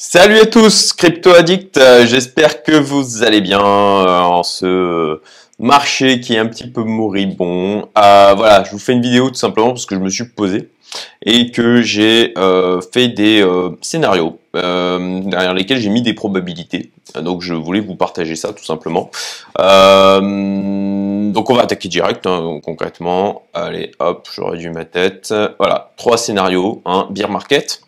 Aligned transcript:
Salut 0.00 0.38
à 0.38 0.46
tous, 0.46 0.92
crypto 0.92 1.34
addicts. 1.34 1.76
Euh, 1.76 2.06
j'espère 2.06 2.62
que 2.62 2.70
vous 2.70 3.24
allez 3.24 3.40
bien 3.40 3.58
euh, 3.58 4.20
en 4.20 4.44
ce 4.44 5.20
marché 5.58 6.20
qui 6.20 6.34
est 6.34 6.38
un 6.38 6.46
petit 6.46 6.68
peu 6.70 6.84
moribond. 6.84 7.88
Euh, 7.98 8.34
voilà, 8.36 8.62
je 8.62 8.70
vous 8.70 8.78
fais 8.78 8.92
une 8.92 9.02
vidéo 9.02 9.28
tout 9.30 9.34
simplement 9.34 9.70
parce 9.70 9.86
que 9.86 9.96
je 9.96 10.00
me 10.00 10.08
suis 10.08 10.26
posé 10.26 10.68
et 11.26 11.50
que 11.50 11.82
j'ai 11.82 12.32
fait 12.92 13.08
des 13.08 13.44
scénarios 13.82 14.38
derrière 14.54 15.52
lesquels 15.52 15.80
j'ai 15.80 15.90
mis 15.90 16.02
des 16.02 16.14
probabilités. 16.14 16.92
Donc 17.20 17.42
je 17.42 17.54
voulais 17.54 17.80
vous 17.80 17.96
partager 17.96 18.36
ça 18.36 18.52
tout 18.52 18.64
simplement. 18.64 19.10
Donc 21.32 21.50
on 21.50 21.54
va 21.54 21.62
attaquer 21.62 21.88
direct, 21.88 22.26
hein, 22.26 22.60
concrètement. 22.64 23.42
Allez, 23.54 23.92
hop, 23.98 24.28
j'aurais 24.34 24.58
dû 24.58 24.70
ma 24.70 24.84
tête. 24.84 25.34
Voilà, 25.58 25.92
trois 25.96 26.16
scénarios. 26.16 26.82
Hein, 26.84 27.06
beer 27.10 27.28
market, 27.28 27.82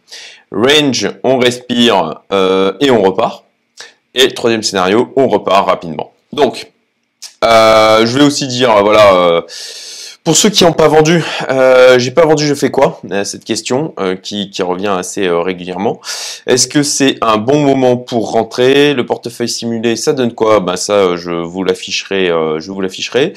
range, 0.52 1.10
on 1.22 1.38
respire 1.38 2.22
euh, 2.32 2.72
et 2.80 2.90
on 2.90 3.02
repart. 3.02 3.44
Et 4.14 4.28
troisième 4.28 4.62
scénario, 4.62 5.12
on 5.16 5.28
repart 5.28 5.66
rapidement. 5.66 6.12
Donc, 6.32 6.72
euh, 7.44 8.06
je 8.06 8.18
vais 8.18 8.24
aussi 8.24 8.48
dire, 8.48 8.82
voilà, 8.82 9.14
euh, 9.14 9.42
pour 10.24 10.36
ceux 10.36 10.50
qui 10.50 10.64
n'ont 10.64 10.72
pas 10.72 10.88
vendu, 10.88 11.24
j'ai 11.98 12.10
pas 12.10 12.26
vendu, 12.26 12.46
je 12.46 12.54
fais 12.54 12.70
quoi 12.70 13.00
Cette 13.24 13.44
question 13.44 13.94
qui, 14.22 14.50
revient 14.60 14.94
assez 14.98 15.28
régulièrement. 15.28 16.00
Est-ce 16.46 16.68
que 16.68 16.82
c'est 16.82 17.16
un 17.22 17.38
bon 17.38 17.60
moment 17.60 17.96
pour 17.96 18.32
rentrer? 18.32 18.94
Le 18.94 19.06
portefeuille 19.06 19.48
simulé, 19.48 19.96
ça 19.96 20.12
donne 20.12 20.34
quoi? 20.34 20.60
Ben 20.60 20.76
ça, 20.76 21.16
je 21.16 21.30
vous 21.30 21.64
l'afficherai, 21.64 22.26
je 22.26 22.70
vous 22.70 22.80
l'afficherai. 22.80 23.32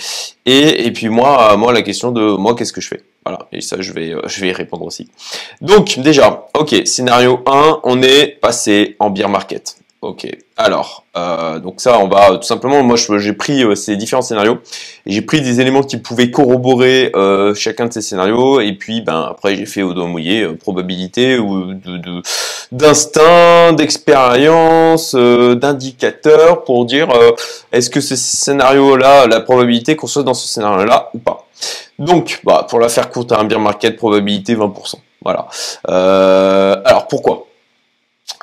Et, 0.46 0.92
puis 0.92 1.10
moi, 1.10 1.56
moi 1.58 1.72
la 1.72 1.82
question 1.82 2.12
de 2.12 2.36
moi, 2.36 2.56
qu'est-ce 2.56 2.74
que 2.74 2.82
je 2.82 2.90
fais? 2.90 3.04
Voilà, 3.26 3.48
et 3.54 3.62
ça, 3.62 3.78
je 3.80 3.94
vais, 3.94 4.14
euh, 4.14 4.22
je 4.26 4.42
vais 4.42 4.50
y 4.50 4.52
répondre 4.52 4.86
aussi. 4.86 5.10
Donc, 5.62 5.98
déjà, 6.00 6.48
ok, 6.54 6.86
scénario 6.86 7.42
1, 7.46 7.80
on 7.84 8.02
est 8.02 8.28
passé 8.28 8.98
en 9.00 9.10
beer 9.10 9.30
market. 9.30 9.78
Ok, 10.04 10.28
alors, 10.58 11.06
euh, 11.16 11.60
donc 11.60 11.80
ça, 11.80 11.98
on 12.00 12.10
va 12.10 12.36
tout 12.36 12.44
simplement, 12.44 12.84
moi 12.84 12.98
j'ai 12.98 13.32
pris 13.32 13.64
euh, 13.64 13.74
ces 13.74 13.96
différents 13.96 14.22
scénarios, 14.22 14.58
j'ai 15.06 15.22
pris 15.22 15.40
des 15.40 15.62
éléments 15.62 15.82
qui 15.82 15.96
pouvaient 15.96 16.30
corroborer 16.30 17.10
chacun 17.56 17.86
de 17.86 17.94
ces 17.94 18.02
scénarios, 18.02 18.60
et 18.60 18.74
puis 18.74 19.00
ben 19.00 19.28
après 19.32 19.56
j'ai 19.56 19.66
fait 19.66 19.82
au 19.82 19.94
doigt 19.94 20.08
mouillé 20.08 20.46
probabilité 20.56 21.40
ou 21.40 21.74
d'instinct, 22.74 23.72
d'expérience, 23.72 25.16
d'indicateur 25.16 26.66
pour 26.66 26.86
dire 26.86 27.08
est-ce 27.72 27.90
que 27.90 28.02
ce 28.02 28.18
scénario-là, 28.18 29.28
la 29.28 29.40
probabilité 29.40 29.96
qu'on 29.96 30.08
soit 30.08 30.24
dans 30.24 30.34
ce 30.34 30.50
scénario-là 30.50 31.12
ou 31.14 31.20
pas. 31.20 31.48
Donc, 31.98 32.42
bah, 32.44 32.66
pour 32.70 32.80
la 32.80 32.90
faire 32.90 33.10
courte, 33.10 33.32
un 33.32 33.46
bien 33.46 33.60
market, 33.60 33.96
probabilité 33.96 34.56
20%. 34.56 34.96
Voilà. 35.24 35.48
Euh, 35.90 36.76
alors, 36.84 37.08
pourquoi? 37.08 37.48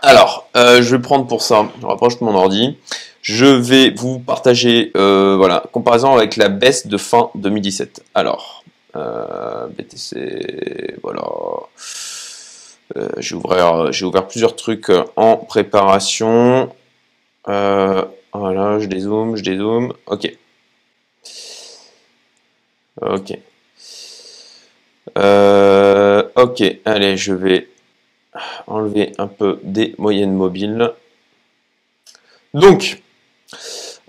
Alors, 0.02 0.48
euh, 0.56 0.82
je 0.82 0.96
vais 0.96 1.02
prendre 1.02 1.26
pour 1.26 1.42
ça, 1.42 1.68
je 1.80 1.86
rapproche 1.86 2.20
mon 2.20 2.34
ordi, 2.34 2.76
je 3.22 3.46
vais 3.46 3.90
vous 3.90 4.18
partager, 4.18 4.92
euh, 4.96 5.36
voilà, 5.36 5.64
comparaison 5.72 6.14
avec 6.14 6.36
la 6.36 6.48
baisse 6.48 6.86
de 6.86 6.96
fin 6.96 7.30
2017. 7.34 8.02
Alors, 8.14 8.64
BTC, 8.94 10.96
voilà. 11.02 11.22
j'ai 13.18 13.36
ouvert, 13.36 13.90
ouvert 14.02 14.26
plusieurs 14.26 14.56
trucs 14.56 14.90
en 15.16 15.36
préparation. 15.36 16.70
voilà, 17.46 18.78
je 18.78 18.86
dézoome, 18.86 19.36
je 19.36 19.42
dézoome. 19.42 19.92
Ok. 20.06 20.32
Ok. 23.02 23.38
Euh, 25.18 26.22
ok, 26.36 26.62
allez, 26.84 27.16
je 27.16 27.32
vais 27.32 27.68
enlever 28.66 29.12
un 29.18 29.26
peu 29.26 29.58
des 29.62 29.94
moyennes 29.98 30.34
mobiles. 30.34 30.92
Donc, 32.54 33.02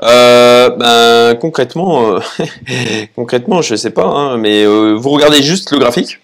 euh, 0.03 0.69
ben, 0.69 1.35
concrètement, 1.35 2.15
euh, 2.15 2.19
concrètement, 3.15 3.61
je 3.61 3.75
sais 3.75 3.91
pas, 3.91 4.05
hein, 4.05 4.37
mais 4.37 4.65
vous 4.65 5.09
regardez 5.09 5.41
juste 5.41 5.71
le 5.71 5.79
graphique. 5.79 6.19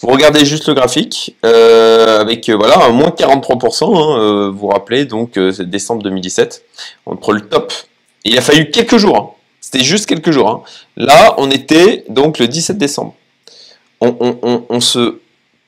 Vous 0.00 0.08
regardez 0.08 0.44
juste 0.44 0.66
le 0.66 0.74
graphique 0.74 1.36
avec 1.44 2.50
voilà 2.50 2.88
moins 2.88 3.10
43%. 3.10 3.84
Hein, 3.84 4.50
vous 4.50 4.66
rappelez 4.66 5.04
donc 5.04 5.34
c'est 5.34 5.70
décembre 5.70 6.02
2017 6.02 6.64
entre 7.06 7.32
le 7.32 7.42
top. 7.42 7.72
il 8.24 8.36
a 8.36 8.40
fallu 8.40 8.70
quelques 8.70 8.96
jours. 8.96 9.16
Hein. 9.16 9.42
C'était 9.62 9.84
juste 9.84 10.06
quelques 10.06 10.32
jours. 10.32 10.64
Là, 10.96 11.34
on 11.38 11.50
était 11.50 12.04
donc 12.08 12.38
le 12.38 12.48
17 12.48 12.76
décembre. 12.76 13.14
On, 14.00 14.80
se 14.80 15.20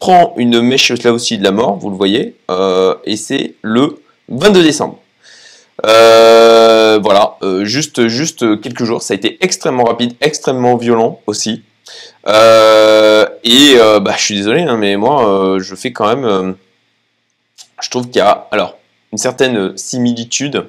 prend 0.05 0.35
une 0.37 0.61
mèche 0.61 0.91
là 1.03 1.15
aussi 1.15 1.39
de 1.39 1.45
la 1.45 1.51
mort, 1.51 1.79
vous 1.79 1.89
le 1.89 1.97
voyez, 1.97 2.37
euh, 2.51 2.95
et 3.05 3.17
c'est 3.17 3.55
le 3.63 4.03
22 4.29 4.63
décembre. 4.63 4.99
Euh, 5.87 6.99
voilà, 7.03 7.39
euh, 7.43 7.65
juste, 7.65 8.07
juste 8.09 8.61
quelques 8.61 8.85
jours. 8.85 9.01
Ça 9.01 9.15
a 9.15 9.17
été 9.17 9.39
extrêmement 9.41 9.85
rapide, 9.85 10.13
extrêmement 10.21 10.77
violent 10.77 11.21
aussi. 11.27 11.63
et 12.27 13.77
bah, 14.03 14.15
je 14.19 14.23
suis 14.23 14.35
désolé, 14.35 14.61
hein, 14.61 14.77
mais 14.77 14.99
moi, 14.99 15.57
je 15.59 15.75
fais 15.75 15.93
quand 15.93 16.15
même. 16.15 16.55
je 17.81 17.89
trouve 17.89 18.05
qu'il 18.11 18.17
y 18.17 18.21
a 18.21 18.47
alors 18.51 18.77
une 19.11 19.17
certaine 19.17 19.75
similitude 19.79 20.67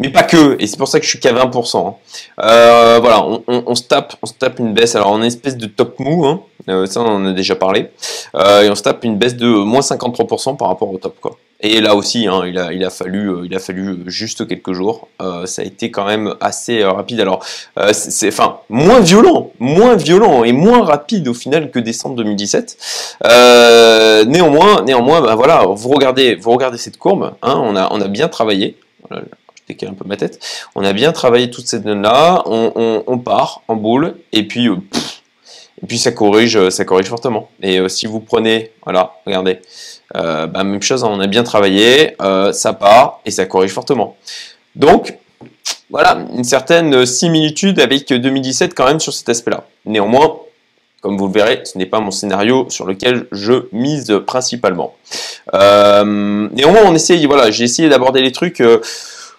mais 0.00 0.08
pas 0.08 0.22
que, 0.22 0.56
et 0.58 0.66
c'est 0.66 0.78
pour 0.78 0.88
ça 0.88 0.98
que 0.98 1.04
je 1.04 1.10
suis 1.10 1.20
qu'à 1.20 1.32
20%. 1.32 1.86
Hein. 1.86 1.94
Euh, 2.42 2.98
voilà, 3.00 3.22
on, 3.46 3.74
se 3.74 3.82
tape, 3.82 4.14
on 4.22 4.26
se 4.26 4.32
tape 4.32 4.58
une 4.58 4.72
baisse, 4.72 4.96
alors 4.96 5.10
en 5.10 5.20
espèce 5.20 5.58
de 5.58 5.66
top 5.66 5.98
mou, 5.98 6.24
hein, 6.24 6.40
euh, 6.70 6.86
ça 6.86 7.02
on 7.02 7.06
en 7.06 7.26
a 7.26 7.32
déjà 7.32 7.54
parlé, 7.54 7.90
euh, 8.34 8.62
et 8.62 8.70
on 8.70 8.74
se 8.74 8.82
tape 8.82 9.04
une 9.04 9.18
baisse 9.18 9.36
de 9.36 9.46
moins 9.46 9.82
53% 9.82 10.56
par 10.56 10.68
rapport 10.68 10.90
au 10.90 10.96
top. 10.96 11.20
Quoi. 11.20 11.36
Et 11.60 11.82
là 11.82 11.94
aussi, 11.94 12.26
hein, 12.26 12.44
il, 12.46 12.58
a, 12.58 12.72
il, 12.72 12.82
a 12.82 12.88
fallu, 12.88 13.44
il 13.44 13.54
a 13.54 13.58
fallu 13.58 13.98
juste 14.06 14.48
quelques 14.48 14.72
jours, 14.72 15.08
ça 15.44 15.60
a 15.60 15.64
été 15.66 15.90
quand 15.90 16.06
même 16.06 16.34
assez 16.40 16.82
rapide. 16.82 17.20
Alors, 17.20 17.44
c'est 17.92 18.28
enfin 18.28 18.60
moins 18.70 19.00
violent, 19.00 19.50
moins 19.58 19.96
violent 19.96 20.44
et 20.44 20.52
moins 20.52 20.82
rapide 20.82 21.28
au 21.28 21.34
final 21.34 21.70
que 21.70 21.78
décembre 21.78 22.16
2017. 22.16 23.18
néanmoins, 24.26 24.82
néanmoins, 24.86 25.20
ben 25.20 25.34
voilà, 25.34 25.66
vous 25.66 25.90
regardez, 25.90 26.36
vous 26.36 26.52
regardez 26.52 26.78
cette 26.78 26.96
courbe, 26.96 27.34
on, 27.42 27.76
a, 27.76 27.88
on 27.92 28.00
a 28.00 28.08
bien 28.08 28.28
travaillé. 28.28 28.78
Voilà, 29.78 29.92
un 29.92 29.94
peu 29.94 30.04
ma 30.06 30.16
tête. 30.16 30.44
On 30.74 30.84
a 30.84 30.92
bien 30.92 31.12
travaillé 31.12 31.50
toutes 31.50 31.66
ces 31.66 31.80
données-là, 31.80 32.42
on, 32.46 33.18
part 33.18 33.62
en 33.68 33.76
boule, 33.76 34.16
et 34.32 34.46
puis, 34.46 34.68
euh, 34.68 34.76
ça 35.96 36.12
corrige, 36.12 36.56
euh, 36.56 36.70
ça 36.70 36.84
corrige 36.84 37.06
fortement. 37.06 37.50
Et 37.62 37.78
euh, 37.78 37.88
si 37.88 38.06
vous 38.06 38.20
prenez, 38.20 38.72
voilà, 38.84 39.14
regardez, 39.26 39.60
bah, 40.12 40.64
même 40.64 40.82
chose, 40.82 41.04
on 41.04 41.20
a 41.20 41.26
bien 41.26 41.44
travaillé, 41.44 42.16
ça 42.52 42.72
part 42.72 43.20
et 43.24 43.30
ça 43.30 43.46
corrige 43.46 43.70
fortement. 43.72 44.16
Donc, 44.74 45.18
voilà, 45.88 46.24
une 46.36 46.44
certaine 46.44 47.06
similitude 47.06 47.80
avec 47.80 48.08
2017 48.08 48.74
quand 48.74 48.86
même 48.86 49.00
sur 49.00 49.12
cet 49.12 49.28
aspect-là. 49.28 49.64
Néanmoins, 49.86 50.36
comme 51.00 51.16
vous 51.16 51.28
le 51.28 51.32
verrez, 51.32 51.62
ce 51.64 51.78
n'est 51.78 51.86
pas 51.86 52.00
mon 52.00 52.10
scénario 52.10 52.66
sur 52.68 52.86
lequel 52.86 53.26
je 53.32 53.68
mise 53.72 54.12
principalement. 54.26 54.94
néanmoins, 55.52 56.82
on 56.86 56.94
essaye, 56.94 57.24
voilà, 57.26 57.50
j'ai 57.52 57.64
essayé 57.64 57.88
d'aborder 57.88 58.20
les 58.20 58.32
trucs 58.32 58.62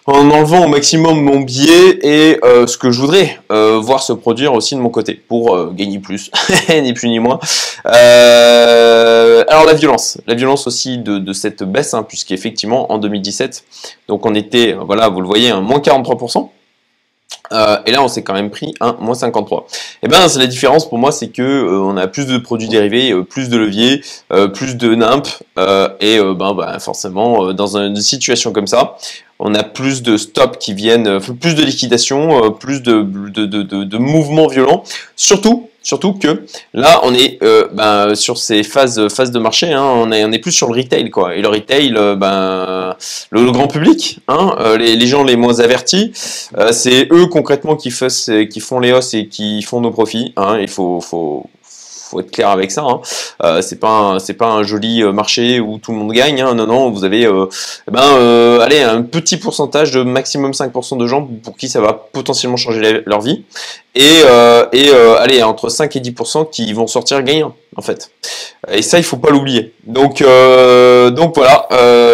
en 0.06 0.30
enlevant 0.30 0.64
au 0.64 0.68
maximum 0.68 1.22
mon 1.22 1.40
biais 1.40 1.98
et 2.02 2.38
euh, 2.44 2.66
ce 2.66 2.76
que 2.76 2.90
je 2.90 3.00
voudrais 3.00 3.38
euh, 3.52 3.78
voir 3.78 4.02
se 4.02 4.12
produire 4.12 4.52
aussi 4.52 4.74
de 4.74 4.80
mon 4.80 4.90
côté 4.90 5.14
pour 5.14 5.54
euh, 5.54 5.70
gagner 5.72 6.00
plus, 6.00 6.30
ni 6.68 6.92
plus 6.92 7.08
ni 7.08 7.20
moins. 7.20 7.38
alors 7.84 9.64
la 9.64 9.74
violence, 9.74 10.18
la 10.26 10.34
violence 10.34 10.66
aussi 10.66 10.98
de, 10.98 11.32
cette 11.32 11.62
baisse, 11.62 11.94
hein, 11.94 12.02
puisqu'effectivement 12.02 12.90
en 12.92 12.98
2017, 12.98 13.64
donc 14.08 14.26
on 14.26 14.34
était, 14.34 14.72
voilà, 14.72 15.08
vous 15.08 15.20
le 15.20 15.26
voyez, 15.26 15.50
un 15.50 15.60
moins 15.60 15.78
43%. 15.78 16.48
Et 17.50 17.92
là, 17.92 18.02
on 18.02 18.08
s'est 18.08 18.22
quand 18.22 18.34
même 18.34 18.50
pris 18.50 18.74
un 18.80 18.96
moins 19.00 19.14
53. 19.14 19.66
Et 19.68 19.74
eh 20.04 20.08
ben, 20.08 20.28
c'est 20.28 20.38
la 20.38 20.46
différence 20.46 20.88
pour 20.88 20.98
moi, 20.98 21.12
c'est 21.12 21.28
que 21.28 21.80
on 21.82 21.96
a 21.96 22.06
plus 22.06 22.26
de 22.26 22.38
produits 22.38 22.68
dérivés, 22.68 23.14
plus 23.24 23.48
de 23.48 23.56
leviers, 23.56 24.02
plus 24.54 24.76
de 24.76 24.94
NIMP, 24.94 25.26
et 26.00 26.18
ben, 26.18 26.54
ben, 26.54 26.78
forcément, 26.78 27.52
dans 27.52 27.76
une 27.76 27.96
situation 27.96 28.52
comme 28.52 28.66
ça, 28.66 28.96
on 29.44 29.54
a 29.54 29.64
plus 29.64 30.02
de 30.02 30.16
stops 30.16 30.58
qui 30.58 30.72
viennent, 30.72 31.08
euh, 31.08 31.18
plus 31.18 31.54
de 31.54 31.64
liquidation, 31.64 32.44
euh, 32.44 32.50
plus 32.50 32.80
de, 32.80 33.98
mouvements 33.98 34.46
violents. 34.46 34.84
Surtout, 35.16 35.68
surtout 35.82 36.14
que 36.14 36.44
là, 36.74 37.00
on 37.04 37.14
est 37.14 37.38
euh, 37.42 37.68
ben, 37.72 38.14
sur 38.14 38.38
ces 38.38 38.62
phases, 38.62 39.08
phases 39.08 39.30
de 39.30 39.38
marché, 39.38 39.72
hein, 39.72 39.84
on, 39.84 40.10
est, 40.12 40.24
on 40.24 40.32
est 40.32 40.38
plus 40.38 40.52
sur 40.52 40.72
le 40.72 40.80
retail. 40.80 41.10
Quoi. 41.10 41.36
Et 41.36 41.42
le 41.42 41.48
retail, 41.48 41.92
ben, 41.92 42.96
le, 43.30 43.50
grand 43.50 43.68
public, 43.68 44.20
hein, 44.28 44.56
les, 44.78 45.06
gens 45.06 45.24
les 45.24 45.36
moins 45.36 45.60
avertis, 45.60 46.12
c'est 46.70 47.08
eux 47.12 47.26
concrètement 47.26 47.76
qui, 47.76 47.92
qui 48.50 48.60
font 48.60 48.80
les 48.80 48.92
hausses 48.92 49.14
et 49.14 49.28
qui 49.28 49.62
font 49.62 49.80
nos 49.80 49.90
profits. 49.90 50.32
Hein. 50.36 50.58
il 50.60 50.68
faut, 50.68 51.00
faut, 51.00 51.46
faut 52.12 52.20
être 52.20 52.30
clair 52.30 52.50
avec 52.50 52.70
ça. 52.70 52.82
Hein. 52.82 53.00
Euh, 53.42 53.62
c'est 53.62 53.80
pas 53.80 54.18
c'est 54.18 54.34
pas 54.34 54.48
un 54.50 54.62
joli 54.62 55.02
euh, 55.02 55.12
marché 55.12 55.60
où 55.60 55.78
tout 55.78 55.92
le 55.92 55.98
monde 55.98 56.12
gagne. 56.12 56.40
Hein. 56.40 56.54
Non 56.54 56.66
non, 56.66 56.90
vous 56.90 57.04
avez 57.04 57.24
euh, 57.26 57.46
ben 57.90 58.60
allez 58.60 58.82
un 58.82 59.02
petit 59.02 59.38
pourcentage 59.38 59.92
de 59.92 60.02
maximum 60.02 60.52
5% 60.52 60.98
de 60.98 61.06
gens 61.06 61.26
pour 61.42 61.56
qui 61.56 61.68
ça 61.68 61.80
va 61.80 61.94
potentiellement 61.94 62.56
changer 62.56 63.02
leur 63.06 63.22
vie 63.22 63.44
et 63.94 64.20
et 64.72 64.90
allez 65.18 65.42
entre 65.42 65.68
5 65.68 65.96
et 65.96 66.00
10% 66.00 66.50
qui 66.50 66.72
vont 66.72 66.86
sortir 66.86 67.22
gagnants 67.22 67.54
en 67.76 67.82
fait. 67.82 68.10
Et 68.70 68.82
ça 68.82 68.98
il 68.98 69.04
faut 69.04 69.16
pas 69.16 69.30
l'oublier. 69.30 69.74
Donc 69.84 70.22
donc 70.22 71.34
voilà, 71.34 71.68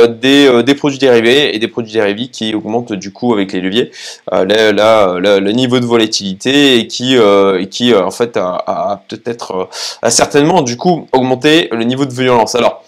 des, 0.09 0.63
des, 0.63 0.75
produits 0.75 0.99
dérivés 0.99 1.55
et 1.55 1.59
des 1.59 1.69
produits 1.69 1.93
dérivés 1.93 2.29
qui 2.29 2.55
augmentent 2.55 2.93
du 2.93 3.13
coup 3.13 3.33
avec 3.33 3.53
les 3.53 3.61
leviers 3.61 3.91
le 4.33 5.53
niveau 5.53 5.79
de 5.81 5.87
volatilité 5.87 6.79
et 6.79 6.87
qui, 6.87 7.17
qui 7.71 7.95
en 7.95 8.11
fait 8.11 8.37
a, 8.37 9.03
peut-être 9.09 9.69
a 10.03 10.11
certainement 10.11 10.63
du 10.63 10.77
coup 10.77 11.09
augmenté 11.13 11.69
le 11.71 11.85
niveau 11.85 12.07
de 12.07 12.13
violence. 12.13 12.55
Alors 12.55 12.83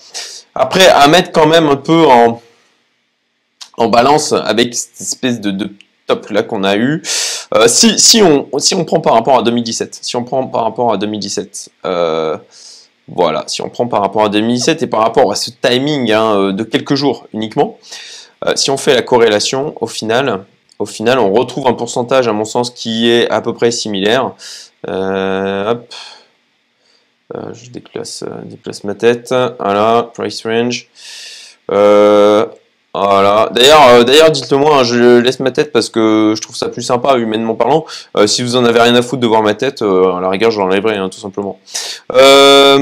après 0.55 0.89
à 0.89 1.07
mettre 1.07 1.33
quand 1.33 1.47
même 1.47 1.69
un 1.69 1.77
peu 1.77 2.07
en 2.07 2.41
en 3.81 3.89
balance 3.89 4.33
avec 4.33 4.75
cette 4.75 5.01
espèce 5.01 5.41
de, 5.41 5.51
de 5.51 5.71
là 6.31 6.43
qu'on 6.43 6.65
a 6.65 6.77
eu. 6.77 7.03
Euh, 7.55 7.67
si, 7.67 7.99
si, 7.99 8.23
on, 8.23 8.49
si 8.59 8.75
on 8.75 8.85
prend 8.85 9.01
par 9.01 9.15
rapport 9.15 9.39
à 9.39 9.43
2017, 9.43 9.99
si 10.03 10.17
on 10.17 10.25
prend 10.25 10.47
par 10.47 10.65
rapport 10.65 10.93
à 10.93 10.97
2017, 10.99 11.71
euh, 11.85 12.37
voilà, 13.09 13.45
si 13.49 13.61
on 13.61 13.69
prend 13.69 13.89
par 13.89 14.03
rapport 14.03 14.25
à 14.25 14.29
2017 14.29 14.83
et 14.83 14.87
par 14.87 15.01
rapport 15.01 15.33
à 15.33 15.35
ce 15.35 15.51
timing 15.51 16.13
hein, 16.13 16.37
euh, 16.37 16.53
de 16.53 16.63
quelques 16.63 16.95
jours 16.95 17.27
uniquement, 17.33 17.79
si 18.55 18.71
on 18.71 18.79
fait 18.79 18.95
la 18.95 19.03
corrélation, 19.03 19.75
au 19.83 19.87
final, 19.87 20.45
au 20.79 20.87
final, 20.87 21.19
on 21.19 21.31
retrouve 21.31 21.67
un 21.67 21.75
pourcentage, 21.75 22.27
à 22.27 22.33
mon 22.33 22.47
sens, 22.47 22.71
qui 22.71 23.11
est 23.11 23.29
à 23.29 23.43
peu 23.43 23.53
près 23.53 23.71
similaire. 23.71 24.33
hop. 24.89 25.95
je 27.53 27.71
déplace, 27.71 28.25
déplace 28.45 28.85
ma 28.85 28.95
tête. 28.95 29.35
Voilà, 29.59 30.11
price 30.15 30.47
range. 30.47 30.89
Voilà. 32.93 33.49
D'ailleurs, 33.53 33.89
euh, 33.89 34.05
d'ailleurs, 34.05 34.31
dites-le 34.31 34.59
moi, 34.59 34.79
hein, 34.79 34.85
je 34.85 35.19
laisse 35.19 35.39
ma 35.39 35.53
tête 35.53 35.73
parce 35.73 35.89
que 35.89 36.35
je 36.37 36.43
trouve 36.43 36.57
ça 36.57 36.69
plus 36.69 36.83
sympa, 36.83 37.17
humainement 37.19 37.55
parlant. 37.55 37.85
Euh, 38.17 38.27
si 38.27 38.43
vous 38.43 38.57
en 38.57 38.65
avez 38.65 38.81
rien 38.81 38.95
à 38.97 39.03
foutre 39.03 39.21
de 39.21 39.27
voir 39.27 39.43
ma 39.43 39.55
tête, 39.55 39.83
euh, 39.83 40.13
à 40.13 40.21
la 40.21 40.29
rigueur, 40.29 40.51
je 40.51 40.59
l'enlèverai, 40.59 40.97
hein, 40.97 41.09
tout 41.09 41.21
simplement. 41.21 41.59
voilà, 42.09 42.79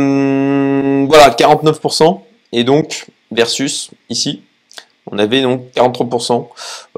49%. 1.31 2.21
Et 2.53 2.65
donc, 2.65 3.07
versus, 3.31 3.91
ici, 4.09 4.43
on 5.11 5.19
avait 5.19 5.43
donc 5.43 5.63
43%. 5.75 6.47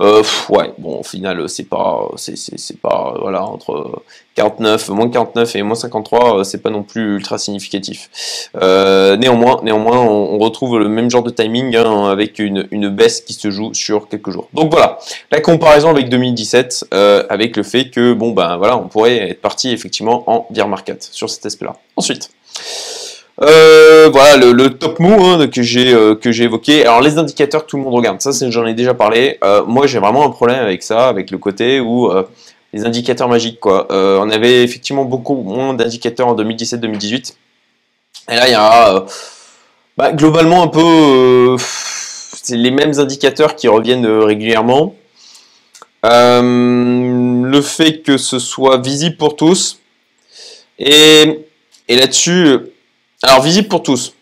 Euh, 0.00 0.22
ouais, 0.48 0.72
bon, 0.78 1.00
au 1.00 1.02
final, 1.02 1.48
c'est 1.48 1.68
pas, 1.68 2.08
c'est 2.16 2.80
pas, 2.80 3.16
voilà, 3.20 3.44
entre 3.44 4.02
49, 4.34 4.88
moins 4.90 5.08
49 5.08 5.56
et 5.56 5.62
moins 5.62 5.74
53, 5.74 6.38
euh, 6.40 6.44
c'est 6.44 6.62
pas 6.62 6.70
non 6.70 6.82
plus 6.82 7.16
ultra 7.16 7.38
significatif. 7.38 8.50
Euh, 8.56 9.16
néanmoins, 9.16 9.60
néanmoins, 9.62 9.98
on, 9.98 10.38
retrouve 10.38 10.78
le 10.78 10.88
même 10.88 11.10
genre 11.10 11.22
de 11.22 11.30
timing 11.30 11.76
hein, 11.76 12.08
avec 12.08 12.38
une, 12.38 12.66
une, 12.70 12.88
baisse 12.88 13.20
qui 13.20 13.34
se 13.34 13.50
joue 13.50 13.74
sur 13.74 14.08
quelques 14.08 14.30
jours. 14.30 14.48
Donc 14.54 14.70
voilà, 14.70 14.98
la 15.30 15.40
comparaison 15.40 15.90
avec 15.90 16.08
2017, 16.08 16.86
avec 17.28 17.56
le 17.56 17.62
fait 17.62 17.90
que, 17.90 18.14
bon, 18.14 18.30
ben 18.30 18.56
voilà, 18.56 18.78
on 18.78 18.88
pourrait 18.88 19.30
être 19.30 19.40
parti 19.40 19.70
effectivement 19.70 20.24
en 20.26 20.46
bear 20.50 20.66
market 20.66 21.02
sur 21.02 21.28
cet 21.28 21.44
aspect-là. 21.44 21.76
Ensuite. 21.96 22.30
Euh, 23.42 24.10
voilà 24.12 24.36
le, 24.36 24.68
top 24.68 24.98
move 24.98 25.22
hein, 25.22 25.48
que 25.48 25.62
j'ai 25.62 25.94
euh, 25.94 26.14
que 26.14 26.30
j'ai 26.30 26.44
évoqué. 26.44 26.82
Alors 26.84 27.00
les 27.00 27.16
indicateurs 27.16 27.64
tout 27.64 27.78
le 27.78 27.82
monde 27.82 27.94
regarde, 27.94 28.20
ça 28.20 28.32
j'en 28.50 28.66
ai 28.66 28.74
déjà 28.74 28.92
parlé. 28.92 29.38
Euh, 29.42 29.64
moi 29.64 29.86
j'ai 29.86 29.98
vraiment 29.98 30.26
un 30.26 30.30
problème 30.30 30.60
avec 30.60 30.82
ça, 30.82 31.08
avec 31.08 31.30
le 31.30 31.38
côté 31.38 31.80
où 31.80 32.10
les 32.72 32.84
indicateurs 32.84 33.28
magiques 33.28 33.58
quoi. 33.60 33.86
on 33.90 34.30
avait 34.30 34.62
effectivement 34.62 35.04
beaucoup 35.04 35.36
moins 35.36 35.72
d'indicateurs 35.74 36.28
en 36.28 36.34
2017-2018. 36.36 37.34
Et 38.30 38.36
là 38.36 38.46
il 38.46 38.52
y 38.52 38.54
a 38.54 39.06
bah, 39.96 40.12
globalement 40.12 40.62
un 40.62 40.68
peu 40.68 41.56
les 42.50 42.70
mêmes 42.70 42.98
indicateurs 42.98 43.56
qui 43.56 43.68
reviennent 43.68 44.06
régulièrement. 44.06 44.94
le 46.02 47.60
fait 47.62 48.02
que 48.02 48.18
ce 48.18 48.38
soit 48.38 48.76
visible 48.76 49.16
pour 49.16 49.34
tous 49.34 49.78
et, 50.78 51.46
et 51.88 51.96
là-dessus 51.96 52.58
alors, 53.22 53.42
visible 53.42 53.68
pour 53.68 53.82
tous. 53.82 54.14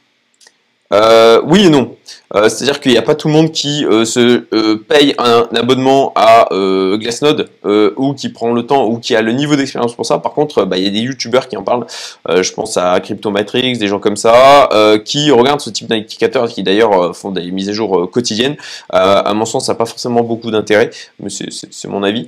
Euh, 0.93 1.43
oui 1.45 1.67
et 1.67 1.71
non. 1.71 1.97
Euh, 2.35 2.49
c'est-à-dire 2.49 2.81
qu'il 2.81 2.93
n'y 2.93 2.99
a 2.99 3.03
pas 3.03 3.15
tout 3.15 3.29
le 3.29 3.35
monde 3.35 3.53
qui 3.53 3.85
euh, 3.85 4.05
se 4.07 4.39
paye 4.75 5.15
un 5.19 5.47
abonnement 5.55 6.13
à 6.17 6.49
Glassnode 6.51 7.51
ou 7.97 8.15
qui 8.15 8.31
prend 8.31 8.53
le 8.53 8.65
temps 8.65 8.87
ou 8.87 8.99
qui 8.99 9.15
a 9.15 9.23
le 9.23 9.33
niveau 9.33 9.55
d'expérience 9.55 9.95
pour 9.95 10.07
ça. 10.07 10.19
Par 10.19 10.33
contre, 10.33 10.65
bah, 10.65 10.79
il 10.79 10.85
y 10.85 10.87
a 10.87 10.91
des 10.91 11.01
youtubeurs 11.01 11.49
qui 11.49 11.57
en 11.57 11.63
parlent. 11.63 11.87
je 12.29 12.53
pense 12.53 12.77
à 12.77 12.99
Cryptomatrix, 13.01 13.79
des 13.79 13.87
gens 13.87 13.99
comme 13.99 14.17
ça, 14.17 14.69
qui 15.05 15.31
regardent 15.31 15.61
ce 15.61 15.71
type 15.71 15.89
d'indicateurs, 15.89 16.49
qui 16.49 16.63
d'ailleurs 16.63 17.15
font 17.15 17.31
des 17.31 17.51
mises 17.51 17.69
à 17.69 17.73
jour 17.73 18.11
quotidiennes. 18.11 18.57
à 18.91 19.33
mon 19.35 19.45
sens, 19.45 19.67
ça 19.67 19.73
n'a 19.73 19.77
pas 19.77 19.87
forcément 19.87 20.23
beaucoup 20.23 20.51
d'intérêt, 20.51 20.91
mais 21.21 21.31
c'est 21.31 21.89
mon 21.89 22.03
avis. 22.03 22.27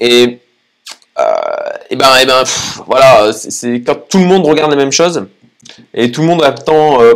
et 0.00 0.38
et 1.18 1.20
euh, 1.20 1.78
eh 1.90 1.96
ben, 1.96 2.16
et 2.20 2.26
ben, 2.26 2.44
voilà, 2.86 3.32
c'est 3.32 3.82
quand 3.82 4.08
tout 4.08 4.18
le 4.18 4.24
monde 4.24 4.46
regarde 4.46 4.70
la 4.70 4.76
même 4.76 4.92
chose 4.92 5.26
et 5.92 6.12
tout 6.12 6.20
le 6.20 6.28
monde 6.28 6.44
attend 6.44 7.02
euh, 7.02 7.14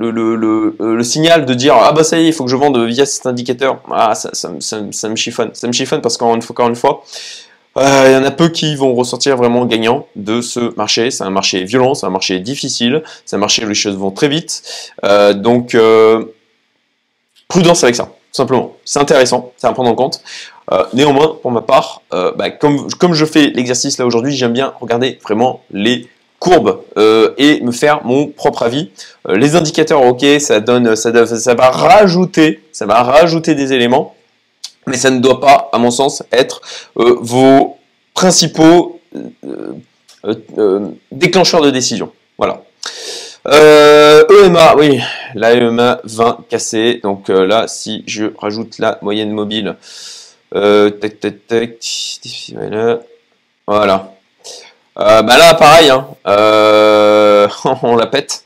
euh, 0.00 0.74
le, 0.78 1.02
signal 1.02 1.46
de 1.46 1.54
dire 1.54 1.74
ah 1.76 1.92
bah 1.92 2.04
ça 2.04 2.18
y 2.18 2.24
est, 2.24 2.28
il 2.28 2.32
faut 2.34 2.44
que 2.44 2.50
je 2.50 2.56
vende 2.56 2.78
via 2.84 3.06
cet 3.06 3.24
indicateur. 3.24 3.80
Ah, 3.90 4.14
ça, 4.14 4.30
ça, 4.34 4.50
ça, 4.60 4.80
ça 4.90 5.08
me 5.08 5.16
chiffonne, 5.16 5.50
ça 5.54 5.66
me 5.66 5.72
chiffonne 5.72 6.02
parce 6.02 6.18
qu'encore 6.18 6.34
une 6.34 6.42
fois, 6.42 6.52
encore 6.52 6.68
une 6.68 6.76
fois, 6.76 7.04
il 7.78 8.12
y 8.12 8.16
en 8.16 8.24
a 8.24 8.30
peu 8.30 8.50
qui 8.50 8.76
vont 8.76 8.94
ressortir 8.94 9.36
vraiment 9.36 9.64
gagnants 9.64 10.06
de 10.16 10.42
ce 10.42 10.74
marché. 10.76 11.10
C'est 11.10 11.24
un 11.24 11.30
marché 11.30 11.64
violent, 11.64 11.94
c'est 11.94 12.06
un 12.06 12.10
marché 12.10 12.38
difficile, 12.40 13.02
c'est 13.24 13.36
un 13.36 13.38
marché 13.38 13.64
où 13.64 13.68
les 13.68 13.74
choses 13.74 13.96
vont 13.96 14.10
très 14.10 14.28
vite. 14.28 14.62
donc 15.36 15.74
prudence 17.48 17.82
avec 17.82 17.94
ça, 17.94 18.04
tout 18.04 18.10
simplement. 18.32 18.76
C'est 18.84 18.98
intéressant, 18.98 19.52
c'est 19.56 19.68
à 19.68 19.72
prendre 19.72 19.90
en 19.90 19.94
compte. 19.94 20.20
Euh, 20.72 20.84
néanmoins, 20.92 21.38
pour 21.40 21.52
ma 21.52 21.62
part, 21.62 22.02
euh, 22.12 22.32
bah, 22.36 22.50
comme, 22.50 22.90
comme 22.98 23.14
je 23.14 23.24
fais 23.24 23.48
l'exercice 23.48 23.98
là 23.98 24.06
aujourd'hui, 24.06 24.34
j'aime 24.34 24.52
bien 24.52 24.72
regarder 24.80 25.18
vraiment 25.22 25.62
les 25.70 26.08
courbes 26.40 26.80
euh, 26.98 27.32
et 27.38 27.60
me 27.60 27.70
faire 27.72 28.04
mon 28.04 28.26
propre 28.26 28.64
avis. 28.64 28.90
les 29.28 29.56
indicateurs, 29.56 30.04
ok, 30.04 30.24
ça 30.40 30.60
donne, 30.60 30.96
ça, 30.96 31.26
ça 31.26 31.54
va 31.54 31.70
rajouter, 31.70 32.60
ça 32.72 32.84
va 32.84 33.02
rajouter 33.02 33.54
des 33.54 33.72
éléments, 33.72 34.14
mais 34.86 34.96
ça 34.96 35.10
ne 35.10 35.20
doit 35.20 35.40
pas, 35.40 35.70
à 35.72 35.78
mon 35.78 35.90
sens, 35.90 36.22
être 36.32 36.60
vos 36.96 37.78
principaux 38.12 39.00
déclencheurs 41.12 41.62
de 41.62 41.70
décision. 41.70 42.12
Voilà. 42.38 42.62
EMA, 43.48 44.74
oui, 44.76 45.00
la 45.34 45.54
EMA 45.54 46.00
20 46.04 46.38
cassée. 46.48 47.00
Donc 47.02 47.28
là, 47.28 47.66
si 47.68 48.02
je 48.06 48.26
rajoute 48.38 48.78
la 48.78 48.98
moyenne 49.02 49.30
mobile, 49.30 49.76
euh. 50.56 50.90
Voilà. 53.66 54.12
Euh, 54.98 55.22
bah 55.22 55.36
là, 55.36 55.54
pareil, 55.54 55.90
hein. 55.90 56.08
euh, 56.26 57.48
on 57.82 57.96
la 57.96 58.06
pète. 58.06 58.44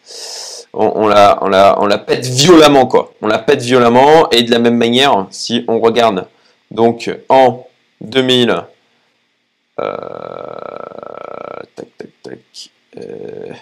On, 0.73 1.09
la, 1.09 1.39
on, 1.43 1.49
la, 1.49 1.81
on 1.81 1.87
la 1.87 1.99
pète 1.99 2.27
violemment, 2.27 2.87
quoi. 2.87 3.13
On 3.23 3.27
la 3.27 3.39
pète 3.39 3.63
violemment. 3.63 4.31
Et 4.31 4.43
de 4.43 4.51
la 4.51 4.59
même 4.59 4.77
manière, 4.77 5.27
si 5.31 5.65
on 5.69 5.81
regarde, 5.81 6.27
donc 6.71 7.11
en 7.29 7.67
2000, 8.01 8.65
euh, 9.81 9.87
tac, 11.75 11.87
tac, 11.99 12.09
tac. 12.23 12.39
Euh, 12.99 13.53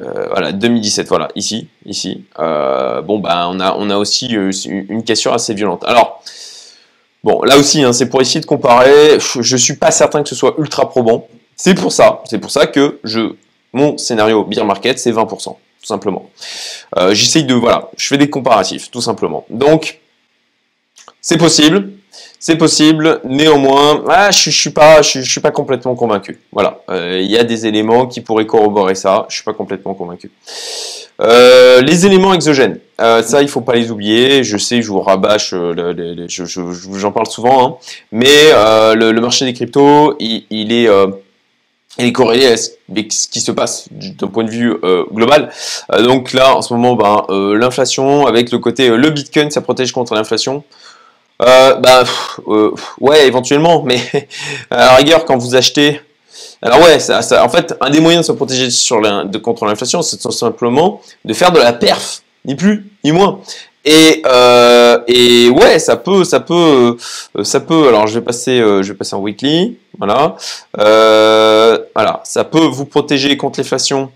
euh, 0.00 0.26
voilà, 0.30 0.52
2017, 0.52 1.08
voilà, 1.08 1.28
ici, 1.34 1.68
ici. 1.86 2.24
Bon, 2.36 3.18
bah, 3.18 3.48
on 3.50 3.60
a, 3.60 3.74
on 3.78 3.90
a 3.90 3.96
aussi 3.96 4.28
une 4.28 5.04
cassure 5.04 5.34
assez 5.34 5.54
violente. 5.54 5.84
Alors, 5.86 6.22
Bon, 7.24 7.42
là 7.42 7.56
aussi, 7.56 7.82
hein, 7.82 7.94
c'est 7.94 8.10
pour 8.10 8.20
essayer 8.20 8.40
de 8.40 8.46
comparer. 8.46 9.18
Je 9.18 9.56
suis 9.56 9.76
pas 9.76 9.90
certain 9.90 10.22
que 10.22 10.28
ce 10.28 10.34
soit 10.34 10.54
ultra 10.58 10.90
probant. 10.90 11.26
C'est 11.56 11.74
pour 11.74 11.90
ça, 11.90 12.22
c'est 12.28 12.38
pour 12.38 12.50
ça 12.50 12.66
que 12.66 13.00
je, 13.02 13.34
mon 13.72 13.96
scénario 13.96 14.44
beer 14.44 14.64
market, 14.64 14.98
c'est 14.98 15.10
20%, 15.10 15.44
tout 15.44 15.56
simplement. 15.82 16.28
Euh, 16.98 17.14
J'essaye 17.14 17.44
de, 17.44 17.54
voilà, 17.54 17.88
je 17.96 18.06
fais 18.08 18.18
des 18.18 18.28
comparatifs, 18.28 18.90
tout 18.90 19.00
simplement. 19.00 19.46
Donc, 19.48 20.00
c'est 21.22 21.38
possible, 21.38 21.92
c'est 22.38 22.56
possible. 22.56 23.20
Néanmoins, 23.24 24.04
ah, 24.08 24.30
je, 24.30 24.50
je 24.50 24.58
suis 24.58 24.70
pas, 24.70 25.02
je, 25.02 25.20
suis 25.20 25.40
pas 25.40 25.50
complètement 25.50 25.94
convaincu. 25.94 26.38
Voilà, 26.52 26.80
euh, 26.90 27.18
il 27.22 27.30
y 27.30 27.38
a 27.38 27.44
des 27.44 27.66
éléments 27.66 28.06
qui 28.06 28.20
pourraient 28.20 28.46
corroborer 28.46 28.94
ça. 28.94 29.26
Je 29.30 29.36
suis 29.36 29.44
pas 29.44 29.54
complètement 29.54 29.94
convaincu. 29.94 30.30
Euh, 31.22 31.80
les 31.80 32.06
éléments 32.06 32.34
exogènes, 32.34 32.80
euh, 33.00 33.22
ça 33.22 33.40
il 33.40 33.48
faut 33.48 33.60
pas 33.60 33.74
les 33.74 33.90
oublier. 33.90 34.44
Je 34.44 34.58
sais, 34.58 34.82
je 34.82 34.88
vous 34.88 35.00
rabâche, 35.00 35.54
j'en 35.54 37.12
parle 37.12 37.26
souvent, 37.28 37.66
hein. 37.66 37.76
mais 38.12 38.50
le, 38.94 39.20
marché 39.20 39.44
des 39.44 39.54
cryptos, 39.54 40.16
il, 40.18 40.72
est 40.72 40.88
il 41.98 42.06
est 42.06 42.12
corrélé 42.12 42.46
à 42.48 42.56
ce 42.56 42.72
qui 42.88 43.40
se 43.40 43.52
passe 43.52 43.88
d'un 43.90 44.26
point 44.26 44.44
de 44.44 44.50
vue 44.50 44.76
global. 45.12 45.50
donc 46.00 46.32
là, 46.32 46.56
en 46.56 46.62
ce 46.62 46.74
moment, 46.74 46.94
ben, 46.94 47.24
l'inflation, 47.54 48.26
avec 48.26 48.50
le 48.50 48.58
côté 48.58 48.88
le 48.88 49.10
Bitcoin, 49.10 49.50
ça 49.50 49.60
protège 49.60 49.92
contre 49.92 50.14
l'inflation. 50.14 50.64
Ben, 51.40 52.04
ouais, 53.00 53.26
éventuellement, 53.26 53.82
mais 53.82 54.00
à 54.70 54.76
la 54.76 54.94
rigueur, 54.96 55.24
quand 55.24 55.36
vous 55.36 55.54
achetez 55.54 56.00
alors 56.64 56.80
ouais, 56.80 56.98
ça, 56.98 57.20
en 57.44 57.48
fait, 57.50 57.74
un 57.82 57.90
des 57.90 58.00
moyens 58.00 58.26
de 58.26 58.32
se 58.32 58.36
protéger 58.36 58.70
sur 58.70 59.00
contre 59.42 59.66
l'inflation, 59.66 60.00
c'est 60.00 60.16
tout 60.16 60.32
simplement 60.32 61.02
de 61.24 61.34
faire 61.34 61.52
de 61.52 61.58
la 61.58 61.74
perf, 61.74 62.22
ni 62.46 62.54
plus 62.54 62.90
ni 63.04 63.12
moins. 63.12 63.40
Et, 63.84 64.22
euh, 64.24 64.98
et 65.06 65.50
ouais, 65.50 65.78
ça 65.78 65.96
peut, 65.96 66.24
ça 66.24 66.40
peut, 66.40 66.96
euh, 67.36 67.44
ça 67.44 67.60
peut. 67.60 67.86
Alors 67.88 68.06
je 68.06 68.18
vais 68.18 68.24
passer, 68.24 68.58
euh, 68.58 68.82
je 68.82 68.92
vais 68.92 68.96
passer 68.96 69.14
en 69.14 69.20
weekly, 69.20 69.76
voilà, 69.98 70.36
euh, 70.78 71.78
voilà, 71.94 72.22
ça 72.24 72.44
peut 72.44 72.64
vous 72.64 72.86
protéger 72.86 73.36
contre 73.36 73.60
l'inflation 73.60 74.10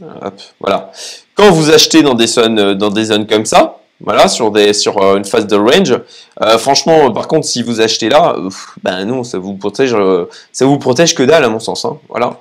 Hop, 0.00 0.40
voilà. 0.60 0.90
Quand 1.34 1.50
vous 1.50 1.70
achetez 1.70 2.02
dans 2.02 2.14
des 2.14 2.26
zones, 2.28 2.74
dans 2.74 2.90
des 2.90 3.06
zones 3.06 3.26
comme 3.26 3.44
ça, 3.44 3.81
voilà, 4.02 4.28
sur, 4.28 4.50
des, 4.50 4.72
sur 4.72 5.00
euh, 5.02 5.16
une 5.16 5.24
phase 5.24 5.46
de 5.46 5.56
range. 5.56 5.98
Euh, 6.42 6.58
franchement, 6.58 7.10
par 7.12 7.28
contre, 7.28 7.46
si 7.46 7.62
vous 7.62 7.80
achetez 7.80 8.08
là, 8.08 8.36
ben 8.82 9.04
non, 9.04 9.22
ça 9.22 9.38
vous 9.38 9.54
protège, 9.54 9.94
euh, 9.94 10.26
ça 10.52 10.66
vous 10.66 10.78
protège 10.78 11.14
que 11.14 11.22
dalle 11.22 11.44
à 11.44 11.48
mon 11.48 11.60
sens. 11.60 11.84
Hein, 11.84 11.98
voilà. 12.08 12.38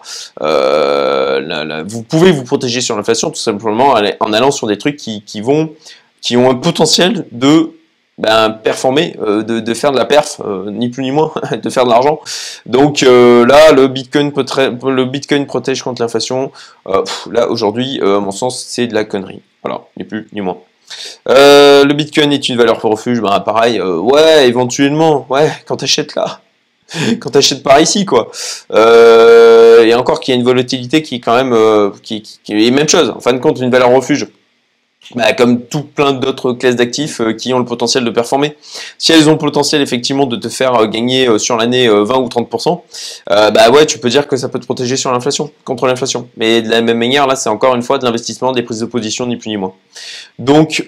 vous 1.87 2.03
pouvez 2.03 2.31
vous 2.31 2.43
protéger 2.43 2.81
sur 2.81 2.97
l'inflation 2.97 3.29
tout 3.29 3.39
simplement 3.39 3.95
en 4.19 4.33
allant 4.33 4.51
sur 4.51 4.67
des 4.67 4.77
trucs 4.77 4.97
qui, 4.97 5.21
qui 5.23 5.41
vont, 5.41 5.71
qui 6.21 6.35
ont 6.35 6.49
un 6.49 6.55
potentiel 6.55 7.25
de 7.31 7.71
ben, 8.17 8.49
performer, 8.49 9.15
de, 9.19 9.73
faire 9.73 9.91
de 9.91 9.97
la 9.97 10.05
perf, 10.05 10.41
ni 10.67 10.89
plus 10.89 11.03
ni 11.03 11.11
moins, 11.11 11.31
de 11.63 11.69
faire 11.69 11.85
de 11.85 11.89
l'argent. 11.89 12.19
Donc 12.65 13.01
là, 13.01 13.71
le 13.71 13.87
Bitcoin, 13.87 14.31
le 14.35 15.05
Bitcoin 15.05 15.45
protège 15.45 15.83
contre 15.83 16.01
l'inflation. 16.01 16.51
là, 17.31 17.49
aujourd'hui, 17.49 17.99
à 18.01 18.19
mon 18.19 18.31
sens, 18.31 18.63
c'est 18.67 18.87
de 18.87 18.93
la 18.93 19.05
connerie. 19.05 19.41
Voilà, 19.63 19.81
ni 19.97 20.03
plus 20.03 20.27
ni 20.33 20.41
moins. 20.41 20.57
Euh, 21.29 21.83
le 21.85 21.93
Bitcoin 21.93 22.31
est 22.33 22.49
une 22.49 22.57
valeur 22.57 22.79
pour 22.79 22.91
refuge, 22.91 23.19
bah 23.21 23.41
pareil, 23.45 23.79
euh, 23.79 23.97
ouais, 23.97 24.47
éventuellement, 24.47 25.25
ouais, 25.29 25.51
quand 25.65 25.77
t'achètes 25.77 26.15
là, 26.15 26.41
quand 27.19 27.31
t'achètes 27.31 27.63
par 27.63 27.79
ici, 27.79 28.05
quoi. 28.05 28.31
Euh, 28.71 29.83
et 29.83 29.93
encore 29.93 30.19
qu'il 30.19 30.33
y 30.33 30.37
a 30.37 30.39
une 30.39 30.45
volatilité 30.45 31.01
qui 31.01 31.15
est 31.15 31.19
quand 31.19 31.35
même, 31.35 31.91
qui, 32.03 32.21
qui, 32.21 32.67
est 32.67 32.71
même 32.71 32.89
chose. 32.89 33.09
En 33.09 33.19
fin 33.19 33.33
de 33.33 33.39
compte, 33.39 33.59
une 33.59 33.71
valeur 33.71 33.91
refuge 33.91 34.27
bah, 35.15 35.33
comme 35.33 35.61
tout 35.63 35.83
plein 35.83 36.13
d'autres 36.13 36.53
classes 36.53 36.75
d'actifs 36.75 37.21
euh, 37.21 37.33
qui 37.33 37.53
ont 37.53 37.59
le 37.59 37.65
potentiel 37.65 38.05
de 38.05 38.09
performer. 38.11 38.55
Si 38.97 39.11
elles 39.11 39.27
ont 39.27 39.33
le 39.33 39.37
potentiel 39.37 39.81
effectivement 39.81 40.25
de 40.25 40.35
te 40.35 40.47
faire 40.47 40.75
euh, 40.75 40.87
gagner 40.87 41.27
euh, 41.27 41.37
sur 41.37 41.57
l'année 41.57 41.89
20 41.89 42.17
ou 42.17 42.27
30%, 42.27 42.81
bah 43.27 43.69
ouais, 43.71 43.85
tu 43.85 43.99
peux 43.99 44.09
dire 44.09 44.27
que 44.27 44.37
ça 44.37 44.47
peut 44.47 44.59
te 44.59 44.65
protéger 44.65 44.95
sur 44.95 45.11
l'inflation, 45.11 45.51
contre 45.65 45.87
l'inflation. 45.87 46.29
Mais 46.37 46.61
de 46.61 46.69
la 46.69 46.81
même 46.81 46.97
manière, 46.97 47.27
là, 47.27 47.35
c'est 47.35 47.49
encore 47.49 47.75
une 47.75 47.81
fois 47.81 47.97
de 47.97 48.05
l'investissement, 48.05 48.51
des 48.51 48.61
prises 48.61 48.79
de 48.79 48.85
position, 48.85 49.25
ni 49.25 49.37
plus 49.37 49.49
ni 49.49 49.57
moins. 49.57 49.73
Donc, 50.39 50.87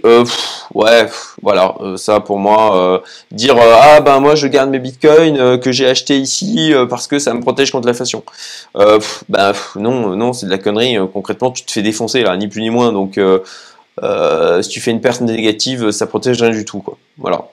ouais, 0.74 1.08
voilà, 1.42 1.76
ça 1.98 2.20
pour 2.20 2.38
moi, 2.38 3.02
dire 3.32 3.56
ah 3.58 4.02
ben 4.02 4.20
moi 4.20 4.36
je 4.36 4.48
garde 4.48 4.70
mes 4.70 4.80
bitcoins 4.80 5.60
que 5.60 5.72
j'ai 5.72 5.88
acheté 5.88 6.18
ici 6.18 6.74
parce 6.90 7.08
que 7.08 7.20
ça 7.20 7.34
me 7.34 7.42
protège 7.42 7.72
contre 7.72 7.88
l'inflation. 7.88 8.24
ben 8.76 9.54
non, 9.76 10.16
non, 10.16 10.34
c'est 10.34 10.46
de 10.46 10.52
la 10.52 10.58
connerie. 10.58 10.98
concrètement, 11.12 11.52
tu 11.52 11.64
te 11.64 11.72
fais 11.72 11.82
défoncer 11.82 12.22
là, 12.22 12.36
ni 12.38 12.48
plus 12.48 12.62
ni 12.62 12.70
moins. 12.70 12.92
Donc 12.92 13.20
euh, 14.02 14.62
si 14.62 14.70
tu 14.70 14.82
fais 14.82 14.92
une 14.92 15.02
perte 15.02 15.22
négative, 15.22 15.92
ça 15.92 16.08
protège 16.08 16.42
rien 16.42 16.52
du 16.52 16.66
tout. 16.66 16.80
Quoi. 16.80 16.98
Voilà. 17.18 17.46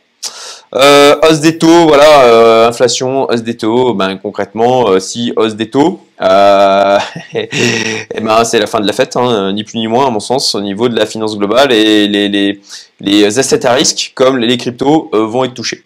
Euh, 0.74 1.16
hausse 1.22 1.40
des 1.40 1.58
taux, 1.58 1.88
voilà, 1.88 2.24
euh, 2.26 2.68
inflation, 2.68 3.28
hausse 3.28 3.42
des 3.42 3.56
taux, 3.56 3.92
ben, 3.94 4.16
concrètement, 4.18 4.88
euh, 4.88 5.00
si 5.00 5.32
hausse 5.34 5.56
des 5.56 5.68
taux, 5.68 6.00
euh, 6.20 6.98
eh 7.34 8.20
ben, 8.20 8.44
c'est 8.44 8.60
la 8.60 8.68
fin 8.68 8.80
de 8.80 8.86
la 8.86 8.92
fête, 8.92 9.16
hein, 9.16 9.52
ni 9.52 9.64
plus 9.64 9.78
ni 9.78 9.88
moins 9.88 10.06
à 10.06 10.10
mon 10.10 10.20
sens, 10.20 10.54
au 10.54 10.60
niveau 10.60 10.88
de 10.88 10.94
la 10.96 11.06
finance 11.06 11.36
globale, 11.36 11.72
et 11.72 12.06
les, 12.06 12.28
les, 12.28 12.60
les 13.00 13.38
assets 13.38 13.66
à 13.66 13.72
risque, 13.72 14.12
comme 14.14 14.38
les 14.38 14.56
cryptos, 14.56 15.10
vont 15.12 15.44
être 15.44 15.54
touchés. 15.54 15.82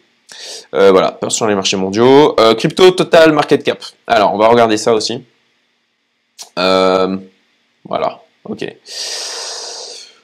voilà, 0.73 1.19
sur 1.29 1.47
les 1.47 1.55
marchés 1.55 1.77
mondiaux. 1.79 2.37
crypto 2.59 2.91
total 2.91 3.33
market 3.33 3.63
cap. 3.65 3.79
Alors, 4.07 4.35
on 4.35 4.39
va 4.39 4.49
regarder 4.49 4.77
ça 4.77 4.93
aussi. 4.93 5.23
voilà, 6.57 8.21
ok. 8.45 8.67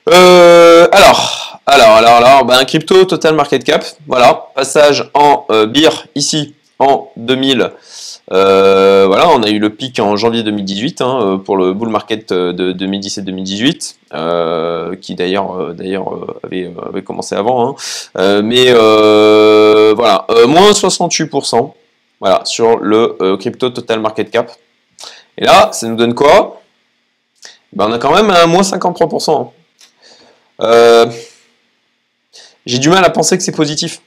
Euh, 0.09 0.89
alors, 0.93 1.61
alors, 1.67 1.89
alors, 1.89 2.15
alors, 2.15 2.45
ben, 2.45 2.65
crypto 2.65 3.05
total 3.05 3.35
market 3.35 3.65
cap, 3.65 3.85
voilà, 4.07 4.47
passage 4.55 5.11
en 5.15 5.45
euh, 5.51 5.67
ici 6.15 6.55
en 6.79 7.09
2000. 7.17 7.73
Euh, 8.33 9.07
voilà, 9.09 9.29
on 9.29 9.43
a 9.43 9.51
eu 9.51 9.59
le 9.59 9.71
pic 9.71 9.99
en 9.99 10.15
janvier 10.17 10.45
2018 10.45 11.01
hein, 11.01 11.43
pour 11.45 11.57
le 11.57 11.73
bull 11.75 11.89
market 11.89 12.33
de 12.33 12.73
2017-2018, 12.73 15.01
qui 15.01 15.17
d'ailleurs 15.17 15.75
d'ailleurs 15.75 16.13
avait, 16.45 16.73
avait, 16.89 17.03
commencé 17.03 17.35
avant. 17.35 17.75
Hein. 18.17 18.43
mais 18.43 18.73
voilà, 18.73 20.27
moins 20.47 20.71
68%, 20.71 21.73
voilà, 22.21 22.43
sur 22.45 22.79
le 22.79 23.37
crypto 23.37 23.71
total 23.71 23.99
market 24.01 24.31
cap. 24.31 24.53
Et 25.37 25.45
là, 25.45 25.71
ça 25.73 25.89
nous 25.89 25.97
donne 25.97 26.15
quoi? 26.15 26.63
Ben, 27.73 27.87
On 27.89 27.93
a 27.93 27.99
quand 27.99 28.15
même 28.15 28.31
un 28.31 28.47
moins 28.47 28.63
53%. 28.63 29.51
Euh, 30.63 31.07
j'ai 32.67 32.79
du 32.79 32.89
mal 32.89 33.05
à 33.05 33.11
penser 33.11 33.37
que 33.37 33.43
c'est 33.43 33.55
positif. 33.55 34.01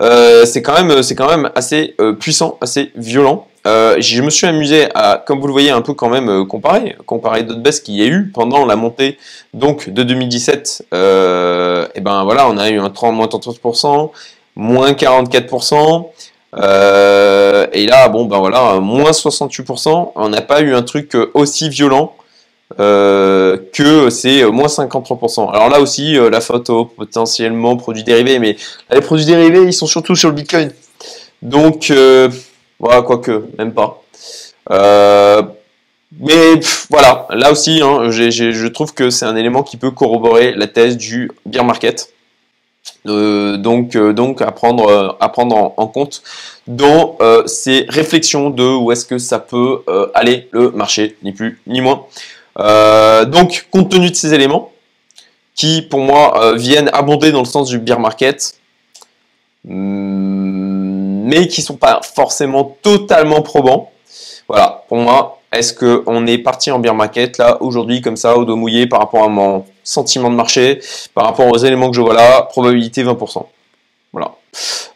Euh, 0.00 0.44
c'est 0.44 0.62
quand 0.62 0.74
même, 0.82 1.02
c'est 1.02 1.14
quand 1.14 1.28
même 1.28 1.50
assez 1.54 1.94
euh, 2.00 2.12
puissant, 2.12 2.56
assez 2.60 2.92
violent. 2.94 3.46
je 3.64 4.22
me 4.22 4.30
suis 4.30 4.46
amusé 4.46 4.88
à, 4.94 5.22
comme 5.24 5.40
vous 5.40 5.46
le 5.46 5.52
voyez, 5.52 5.70
un 5.70 5.82
peu 5.82 5.94
quand 5.94 6.08
même 6.08 6.46
comparer, 6.46 6.96
comparer 7.06 7.42
d'autres 7.42 7.60
baisses 7.60 7.80
qu'il 7.80 7.94
y 7.96 8.02
a 8.02 8.06
eu 8.06 8.30
pendant 8.32 8.64
la 8.64 8.76
montée 8.76 9.18
donc 9.54 9.90
de 9.90 10.02
2017. 10.02 10.86
et 10.92 12.00
ben 12.00 12.24
voilà, 12.24 12.48
on 12.48 12.56
a 12.58 12.70
eu 12.70 12.78
un 12.78 12.90
30 12.90 13.14
moins 13.14 13.26
33%, 13.26 14.10
moins 14.56 14.92
44%. 14.92 16.06
et 17.72 17.86
là, 17.86 18.08
bon 18.08 18.24
ben 18.24 18.38
voilà, 18.38 18.80
moins 18.80 19.10
68%. 19.10 20.12
On 20.14 20.28
n'a 20.28 20.40
pas 20.40 20.60
eu 20.62 20.74
un 20.74 20.82
truc 20.82 21.16
aussi 21.34 21.68
violent 21.68 22.14
euh, 22.78 23.56
que 23.72 24.10
c'est 24.10 24.44
moins 24.44 24.66
53%. 24.66 25.50
Alors 25.50 25.70
là 25.70 25.80
aussi, 25.80 26.18
euh, 26.18 26.28
la 26.28 26.42
photo 26.42 26.84
potentiellement 26.84 27.76
produits 27.76 28.04
dérivés, 28.04 28.38
mais 28.38 28.56
les 28.90 29.00
produits 29.00 29.24
dérivés, 29.24 29.62
ils 29.62 29.72
sont 29.72 29.86
surtout 29.86 30.14
sur 30.14 30.28
le 30.28 30.34
Bitcoin. 30.34 30.70
Donc, 31.40 31.90
euh, 31.90 32.28
voilà, 32.78 33.00
quoique, 33.00 33.44
même 33.56 33.72
pas. 33.72 34.02
mais 36.20 36.60
voilà, 36.90 37.26
là 37.30 37.50
aussi, 37.52 37.80
hein, 37.82 38.10
je 38.10 38.66
trouve 38.66 38.92
que 38.92 39.08
c'est 39.08 39.24
un 39.24 39.36
élément 39.36 39.62
qui 39.62 39.78
peut 39.78 39.90
corroborer 39.90 40.52
la 40.54 40.66
thèse 40.66 40.98
du 40.98 41.30
bear 41.46 41.64
market. 41.64 42.12
donc, 43.06 43.96
donc 43.96 44.42
à 44.42 44.50
prendre, 44.52 45.16
à 45.20 45.28
prendre 45.30 45.72
en, 45.76 45.86
compte 45.86 46.22
dans 46.66 47.16
ces 47.46 47.86
réflexions 47.88 48.50
de 48.50 48.64
où 48.64 48.92
est-ce 48.92 49.06
que 49.06 49.16
ça 49.16 49.38
peut 49.38 49.82
aller 50.12 50.48
le 50.50 50.70
marché, 50.72 51.16
ni 51.22 51.32
plus 51.32 51.60
ni 51.66 51.80
moins. 51.80 52.04
Euh, 52.60 53.24
donc, 53.24 53.68
compte 53.70 53.90
tenu 53.90 54.10
de 54.10 54.14
ces 54.14 54.34
éléments, 54.34 54.72
qui 55.54 55.82
pour 55.82 56.00
moi 56.00 56.42
euh, 56.42 56.54
viennent 56.56 56.90
abonder 56.92 57.32
dans 57.32 57.40
le 57.40 57.44
sens 57.44 57.68
du 57.68 57.78
beer 57.78 57.98
market, 57.98 58.54
mm, 59.64 61.24
mais 61.28 61.48
qui 61.48 61.62
sont 61.62 61.76
pas 61.76 62.00
forcément 62.02 62.76
totalement 62.82 63.42
probants. 63.42 63.90
Voilà, 64.48 64.84
pour 64.88 64.98
moi, 64.98 65.40
est-ce 65.52 65.72
qu'on 65.72 66.26
est 66.26 66.38
parti 66.38 66.70
en 66.70 66.78
beer 66.78 66.94
market 66.94 67.38
là 67.38 67.62
aujourd'hui 67.62 68.00
comme 68.00 68.16
ça 68.16 68.36
au 68.36 68.44
dos 68.44 68.56
mouillé 68.56 68.86
par 68.86 69.00
rapport 69.00 69.24
à 69.24 69.28
mon 69.28 69.64
sentiment 69.82 70.30
de 70.30 70.36
marché, 70.36 70.80
par 71.14 71.24
rapport 71.24 71.46
aux 71.46 71.58
éléments 71.58 71.90
que 71.90 71.96
je 71.96 72.00
vois 72.00 72.14
là, 72.14 72.42
probabilité 72.42 73.04
20%. 73.04 73.46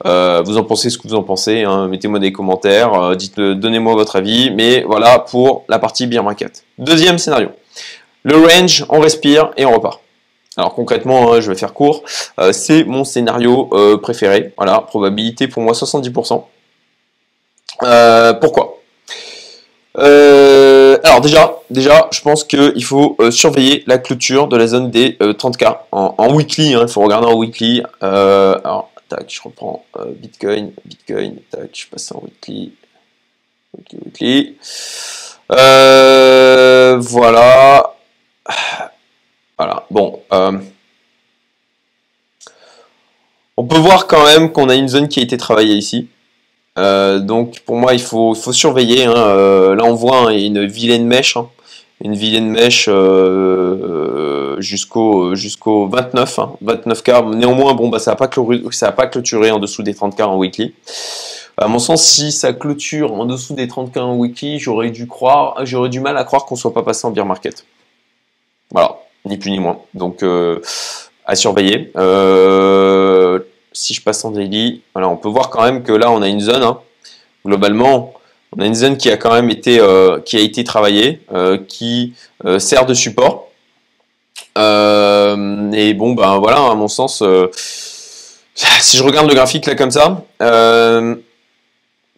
Euh, 0.04 0.42
vous 0.44 0.56
en 0.58 0.64
pensez 0.64 0.90
ce 0.90 0.98
que 0.98 1.06
vous 1.06 1.14
en 1.14 1.22
pensez, 1.22 1.62
hein. 1.62 1.88
mettez-moi 1.88 2.18
des 2.18 2.32
commentaires, 2.32 2.94
euh, 2.94 3.14
dites 3.14 3.38
donnez-moi 3.38 3.94
votre 3.94 4.16
avis, 4.16 4.50
mais 4.50 4.82
voilà 4.82 5.20
pour 5.20 5.64
la 5.68 5.78
partie 5.78 6.06
beer 6.06 6.22
market. 6.22 6.64
Deuxième 6.78 7.18
scénario. 7.18 7.50
Le 8.24 8.36
range, 8.36 8.84
on 8.88 9.00
respire 9.00 9.50
et 9.56 9.64
on 9.64 9.72
repart. 9.72 10.00
Alors 10.56 10.74
concrètement, 10.74 11.32
hein, 11.32 11.40
je 11.40 11.50
vais 11.50 11.56
faire 11.56 11.72
court, 11.72 12.02
euh, 12.40 12.52
c'est 12.52 12.84
mon 12.84 13.04
scénario 13.04 13.70
préféré. 14.02 14.52
Voilà, 14.56 14.80
probabilité 14.80 15.48
pour 15.48 15.62
moi 15.62 15.72
70%. 15.72 16.44
pourquoi? 18.40 18.78
Alors 19.94 21.20
déjà, 21.20 21.56
déjà, 21.70 22.08
je 22.10 22.20
pense 22.22 22.44
qu'il 22.44 22.84
faut 22.84 23.16
surveiller 23.30 23.82
la 23.86 23.98
clôture 23.98 24.48
de 24.48 24.56
la 24.56 24.66
zone 24.66 24.90
des 24.90 25.16
30K 25.20 25.76
en, 25.90 26.34
weekly. 26.34 26.74
Hein. 26.74 26.82
il 26.82 26.88
faut 26.88 27.02
regarder 27.02 27.26
en 27.26 27.34
weekly. 27.34 27.82
Je 29.28 29.40
reprends 29.42 29.84
euh, 29.96 30.12
Bitcoin, 30.16 30.72
Bitcoin, 30.84 31.36
tac, 31.50 31.70
je 31.72 31.86
passe 31.88 32.12
en 32.12 32.22
weekly, 32.22 32.72
weekly, 33.76 33.98
weekly. 34.04 34.56
Euh, 35.50 36.96
voilà. 37.00 37.94
Voilà, 39.58 39.86
bon. 39.90 40.20
Euh, 40.32 40.58
on 43.56 43.64
peut 43.64 43.78
voir 43.78 44.06
quand 44.06 44.24
même 44.24 44.50
qu'on 44.50 44.68
a 44.68 44.74
une 44.74 44.88
zone 44.88 45.08
qui 45.08 45.20
a 45.20 45.22
été 45.22 45.36
travaillée 45.36 45.76
ici. 45.76 46.08
donc 46.76 47.60
pour 47.60 47.76
moi, 47.76 47.92
il 47.94 48.00
faut, 48.00 48.34
faut 48.34 48.52
surveiller. 48.52 49.04
Hein. 49.04 49.14
là, 49.74 49.84
on 49.84 49.94
voit 49.94 50.30
hein, 50.30 50.30
une 50.30 50.66
vilaine 50.66 51.06
mèche. 51.06 51.36
Hein. 51.36 51.48
Une 52.02 52.14
vilaine 52.14 52.50
mèche 52.50 52.88
jusqu'au 54.58 55.34
jusqu'au 55.34 55.86
29, 55.88 56.40
29 56.60 57.02
k 57.02 57.10
Néanmoins, 57.34 57.74
bon, 57.74 57.88
bah, 57.88 57.98
ça 57.98 58.12
n'a 58.12 58.16
pas, 58.16 58.28
pas 58.28 59.06
clôturé 59.06 59.50
en 59.50 59.58
dessous 59.58 59.82
des 59.82 59.94
30 59.94 60.16
k 60.16 60.20
en 60.20 60.36
weekly. 60.36 60.74
À 61.58 61.68
mon 61.68 61.78
sens, 61.78 62.02
si 62.02 62.32
ça 62.32 62.52
clôture 62.52 63.12
en 63.12 63.26
dessous 63.26 63.54
des 63.54 63.68
30 63.68 63.92
k 63.92 63.98
en 63.98 64.16
weekly, 64.16 64.58
j'aurais 64.58 64.90
dû 64.90 65.06
croire, 65.06 65.64
j'aurais 65.64 65.90
du 65.90 66.00
mal 66.00 66.16
à 66.16 66.24
croire 66.24 66.46
qu'on 66.46 66.56
soit 66.56 66.72
pas 66.72 66.82
passé 66.82 67.06
en 67.06 67.10
bear 67.10 67.26
market. 67.26 67.66
Voilà, 68.70 68.96
ni 69.26 69.36
plus 69.36 69.50
ni 69.50 69.60
moins. 69.60 69.78
Donc 69.94 70.22
euh, 70.22 70.60
à 71.26 71.34
surveiller. 71.34 71.92
Euh, 71.96 73.40
si 73.72 73.94
je 73.94 74.02
passe 74.02 74.24
en 74.24 74.30
daily, 74.30 74.82
voilà, 74.94 75.08
on 75.08 75.16
peut 75.16 75.28
voir 75.28 75.50
quand 75.50 75.62
même 75.62 75.82
que 75.82 75.92
là 75.92 76.10
on 76.10 76.22
a 76.22 76.28
une 76.28 76.40
zone. 76.40 76.62
Hein. 76.62 76.78
Globalement, 77.44 78.14
On 78.56 78.60
a 78.60 78.66
une 78.66 78.74
zone 78.74 78.96
qui 78.98 79.10
a 79.10 79.16
quand 79.16 79.32
même 79.32 79.50
été, 79.50 79.80
qui 80.24 80.36
a 80.36 80.40
été 80.40 80.62
travaillée, 80.64 81.20
qui 81.68 82.14
sert 82.58 82.84
de 82.84 82.94
support. 82.94 83.48
et 84.56 85.94
bon, 85.94 86.12
ben 86.12 86.38
voilà, 86.38 86.66
à 86.70 86.74
mon 86.74 86.88
sens, 86.88 87.22
si 88.54 88.96
je 88.96 89.02
regarde 89.02 89.28
le 89.28 89.34
graphique 89.34 89.64
là 89.66 89.74
comme 89.74 89.90
ça, 89.90 90.22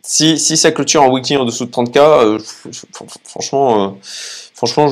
si, 0.03 0.39
si 0.39 0.57
ça 0.57 0.73
clôture 0.73 1.03
en 1.03 1.11
weekly 1.11 1.37
en 1.37 1.45
dessous 1.45 1.67
de 1.67 1.71
30K, 1.71 2.41
franchement, 3.25 3.97
franchement, 4.55 4.89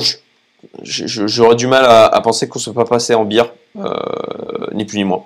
j'aurais 0.81 1.55
du 1.55 1.67
mal 1.67 1.85
à, 1.85 2.21
penser 2.21 2.47
qu'on 2.47 2.59
ne 2.59 2.63
soit 2.63 2.73
pas 2.73 2.85
passé 2.85 3.15
en 3.15 3.25
bière, 3.25 3.51
ni 4.71 4.85
plus 4.85 4.97
ni 4.97 5.03
moins. 5.03 5.25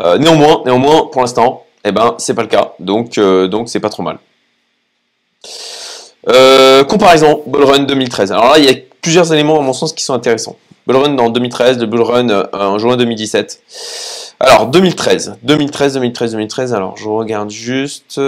Euh, 0.00 0.18
néanmoins, 0.18 0.62
néanmoins, 0.64 1.06
pour 1.06 1.20
l'instant, 1.20 1.64
eh 1.84 1.92
ben, 1.92 2.14
c'est 2.18 2.34
pas 2.34 2.42
le 2.42 2.48
cas, 2.48 2.72
donc 2.80 3.18
euh, 3.18 3.46
donc 3.46 3.68
c'est 3.68 3.80
pas 3.80 3.90
trop 3.90 4.02
mal. 4.02 4.18
Euh, 6.28 6.84
comparaison 6.84 7.42
Bullrun 7.46 7.80
2013. 7.80 8.32
Alors 8.32 8.50
là, 8.50 8.58
il 8.58 8.64
y 8.64 8.68
a 8.68 8.74
plusieurs 9.02 9.32
éléments 9.32 9.58
à 9.58 9.62
mon 9.62 9.72
sens 9.72 9.92
qui 9.92 10.02
sont 10.02 10.14
intéressants. 10.14 10.56
Bullrun 10.86 11.18
en 11.18 11.30
2013, 11.30 11.78
le 11.78 11.86
Bullrun 11.86 12.48
en 12.52 12.78
juin 12.78 12.96
2017. 12.96 13.62
Alors 14.40 14.66
2013, 14.66 15.38
2013, 15.42 15.94
2013, 15.94 16.32
2013. 16.32 16.74
Alors 16.74 16.96
je 16.96 17.08
regarde 17.08 17.50
juste. 17.50 18.20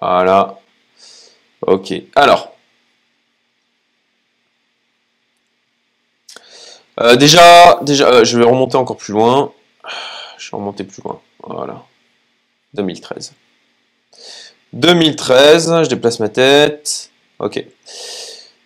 Voilà. 0.00 0.58
Ok. 1.66 1.94
Alors 2.14 2.52
Euh, 7.00 7.16
déjà, 7.16 7.78
déjà 7.82 8.06
euh, 8.08 8.24
je 8.24 8.38
vais 8.38 8.44
remonter 8.44 8.76
encore 8.76 8.96
plus 8.96 9.12
loin. 9.12 9.52
Je 10.38 10.50
vais 10.50 10.56
remonter 10.56 10.84
plus 10.84 11.02
loin. 11.02 11.20
Voilà. 11.42 11.82
2013. 12.74 13.32
2013, 14.72 15.82
je 15.84 15.88
déplace 15.88 16.20
ma 16.20 16.28
tête. 16.28 17.10
Ok. 17.38 17.64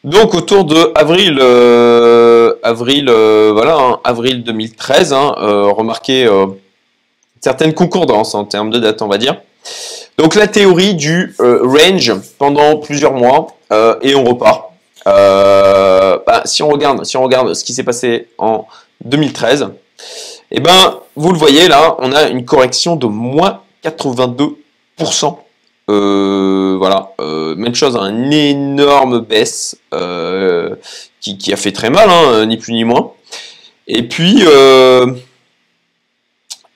Donc 0.05 0.35
autour 0.35 0.65
de 0.65 0.93
avril, 0.95 1.39
euh, 1.41 2.55
avril, 2.63 3.11
voilà, 3.11 3.77
hein, 3.77 4.01
avril 4.05 4.45
2013, 4.45 5.13
hein, 5.13 5.35
remarquez 5.37 6.29
certaines 7.41 7.75
concordances 7.75 8.35
en 8.35 8.45
termes 8.45 8.71
de 8.71 8.79
date, 8.79 9.03
on 9.03 9.09
va 9.09 9.19
dire. 9.19 9.41
Donc 10.17 10.37
la 10.37 10.47
théorie 10.47 10.95
du 10.95 11.35
range 11.41 12.13
pendant 12.39 12.77
plusieurs 12.77 13.15
mois 13.15 13.49
et 14.03 14.15
on 14.15 14.23
repart. 14.23 14.67
Euh, 15.07 16.19
bah, 16.27 16.43
si, 16.45 16.63
on 16.63 16.69
regarde, 16.69 17.55
ce 17.55 17.65
qui 17.65 17.73
s'est 17.73 17.85
passé 17.85 18.29
en 18.39 18.67
2013, 19.05 19.63
et 20.51 20.57
eh 20.59 20.61
ben, 20.61 21.01
vous 21.17 21.33
le 21.33 21.39
voyez 21.39 21.69
là, 21.69 21.97
on 21.99 22.13
a 22.13 22.29
une 22.29 22.45
correction 22.45 22.97
de 22.97 23.07
moins 23.07 23.63
82%. 23.91 25.39
Euh, 25.89 26.75
voilà, 26.79 27.13
euh, 27.21 27.55
même 27.55 27.75
chose, 27.75 27.97
une 27.97 28.33
énorme 28.33 29.21
baisse 29.21 29.77
qui, 31.21 31.53
a 31.53 31.57
fait 31.57 31.73
très 31.73 31.91
mal, 31.91 32.11
hein, 32.11 32.47
ni 32.47 32.57
plus 32.57 32.73
ni 32.73 32.85
moins. 32.85 33.13
Et 33.87 34.03
puis, 34.03 34.43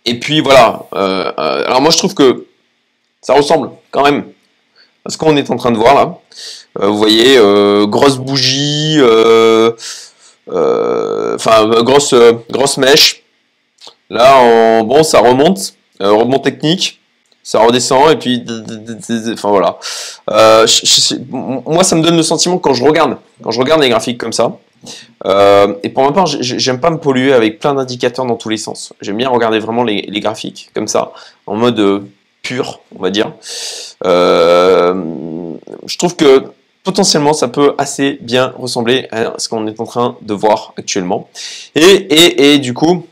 et 0.04 0.20
puis 0.20 0.40
voilà. 0.40 0.86
alors 0.92 1.80
moi 1.80 1.90
je 1.90 1.98
trouve 1.98 2.14
que 2.14 2.46
ça 3.20 3.34
ressemble 3.34 3.70
quand 3.90 4.04
même 4.04 4.24
à 5.04 5.10
ce 5.10 5.18
qu'on 5.18 5.36
est 5.36 5.50
en 5.50 5.56
train 5.56 5.72
de 5.72 5.76
voir 5.76 5.94
là. 5.94 6.18
Euh, 6.78 6.86
vous 6.86 6.98
voyez, 6.98 7.36
euh, 7.36 7.86
grosse 7.86 8.18
bougie, 8.18 8.96
euh, 8.98 9.72
enfin 10.46 11.68
grosse 11.82 12.14
grosse 12.50 12.76
mèche. 12.76 13.22
Là, 14.08 14.82
bon, 14.82 15.02
ça 15.02 15.20
remonte, 15.20 15.74
rebond 16.00 16.38
technique, 16.38 16.99
ça 17.50 17.58
redescend 17.58 18.12
et 18.12 18.16
puis, 18.16 18.44
enfin 19.32 19.48
voilà. 19.48 19.76
moi, 21.30 21.82
ça 21.82 21.96
me 21.96 22.00
donne 22.00 22.16
le 22.16 22.22
sentiment 22.22 22.58
quand 22.58 22.74
je 22.74 22.84
regarde, 22.84 23.16
quand 23.42 23.50
je 23.50 23.58
regarde 23.58 23.82
les 23.82 23.88
graphiques 23.88 24.18
comme 24.18 24.32
ça. 24.32 24.52
et 25.82 25.88
pour 25.88 26.04
ma 26.04 26.12
part, 26.12 26.26
j'aime 26.26 26.78
pas 26.78 26.90
me 26.90 26.98
polluer 26.98 27.32
avec 27.32 27.58
plein 27.58 27.74
d'indicateurs 27.74 28.24
dans 28.24 28.36
tous 28.36 28.50
les 28.50 28.56
sens. 28.56 28.92
J'aime 29.00 29.16
bien 29.16 29.28
regarder 29.28 29.58
vraiment 29.58 29.82
les, 29.82 30.20
graphiques 30.20 30.70
comme 30.74 30.86
ça, 30.86 31.10
en 31.48 31.56
mode 31.56 32.04
pur, 32.42 32.78
on 32.96 33.02
va 33.02 33.10
dire. 33.10 33.32
je 34.04 35.98
trouve 35.98 36.14
que 36.14 36.44
potentiellement 36.84 37.32
ça 37.32 37.48
peut 37.48 37.74
assez 37.78 38.16
bien 38.20 38.54
ressembler 38.56 39.08
à 39.10 39.34
ce 39.38 39.48
qu'on 39.48 39.66
est 39.66 39.80
en 39.80 39.86
train 39.86 40.16
de 40.22 40.34
voir 40.34 40.72
actuellement. 40.76 41.28
Et, 41.74 41.80
et, 41.80 42.54
et 42.54 42.58
du 42.60 42.74
coup, 42.74 43.06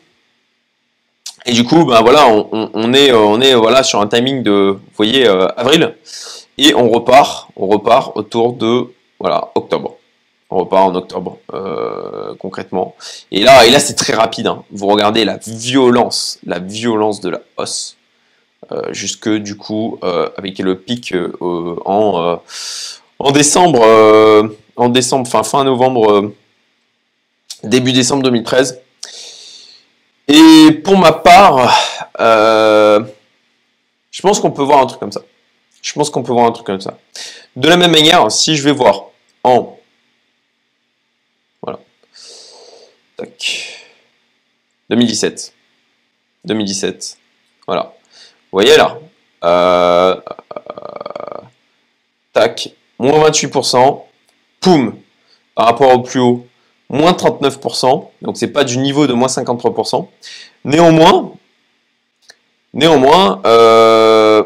et 1.48 1.52
du 1.52 1.64
coup, 1.64 1.84
ben 1.84 2.00
voilà, 2.02 2.28
on, 2.28 2.92
est, 2.92 3.12
on 3.12 3.40
est 3.40 3.54
voilà 3.54 3.82
sur 3.82 4.00
un 4.00 4.06
timing 4.06 4.42
de, 4.42 4.78
voyez, 4.96 5.26
euh, 5.26 5.48
avril, 5.56 5.96
et 6.56 6.74
on 6.74 6.88
repart, 6.88 7.48
on 7.56 7.66
repart 7.66 8.16
autour 8.16 8.52
de 8.52 8.92
voilà 9.18 9.50
octobre. 9.54 9.96
On 10.50 10.58
repart 10.58 10.90
en 10.90 10.94
octobre 10.94 11.38
euh, 11.52 12.34
concrètement. 12.38 12.94
Et 13.30 13.42
là, 13.42 13.66
et 13.66 13.70
là 13.70 13.80
c'est 13.80 13.94
très 13.94 14.14
rapide. 14.14 14.46
Hein. 14.46 14.62
Vous 14.70 14.86
regardez 14.86 15.24
la 15.24 15.38
violence, 15.46 16.38
la 16.46 16.58
violence 16.58 17.20
de 17.20 17.30
la 17.30 17.40
hausse. 17.56 17.96
Euh, 18.72 18.92
jusque 18.92 19.28
du 19.28 19.56
coup 19.56 19.98
avec 20.36 20.58
le 20.58 20.78
pic 20.78 21.14
en 21.40 22.40
en 23.18 23.32
décembre, 23.32 23.82
euh, 23.82 24.48
en 24.76 24.88
décembre, 24.88 25.28
fin, 25.28 25.42
fin 25.42 25.64
novembre, 25.64 26.12
euh, 26.12 26.34
début 27.64 27.92
décembre 27.92 28.22
2013. 28.22 28.80
Et 30.28 30.72
pour 30.84 30.98
ma 30.98 31.12
part, 31.12 31.74
euh, 32.20 33.02
je 34.10 34.20
pense 34.22 34.40
qu'on 34.40 34.50
peut 34.50 34.62
voir 34.62 34.80
un 34.80 34.86
truc 34.86 35.00
comme 35.00 35.12
ça. 35.12 35.22
Je 35.80 35.92
pense 35.94 36.10
qu'on 36.10 36.22
peut 36.22 36.32
voir 36.32 36.46
un 36.46 36.52
truc 36.52 36.66
comme 36.66 36.80
ça. 36.80 36.98
De 37.56 37.68
la 37.68 37.76
même 37.76 37.92
manière, 37.92 38.30
si 38.30 38.54
je 38.54 38.62
vais 38.62 38.72
voir 38.72 39.06
en... 39.42 39.78
Voilà. 41.62 41.78
Tac. 43.16 43.86
2017. 44.90 45.54
2017. 46.44 47.18
Voilà. 47.66 47.94
Vous 48.52 48.58
voyez 48.58 48.76
là 48.76 48.98
Tac 52.32 52.70
moins 52.98 53.30
28%, 53.30 54.02
poum, 54.60 54.98
par 55.54 55.66
rapport 55.66 55.92
au 55.94 56.02
plus 56.02 56.20
haut, 56.20 56.46
moins 56.88 57.12
39%, 57.12 58.08
donc 58.22 58.36
c'est 58.36 58.48
pas 58.48 58.64
du 58.64 58.78
niveau 58.78 59.06
de 59.06 59.12
moins 59.12 59.28
53%. 59.28 60.06
Néanmoins, 60.64 61.32
néanmoins, 62.72 63.40
euh, 63.46 64.42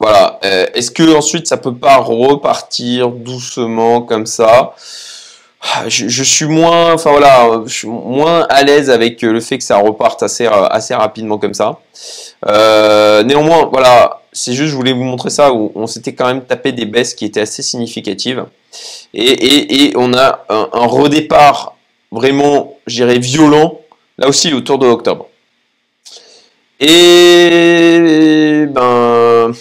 voilà, 0.00 0.38
euh, 0.44 0.66
est-ce 0.74 0.90
que 0.90 1.16
ensuite 1.16 1.46
ça 1.46 1.56
peut 1.56 1.74
pas 1.74 1.96
repartir 1.96 3.10
doucement 3.10 4.02
comme 4.02 4.26
ça? 4.26 4.74
Je, 5.88 6.22
suis 6.22 6.46
moins, 6.46 6.92
enfin 6.92 7.10
voilà, 7.10 7.62
je 7.66 7.72
suis 7.72 7.88
moins 7.88 8.46
à 8.48 8.62
l'aise 8.62 8.88
avec 8.88 9.22
le 9.22 9.40
fait 9.40 9.58
que 9.58 9.64
ça 9.64 9.78
reparte 9.78 10.22
assez, 10.22 10.46
assez 10.46 10.94
rapidement 10.94 11.38
comme 11.38 11.54
ça. 11.54 11.80
Euh, 12.46 13.24
néanmoins, 13.24 13.68
voilà, 13.72 14.20
c'est 14.36 14.52
juste, 14.52 14.70
je 14.70 14.76
voulais 14.76 14.92
vous 14.92 15.02
montrer 15.02 15.30
ça, 15.30 15.52
où 15.52 15.72
on 15.74 15.86
s'était 15.86 16.14
quand 16.14 16.26
même 16.26 16.44
tapé 16.44 16.72
des 16.72 16.84
baisses 16.84 17.14
qui 17.14 17.24
étaient 17.24 17.40
assez 17.40 17.62
significatives. 17.62 18.44
Et, 19.14 19.92
on 19.96 20.12
a 20.12 20.44
un, 20.48 20.86
redépart 20.86 21.74
vraiment, 22.12 22.76
je 22.86 22.96
dirais, 22.96 23.18
violent, 23.18 23.80
là 24.18 24.28
aussi 24.28 24.52
autour 24.52 24.78
de 24.78 24.86
octobre. 24.86 25.28
Et 26.78 28.66
ben, 28.68 29.52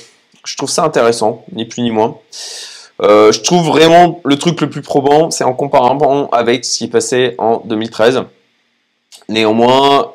je 0.45 0.57
trouve 0.57 0.69
ça 0.69 0.83
intéressant, 0.83 1.45
ni 1.53 1.65
plus 1.65 1.81
ni 1.81 1.91
moins. 1.91 2.17
Euh, 3.01 3.31
je 3.31 3.39
trouve 3.41 3.65
vraiment 3.67 4.19
le 4.25 4.37
truc 4.37 4.59
le 4.59 4.69
plus 4.69 4.81
probant, 4.81 5.31
c'est 5.31 5.45
en 5.45 5.53
comparant 5.53 6.29
avec 6.31 6.65
ce 6.65 6.77
qui 6.77 6.87
passait 6.89 7.35
en 7.37 7.61
2013. 7.65 8.23
Néanmoins, 9.29 10.14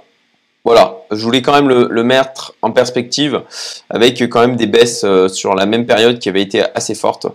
voilà, 0.65 0.99
je 1.11 1.23
voulais 1.25 1.41
quand 1.41 1.55
même 1.55 1.69
le, 1.69 2.03
mettre 2.03 2.55
en 2.61 2.71
perspective 2.71 3.43
avec 3.89 4.21
quand 4.29 4.41
même 4.41 4.57
des 4.57 4.67
baisses 4.67 5.05
euh, 5.05 5.27
sur 5.29 5.55
la 5.55 5.65
même 5.65 5.87
période 5.87 6.19
qui 6.19 6.29
avait 6.29 6.43
été 6.43 6.63
assez 6.75 6.95
fortes. 6.95 7.27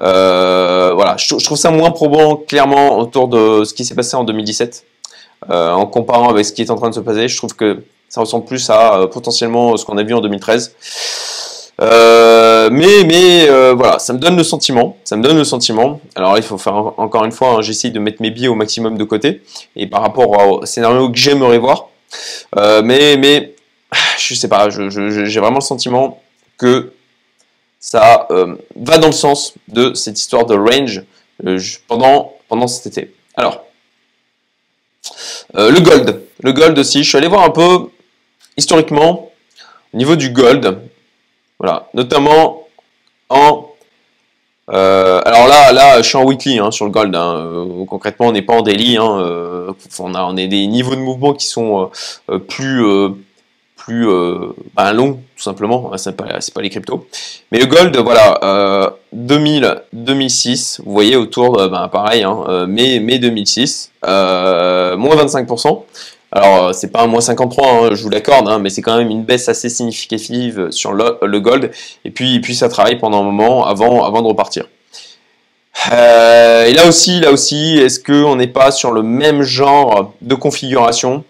Euh, 0.00 0.92
voilà, 0.94 1.16
je, 1.16 1.42
trouve 1.42 1.56
ça 1.56 1.70
moins 1.70 1.90
probant 1.90 2.36
clairement 2.36 2.98
autour 2.98 3.28
de 3.28 3.64
ce 3.64 3.72
qui 3.72 3.86
s'est 3.86 3.94
passé 3.94 4.14
en 4.16 4.24
2017 4.24 4.84
euh, 5.48 5.72
en 5.72 5.86
comparant 5.86 6.28
avec 6.28 6.44
ce 6.44 6.52
qui 6.52 6.60
est 6.62 6.70
en 6.70 6.76
train 6.76 6.90
de 6.90 6.94
se 6.94 7.00
passer. 7.00 7.28
Je 7.28 7.36
trouve 7.38 7.54
que 7.54 7.82
ça 8.10 8.20
ressemble 8.20 8.44
plus 8.44 8.68
à 8.68 9.08
potentiellement 9.10 9.76
ce 9.78 9.84
qu'on 9.86 9.96
a 9.96 10.02
vu 10.02 10.12
en 10.12 10.20
2013. 10.20 10.74
mais 11.80 13.46
voilà, 13.72 13.98
ça 13.98 14.12
me 14.12 14.18
donne 14.18 14.36
le 14.36 14.44
sentiment, 14.44 14.98
ça 15.04 15.16
me 15.16 15.22
donne 15.22 15.38
le 15.38 15.44
sentiment. 15.44 16.00
Alors 16.14 16.36
il 16.36 16.42
faut 16.42 16.58
faire 16.58 16.74
encore 16.98 17.24
une 17.24 17.32
fois, 17.32 17.54
hein, 17.56 17.62
j'essaye 17.62 17.90
de 17.90 18.00
mettre 18.00 18.20
mes 18.20 18.30
billets 18.30 18.48
au 18.48 18.54
maximum 18.54 18.98
de 18.98 19.04
côté 19.04 19.40
et 19.76 19.86
par 19.86 20.02
rapport 20.02 20.28
au 20.28 20.66
scénario 20.66 21.10
que 21.10 21.16
j'aimerais 21.16 21.58
voir, 21.58 21.88
euh, 22.56 22.82
mais, 22.82 23.16
mais, 23.16 23.54
je 24.18 24.34
sais 24.34 24.48
pas, 24.48 24.68
j'ai 24.70 25.40
vraiment 25.40 25.58
le 25.58 25.60
sentiment 25.60 26.22
que 26.58 26.92
ça 27.80 28.26
euh, 28.30 28.56
va 28.74 28.98
dans 28.98 29.08
le 29.08 29.12
sens 29.12 29.54
de 29.68 29.94
cette 29.94 30.18
histoire 30.18 30.46
de 30.46 30.54
range 30.54 31.02
euh, 31.44 31.58
pendant, 31.86 32.34
pendant 32.48 32.66
cet 32.66 32.86
été. 32.86 33.14
Alors, 33.36 33.64
le 35.54 35.78
gold. 35.80 36.22
Le 36.42 36.52
gold 36.52 36.78
aussi, 36.78 37.04
je 37.04 37.08
suis 37.08 37.18
allé 37.18 37.28
voir 37.28 37.44
un 37.44 37.50
peu 37.50 37.88
historiquement, 38.56 39.30
au 39.92 39.96
niveau 39.96 40.16
du 40.16 40.30
gold, 40.30 40.80
voilà, 41.58 41.88
notamment 41.94 42.66
en 43.28 43.66
euh, 44.72 45.20
alors 45.24 45.46
là, 45.46 45.72
là, 45.72 46.02
je 46.02 46.08
suis 46.08 46.16
en 46.16 46.24
weekly 46.24 46.58
hein, 46.58 46.70
sur 46.70 46.84
le 46.86 46.90
gold. 46.90 47.14
Hein. 47.14 47.36
Euh, 47.36 47.84
concrètement, 47.86 48.26
on 48.26 48.32
n'est 48.32 48.42
pas 48.42 48.54
en 48.54 48.62
daily. 48.62 48.96
Hein, 48.96 49.18
euh, 49.20 49.72
on 49.98 50.14
a, 50.14 50.24
on 50.24 50.34
des 50.34 50.66
niveaux 50.66 50.94
de 50.94 51.00
mouvement 51.00 51.34
qui 51.34 51.46
sont 51.46 51.90
plus, 52.48 52.84
plus 53.76 54.06
ben, 54.74 54.92
longs, 54.92 55.20
tout 55.36 55.42
simplement. 55.42 55.92
C'est 55.96 56.16
pas, 56.16 56.38
pas 56.54 56.62
les 56.62 56.70
cryptos. 56.70 57.06
Mais 57.52 57.58
le 57.58 57.66
gold, 57.66 57.96
voilà, 57.98 58.92
2000, 59.12 59.82
2006. 59.92 60.82
Vous 60.84 60.92
voyez 60.92 61.16
autour, 61.16 61.56
ben, 61.68 61.88
pareil, 61.88 62.26
mai, 62.66 63.00
mai 63.00 63.18
2006, 63.18 63.92
moins 64.02 64.96
25%. 64.96 65.82
Alors, 66.36 66.74
c'est 66.74 66.92
pas 66.92 67.00
un 67.00 67.06
moins 67.06 67.22
53, 67.22 67.66
hein, 67.66 67.88
je 67.94 68.02
vous 68.02 68.10
l'accorde, 68.10 68.46
hein, 68.46 68.58
mais 68.58 68.68
c'est 68.68 68.82
quand 68.82 68.98
même 68.98 69.08
une 69.08 69.24
baisse 69.24 69.48
assez 69.48 69.70
significative 69.70 70.70
sur 70.70 70.92
le, 70.92 71.40
gold. 71.40 71.70
Et 72.04 72.10
puis, 72.10 72.54
ça 72.54 72.68
travaille 72.68 72.98
pendant 72.98 73.20
un 73.20 73.22
moment 73.22 73.66
avant, 73.66 74.20
de 74.20 74.26
repartir. 74.26 74.66
Euh, 75.92 76.66
et 76.66 76.74
là 76.74 76.86
aussi, 76.86 77.20
là 77.20 77.32
aussi, 77.32 77.78
est-ce 77.78 78.00
qu'on 78.00 78.36
n'est 78.36 78.48
pas 78.48 78.70
sur 78.70 78.92
le 78.92 79.02
même 79.02 79.44
genre 79.44 80.12
de 80.20 80.34
configuration? 80.34 81.24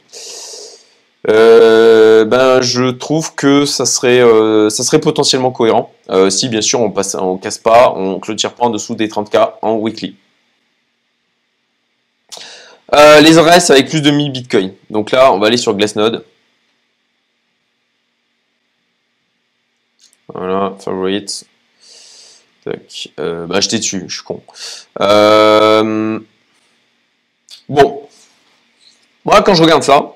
Euh, 1.30 2.24
ben, 2.24 2.60
je 2.60 2.90
trouve 2.90 3.32
que 3.36 3.64
ça 3.64 3.86
serait, 3.86 4.20
euh, 4.20 4.70
ça 4.70 4.82
serait 4.82 5.00
potentiellement 5.00 5.52
cohérent 5.52 5.92
si 6.30 6.48
bien 6.48 6.60
sûr 6.60 6.80
on 6.80 6.90
passe, 6.90 7.16
on 7.16 7.36
casse 7.36 7.58
pas, 7.58 7.92
on 7.96 8.18
clôture 8.18 8.54
pas 8.54 8.64
en 8.64 8.70
dessous 8.70 8.96
des 8.96 9.06
30K 9.06 9.52
en 9.62 9.74
weekly. 9.74 10.16
Euh, 12.94 13.20
les 13.20 13.38
RS 13.38 13.70
avec 13.70 13.88
plus 13.88 14.00
de 14.00 14.10
1000 14.10 14.32
bitcoins. 14.32 14.72
Donc 14.90 15.10
là, 15.10 15.32
on 15.32 15.38
va 15.38 15.48
aller 15.48 15.56
sur 15.56 15.74
Glassnode. 15.74 16.24
Voilà, 20.32 20.74
favorite. 20.78 21.44
Tac. 22.64 23.08
Euh, 23.18 23.46
bah, 23.46 23.60
je 23.60 23.76
suis 23.76 24.06
con. 24.24 24.42
Euh, 25.00 26.18
bon. 27.68 28.08
Moi, 29.24 29.42
quand 29.42 29.54
je 29.54 29.62
regarde 29.62 29.82
ça, 29.82 30.12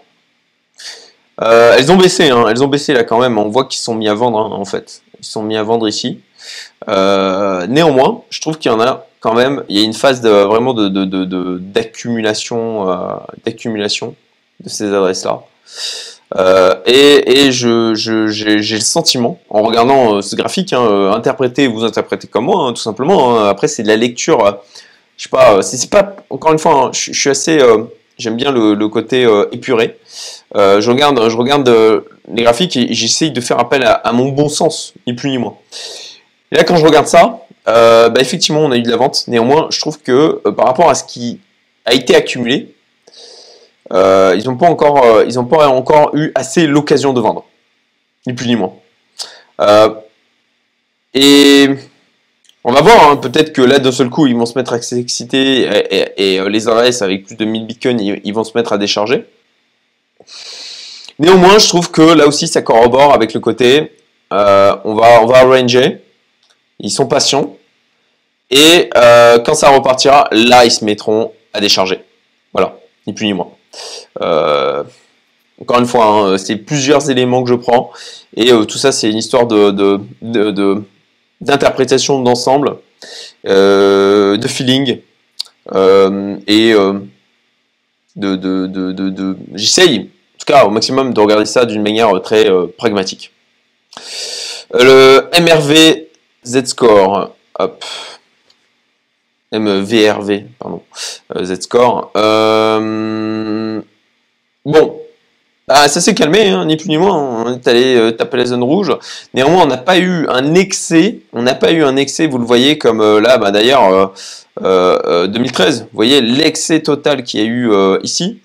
elles 1.38 1.90
ont 1.90 1.96
baissé, 1.96 2.30
hein. 2.30 2.46
elles 2.48 2.62
ont 2.62 2.68
baissé 2.68 2.92
là 2.92 3.02
quand 3.02 3.18
même. 3.18 3.38
On 3.38 3.48
voit 3.48 3.64
qu'ils 3.64 3.80
sont 3.80 3.94
mis 3.94 4.08
à 4.08 4.14
vendre, 4.14 4.38
hein, 4.38 4.50
en 4.52 4.64
fait. 4.64 5.02
Ils 5.18 5.26
sont 5.26 5.42
mis 5.42 5.56
à 5.56 5.62
vendre 5.62 5.88
ici. 5.88 6.20
Néanmoins, 6.86 8.22
je 8.30 8.40
trouve 8.40 8.58
qu'il 8.58 8.70
y 8.70 8.74
en 8.74 8.80
a 8.80 9.06
quand 9.20 9.34
même, 9.34 9.64
il 9.68 9.78
y 9.78 9.82
a 9.82 9.84
une 9.84 9.94
phase 9.94 10.22
vraiment 10.22 10.72
d'accumulation 10.72 12.84
de, 12.84 12.86
de, 12.86 13.28
d'accumulation 13.44 14.14
de 14.60 14.68
ces 14.68 14.92
adresses-là. 14.92 15.42
Euh, 16.36 16.76
et, 16.86 17.50
je, 17.50 17.94
j'ai, 17.94 18.54
le 18.54 18.80
sentiment, 18.80 19.40
en 19.50 19.62
regardant 19.62 20.16
euh, 20.16 20.22
ce 20.22 20.36
graphique, 20.36 20.72
hein, 20.72 20.82
euh, 20.82 21.12
interprétez, 21.12 21.66
vous 21.66 21.84
interprétez 21.84 22.28
comme 22.28 22.44
moi, 22.44 22.66
hein, 22.66 22.72
tout 22.72 22.82
simplement. 22.82 23.36
Hein. 23.36 23.48
après, 23.48 23.68
c'est 23.68 23.82
de 23.82 23.88
la 23.88 23.96
lecture. 23.96 24.46
Euh, 24.46 24.52
je 25.16 25.24
sais 25.24 25.28
pas, 25.28 25.60
c'est, 25.62 25.90
pas 25.90 26.16
encore 26.30 26.52
une 26.52 26.58
fois, 26.58 26.86
hein, 26.86 26.90
je, 26.92 27.12
suis 27.12 27.30
assez, 27.30 27.58
j'aime 28.16 28.36
bien 28.36 28.52
le, 28.52 28.88
côté 28.88 29.28
épuré. 29.52 29.98
je 30.54 30.88
regarde, 30.88 31.28
je 31.28 31.36
regarde 31.36 31.70
les 32.32 32.42
graphiques 32.42 32.78
et, 32.78 32.94
j'essaye 32.94 33.30
de 33.30 33.40
faire 33.42 33.58
appel 33.58 33.84
à, 33.84 34.12
mon 34.14 34.30
bon 34.30 34.48
sens, 34.48 34.94
ni 35.06 35.12
plus 35.12 35.28
ni 35.28 35.36
moins. 35.36 35.56
Et 36.52 36.56
là, 36.56 36.64
quand 36.64 36.76
je 36.76 36.84
regarde 36.84 37.06
ça, 37.06 37.46
euh, 37.68 38.08
bah, 38.08 38.20
effectivement, 38.20 38.60
on 38.60 38.72
a 38.72 38.76
eu 38.76 38.82
de 38.82 38.90
la 38.90 38.96
vente. 38.96 39.24
Néanmoins, 39.28 39.68
je 39.70 39.80
trouve 39.80 40.00
que 40.00 40.40
euh, 40.44 40.52
par 40.52 40.66
rapport 40.66 40.90
à 40.90 40.94
ce 40.94 41.04
qui 41.04 41.40
a 41.84 41.94
été 41.94 42.14
accumulé, 42.14 42.74
euh, 43.92 44.34
ils 44.38 44.44
n'ont 44.46 44.56
pas 44.56 44.68
encore, 44.68 45.24
pas 45.48 45.68
encore 45.68 46.10
eu 46.14 46.32
assez 46.34 46.66
l'occasion 46.66 47.12
de 47.12 47.20
vendre, 47.20 47.44
ni 48.26 48.32
plus 48.32 48.46
ni 48.46 48.56
moins. 48.56 48.72
et 51.14 51.68
on 52.62 52.72
va 52.72 52.82
voir, 52.82 53.10
hein, 53.10 53.16
peut-être 53.16 53.52
que 53.52 53.62
là 53.62 53.78
d'un 53.78 53.90
seul 53.90 54.10
coup 54.10 54.26
ils 54.26 54.36
vont 54.36 54.46
se 54.46 54.56
mettre 54.56 54.74
à 54.74 54.82
s'exciter 54.82 55.68
et, 56.16 56.48
les 56.48 56.68
ARS 56.68 57.02
avec 57.02 57.24
plus 57.24 57.34
de 57.36 57.44
1000 57.44 57.66
bitcoins 57.66 58.00
ils, 58.00 58.32
vont 58.32 58.44
se 58.44 58.56
mettre 58.56 58.72
à 58.72 58.78
décharger. 58.78 59.24
Néanmoins, 61.18 61.58
je 61.58 61.68
trouve 61.68 61.90
que 61.90 62.02
là 62.02 62.28
aussi 62.28 62.46
ça 62.46 62.62
corrobore 62.62 63.12
avec 63.12 63.34
le 63.34 63.40
côté 63.40 63.92
on 64.30 64.94
va 64.94 65.22
on 65.22 65.26
va 65.26 65.42
ranger 65.42 66.00
ils 66.80 66.90
sont 66.90 67.06
patients. 67.06 67.56
Et 68.50 68.90
euh, 68.96 69.38
quand 69.38 69.54
ça 69.54 69.70
repartira, 69.70 70.28
là, 70.32 70.64
ils 70.64 70.72
se 70.72 70.84
mettront 70.84 71.32
à 71.52 71.60
décharger. 71.60 72.02
Voilà, 72.52 72.76
ni 73.06 73.12
plus 73.12 73.26
ni 73.26 73.32
moins. 73.32 73.50
Euh, 74.20 74.82
encore 75.60 75.78
une 75.78 75.86
fois, 75.86 76.06
hein, 76.06 76.38
c'est 76.38 76.56
plusieurs 76.56 77.10
éléments 77.10 77.44
que 77.44 77.50
je 77.50 77.54
prends. 77.54 77.92
Et 78.36 78.52
euh, 78.52 78.64
tout 78.64 78.78
ça, 78.78 78.90
c'est 78.92 79.08
une 79.08 79.18
histoire 79.18 79.46
de, 79.46 80.00
d'interprétation 81.40 82.20
d'ensemble, 82.22 82.76
de 83.44 84.46
feeling. 84.48 84.98
et 85.72 86.74
de, 88.16 88.36
de, 88.36 89.36
j'essaye, 89.54 89.98
en 90.00 90.38
tout 90.38 90.46
cas 90.46 90.64
au 90.64 90.70
maximum, 90.70 91.14
de 91.14 91.20
regarder 91.20 91.46
ça 91.46 91.64
d'une 91.64 91.82
manière 91.82 92.20
très 92.20 92.48
pragmatique. 92.76 93.30
le 94.74 95.28
MRV 95.40 96.09
Z-score, 96.44 97.34
hop, 97.58 97.84
MVRV, 99.52 100.44
pardon, 100.58 100.82
euh, 101.36 101.44
Z-score. 101.44 102.12
Euh, 102.16 103.80
bon, 104.64 105.00
ah, 105.68 105.88
ça 105.88 106.00
s'est 106.00 106.14
calmé, 106.14 106.48
hein, 106.48 106.64
ni 106.66 106.76
plus 106.76 106.88
ni 106.88 106.98
moins. 106.98 107.44
On 107.44 107.54
est 107.54 107.68
allé 107.68 107.96
euh, 107.96 108.10
taper 108.12 108.38
la 108.38 108.46
zone 108.46 108.62
rouge. 108.62 108.96
Néanmoins, 109.34 109.64
on 109.64 109.66
n'a 109.66 109.76
pas 109.76 109.98
eu 109.98 110.26
un 110.28 110.54
excès. 110.54 111.20
On 111.32 111.42
n'a 111.42 111.54
pas 111.54 111.72
eu 111.72 111.82
un 111.82 111.96
excès, 111.96 112.26
vous 112.26 112.38
le 112.38 112.44
voyez, 112.44 112.78
comme 112.78 113.18
là, 113.18 113.38
bah, 113.38 113.50
d'ailleurs, 113.50 114.12
2013. 114.60 115.82
Vous 115.82 115.88
voyez 115.92 116.20
l'excès 116.20 116.80
total 116.80 117.24
qu'il 117.24 117.40
y 117.40 117.42
a 117.42 117.46
eu 117.46 117.72
ici. 118.02 118.40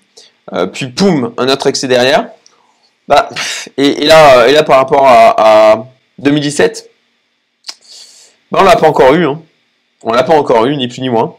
puis, 0.72 0.88
poum, 0.88 1.32
un 1.38 1.48
autre 1.48 1.68
excès 1.68 1.88
derrière. 1.88 2.28
Bah, 3.08 3.28
et, 3.76 4.04
là, 4.04 4.48
et 4.48 4.52
là, 4.52 4.64
par 4.64 4.78
rapport 4.78 5.06
à, 5.06 5.72
à 5.72 5.86
2017, 6.18 6.90
bah, 6.90 6.95
on 8.52 8.64
l'a 8.64 8.76
pas 8.76 8.88
encore 8.88 9.14
eu. 9.14 9.26
Hein. 9.26 9.40
On 10.02 10.12
l'a 10.12 10.22
pas 10.22 10.34
encore 10.34 10.66
eu, 10.66 10.76
ni 10.76 10.88
plus 10.88 11.00
ni 11.00 11.08
moins. 11.08 11.36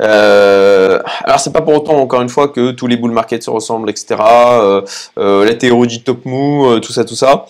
Euh, 0.00 1.00
alors 1.22 1.38
c'est 1.38 1.52
pas 1.52 1.62
pour 1.62 1.74
autant, 1.74 1.98
encore 1.98 2.22
une 2.22 2.28
fois, 2.28 2.48
que 2.48 2.72
tous 2.72 2.86
les 2.86 2.96
bull 2.96 3.12
markets 3.12 3.42
se 3.42 3.50
ressemblent, 3.50 3.90
etc. 3.90 4.16
Euh, 4.20 4.82
euh, 5.18 5.44
la 5.44 5.54
théorie 5.54 5.88
du 5.88 6.02
top 6.02 6.24
mou, 6.24 6.78
tout 6.80 6.92
ça, 6.92 7.04
tout 7.04 7.14
ça. 7.14 7.46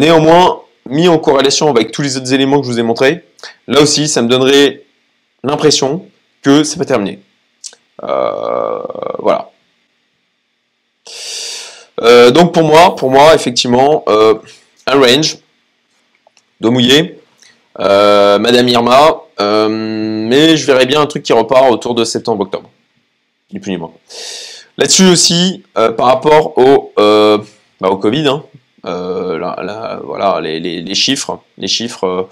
néanmoins, 0.00 0.60
mis 0.86 1.08
en 1.08 1.18
corrélation 1.18 1.68
avec 1.70 1.92
tous 1.92 2.02
les 2.02 2.16
autres 2.16 2.32
éléments 2.32 2.60
que 2.60 2.66
je 2.66 2.72
vous 2.72 2.78
ai 2.78 2.82
montrés, 2.82 3.24
là 3.68 3.80
aussi, 3.80 4.08
ça 4.08 4.22
me 4.22 4.28
donnerait 4.28 4.82
l'impression 5.42 6.06
que 6.42 6.64
c'est 6.64 6.78
pas 6.78 6.84
terminé. 6.84 7.20
voilà. 8.02 9.50
donc 12.32 12.52
pour 12.52 12.64
moi, 12.64 12.96
pour 12.96 13.10
moi, 13.10 13.34
effectivement, 13.34 14.04
un 14.86 14.98
range, 14.98 15.38
dos 16.60 16.70
mouillé, 16.70 17.18
euh, 17.80 18.38
Madame 18.38 18.68
Irma, 18.68 19.22
euh, 19.40 19.68
mais 19.68 20.56
je 20.56 20.66
verrais 20.66 20.86
bien 20.86 21.00
un 21.00 21.06
truc 21.06 21.22
qui 21.22 21.32
repart 21.32 21.70
autour 21.70 21.94
de 21.94 22.04
septembre-octobre. 22.04 22.70
Ni 23.52 23.60
plus 23.60 23.72
ni 23.72 23.78
moins. 23.78 23.92
Là-dessus 24.78 25.06
aussi, 25.06 25.62
euh, 25.78 25.92
par 25.92 26.06
rapport 26.06 26.58
au, 26.58 26.92
bah, 26.96 27.90
Covid, 28.00 28.28
hein, 28.28 28.42
voilà, 28.82 30.40
les, 30.40 30.94
chiffres, 30.94 31.40
les 31.58 31.68
chiffres 31.68 32.28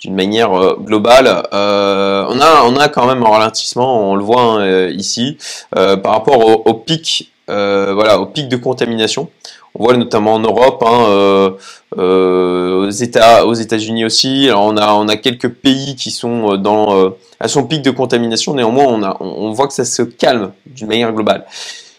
d'une 0.00 0.14
manière 0.14 0.76
globale, 0.80 1.46
on, 1.52 2.76
a, 2.76 2.88
quand 2.88 3.06
même 3.06 3.22
un 3.22 3.28
ralentissement, 3.28 4.10
on 4.10 4.16
le 4.16 4.24
voit 4.24 4.42
hein, 4.42 4.88
ici, 4.88 5.38
par 5.70 6.12
rapport 6.12 6.66
au 6.66 6.74
pic, 6.74 7.31
voilà, 7.52 8.20
au 8.20 8.26
pic 8.26 8.48
de 8.48 8.56
contamination. 8.56 9.28
On 9.74 9.84
voit 9.84 9.96
notamment 9.96 10.34
en 10.34 10.40
Europe, 10.40 10.82
hein, 10.86 11.04
euh, 11.08 11.50
euh, 11.96 12.86
aux 12.86 12.90
États, 12.90 13.46
aux 13.46 13.54
États-Unis 13.54 14.04
aussi. 14.04 14.48
Alors 14.48 14.64
on 14.64 14.76
a, 14.76 14.92
on 14.92 15.08
a 15.08 15.16
quelques 15.16 15.48
pays 15.48 15.96
qui 15.96 16.10
sont 16.10 16.52
euh, 16.52 16.56
dans 16.58 17.14
à 17.40 17.48
son 17.48 17.64
pic 17.64 17.80
de 17.82 17.90
contamination. 17.90 18.54
Néanmoins, 18.54 18.84
on, 18.84 19.02
a, 19.02 19.16
voit 19.52 19.66
que 19.66 19.74
ça 19.74 19.84
se 19.84 20.02
calme 20.02 20.52
d'une 20.66 20.88
manière 20.88 21.12
globale. 21.12 21.46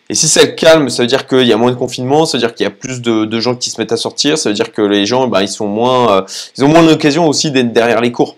Et 0.10 0.16
si 0.16 0.28
ça 0.28 0.46
calme, 0.46 0.90
ça 0.90 1.02
veut 1.02 1.08
dire 1.08 1.26
qu'il 1.28 1.48
y 1.48 1.54
a 1.54 1.58
moins 1.58 1.72
de 1.72 1.76
confinement, 1.76 2.26
ça 2.26 2.38
veut 2.38 2.42
dire 2.42 2.54
qu'il 2.54 2.66
y 2.66 2.68
a 2.68 2.72
plus 2.72 3.02
de, 3.02 3.40
gens 3.40 3.56
qui 3.56 3.72
se 3.72 3.82
mettent 3.82 3.94
à 3.94 3.98
sortir, 3.98 4.38
ça 4.38 4.50
veut 4.50 4.56
dire 4.56 4.72
que 4.72 4.82
les 4.82 5.06
gens, 5.06 5.28
ben, 5.28 5.42
ils 5.42 5.48
sont 5.48 5.66
moins, 5.68 6.26
ils 6.58 6.64
ont 6.64 6.68
moins 6.68 6.84
d'occasion 6.84 7.28
aussi 7.28 7.52
d'être 7.52 7.74
derrière 7.74 8.02
les 8.02 8.12
cours, 8.12 8.36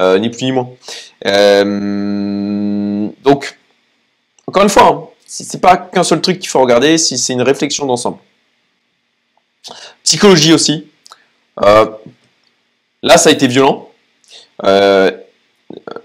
ni 0.00 0.30
plus 0.30 0.46
ni 0.46 0.52
moins. 0.52 0.68
donc, 3.24 3.58
encore 4.48 4.62
une 4.62 4.68
fois, 4.68 4.88
hein, 4.88 5.15
c'est 5.26 5.60
pas 5.60 5.76
qu'un 5.76 6.04
seul 6.04 6.20
truc 6.20 6.38
qu'il 6.38 6.48
faut 6.48 6.60
regarder, 6.60 6.98
c'est 6.98 7.32
une 7.32 7.42
réflexion 7.42 7.86
d'ensemble. 7.86 8.18
Psychologie 10.04 10.52
aussi. 10.52 10.86
Euh, 11.64 11.86
là, 13.02 13.16
ça 13.18 13.30
a 13.30 13.32
été 13.32 13.48
violent. 13.48 13.88
Euh, 14.64 15.10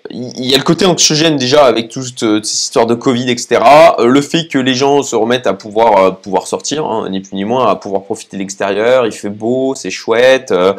il 0.09 0.45
y 0.45 0.55
a 0.55 0.57
le 0.57 0.63
côté 0.63 0.85
anxiogène 0.87 1.37
déjà 1.37 1.65
avec 1.65 1.89
toutes 1.89 2.19
ces 2.19 2.53
histoires 2.53 2.87
de 2.87 2.95
Covid, 2.95 3.29
etc. 3.29 3.61
Le 3.99 4.21
fait 4.21 4.47
que 4.47 4.57
les 4.57 4.73
gens 4.73 5.03
se 5.03 5.15
remettent 5.15 5.45
à 5.45 5.53
pouvoir, 5.53 6.17
pouvoir 6.17 6.47
sortir, 6.47 6.85
hein, 6.85 7.07
ni 7.09 7.19
plus 7.19 7.35
ni 7.35 7.45
moins, 7.45 7.69
à 7.69 7.75
pouvoir 7.75 8.01
profiter 8.01 8.37
de 8.37 8.41
l'extérieur. 8.41 9.05
Il 9.05 9.11
fait 9.11 9.29
beau, 9.29 9.75
c'est 9.75 9.91
chouette. 9.91 10.51
Euh, 10.51 10.73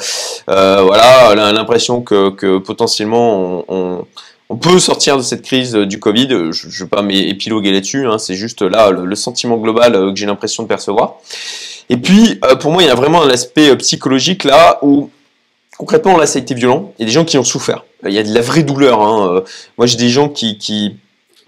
voilà, 0.46 1.52
l'impression 1.52 2.02
que, 2.02 2.31
que, 2.31 2.59
potentiellement 2.59 3.64
on, 3.68 4.05
peut 4.56 4.78
sortir 4.78 5.16
de 5.16 5.22
cette 5.22 5.42
crise 5.42 5.74
du 5.74 5.98
Covid. 5.98 6.28
Je 6.28 6.66
ne 6.66 6.72
vais 6.72 6.86
pas 6.86 7.02
m'épiloguer 7.02 7.72
là-dessus. 7.72 8.06
Hein, 8.06 8.18
c'est 8.18 8.34
juste 8.34 8.62
là 8.62 8.90
le, 8.90 9.14
sentiment 9.14 9.56
global 9.56 9.92
que 9.92 10.16
j'ai 10.16 10.26
l'impression 10.26 10.62
de 10.62 10.68
percevoir. 10.68 11.16
Et 11.88 11.96
puis, 11.96 12.40
pour 12.60 12.70
moi, 12.72 12.82
il 12.82 12.86
y 12.86 12.90
a 12.90 12.94
vraiment 12.94 13.22
un 13.22 13.30
aspect 13.30 13.76
psychologique 13.76 14.44
là 14.44 14.78
où 14.82 15.10
concrètement, 15.82 16.16
là, 16.16 16.26
ça 16.26 16.38
a 16.38 16.42
été 16.42 16.54
violent. 16.54 16.92
Il 16.98 17.02
y 17.02 17.04
a 17.04 17.06
des 17.06 17.12
gens 17.12 17.24
qui 17.24 17.38
ont 17.38 17.44
souffert. 17.44 17.84
Il 18.06 18.12
y 18.12 18.18
a 18.18 18.22
de 18.22 18.32
la 18.32 18.40
vraie 18.40 18.62
douleur. 18.62 19.00
Hein. 19.00 19.28
Euh, 19.28 19.40
moi, 19.78 19.86
j'ai 19.86 19.96
des 19.96 20.10
gens 20.10 20.28
qui, 20.28 20.96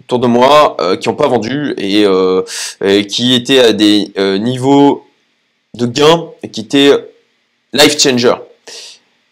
autour 0.01 0.19
de 0.19 0.27
moi, 0.27 0.75
euh, 0.81 0.97
qui 0.97 1.07
n'ont 1.07 1.15
pas 1.15 1.27
vendu 1.27 1.73
euh, 1.79 2.43
et, 2.83 3.07
qui 3.07 3.33
étaient 3.33 3.59
à 3.59 3.71
des 3.71 4.11
niveaux 4.39 5.05
de 5.73 5.85
gains 5.85 6.25
qui 6.51 6.61
étaient 6.61 6.91
life 7.71 7.97
changer. 7.97 8.35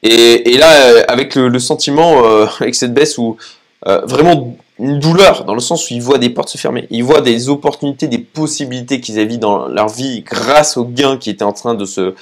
Et, 0.04 0.58
là, 0.58 1.04
avec 1.10 1.36
le, 1.36 1.60
sentiment, 1.60 2.24
avec 2.60 2.76
cette 2.76 2.94
baisse 2.94 3.18
où 3.18 3.38
vraiment 3.86 4.56
une 4.80 5.00
douleur, 5.00 5.46
dans 5.46 5.54
le 5.54 5.60
sens 5.60 5.90
où 5.90 5.94
ils 5.94 6.02
voient 6.02 6.18
des 6.18 6.30
portes 6.30 6.50
se 6.50 6.58
fermer, 6.58 6.88
ils 6.90 7.04
voient 7.04 7.22
des 7.22 7.50
opportunités, 7.50 8.08
des 8.08 8.18
possibilités 8.18 9.00
qu'ils 9.00 9.20
avaient 9.20 9.38
dans 9.38 9.68
leur 9.68 9.90
vie 9.90 10.22
grâce 10.22 10.78
aux 10.78 10.86
gains 10.86 11.18
qui 11.18 11.30
étaient 11.30 11.44
en 11.44 11.54
train 11.54 11.76
de 11.76 11.86
se, 11.86 12.14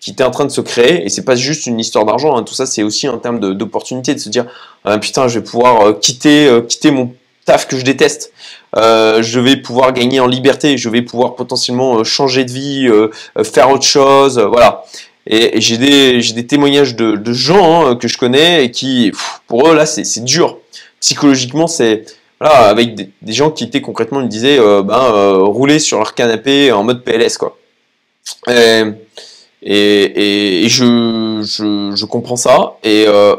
qui 0.00 0.10
était 0.10 0.24
en 0.24 0.30
train 0.30 0.44
de 0.44 0.50
se 0.50 0.60
créer, 0.60 1.04
et 1.04 1.08
c'est 1.08 1.24
pas 1.24 1.36
juste 1.36 1.66
une 1.66 1.80
histoire 1.80 2.04
d'argent, 2.04 2.36
hein. 2.36 2.42
tout 2.42 2.54
ça 2.54 2.66
c'est 2.66 2.82
aussi 2.82 3.08
en 3.08 3.18
termes 3.18 3.40
d'opportunité, 3.54 4.14
de, 4.14 4.20
se 4.20 4.28
dire 4.28 4.46
ah, 4.84 4.98
putain 4.98 5.28
je 5.28 5.40
vais 5.40 5.44
pouvoir 5.44 5.82
euh, 5.82 5.92
quitter, 5.92 6.46
euh, 6.46 6.60
quitter 6.62 6.90
mon 6.90 7.12
taf 7.44 7.66
que 7.66 7.76
je 7.76 7.84
déteste, 7.84 8.32
euh, 8.76 9.22
je 9.22 9.40
vais 9.40 9.56
pouvoir 9.56 9.92
gagner 9.92 10.20
en 10.20 10.26
liberté, 10.26 10.78
je 10.78 10.88
vais 10.88 11.02
pouvoir 11.02 11.34
potentiellement 11.34 12.04
changer 12.04 12.44
de 12.44 12.52
vie, 12.52 12.88
faire 13.42 13.70
autre 13.70 13.84
chose, 13.84 14.38
voilà. 14.38 14.84
Et, 15.28 15.60
j'ai 15.60 15.76
des, 15.76 16.46
témoignages 16.46 16.96
de, 16.96 17.32
gens 17.32 17.86
hein, 17.86 17.96
que 17.96 18.08
je 18.08 18.18
connais 18.18 18.64
et 18.64 18.70
qui, 18.70 19.12
pour 19.46 19.68
eux 19.68 19.74
là 19.74 19.86
c'est 19.86 20.24
dur, 20.24 20.58
psychologiquement 21.00 21.66
c'est 21.66 22.04
voilà, 22.40 22.68
avec 22.68 22.94
des, 22.94 23.32
gens 23.32 23.50
qui 23.50 23.64
étaient 23.64 23.80
concrètement, 23.80 24.20
ils 24.20 24.26
me 24.26 24.28
disaient, 24.28 24.58
ben, 24.58 25.38
rouler 25.44 25.78
sur 25.78 25.98
leur 25.98 26.14
canapé 26.14 26.72
en 26.72 26.84
mode 26.84 27.04
PLS, 27.04 27.36
quoi. 27.36 27.58
Et, 29.62 30.66
je, 30.68 32.04
comprends 32.04 32.36
ça. 32.36 32.76
Et, 32.82 33.04
euh, 33.06 33.36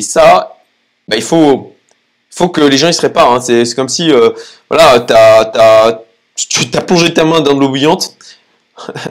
ça, 0.00 0.56
bah, 1.08 1.16
il 1.16 1.22
faut, 1.22 1.74
faut 2.30 2.48
que 2.48 2.60
les 2.60 2.78
gens 2.78 2.88
ils 2.88 2.94
se 2.94 3.02
réparent. 3.02 3.32
Hein. 3.32 3.40
C'est 3.40 3.74
comme 3.74 3.88
si, 3.88 4.10
euh, 4.10 4.30
voilà, 4.68 5.00
t'as, 5.00 5.44
t'as, 5.46 6.00
tu 6.36 6.66
as 6.74 6.80
plongé 6.80 7.14
ta 7.14 7.24
main 7.24 7.40
dans 7.40 7.54
de 7.54 7.60
l'eau 7.60 7.68
bouillante. 7.68 8.16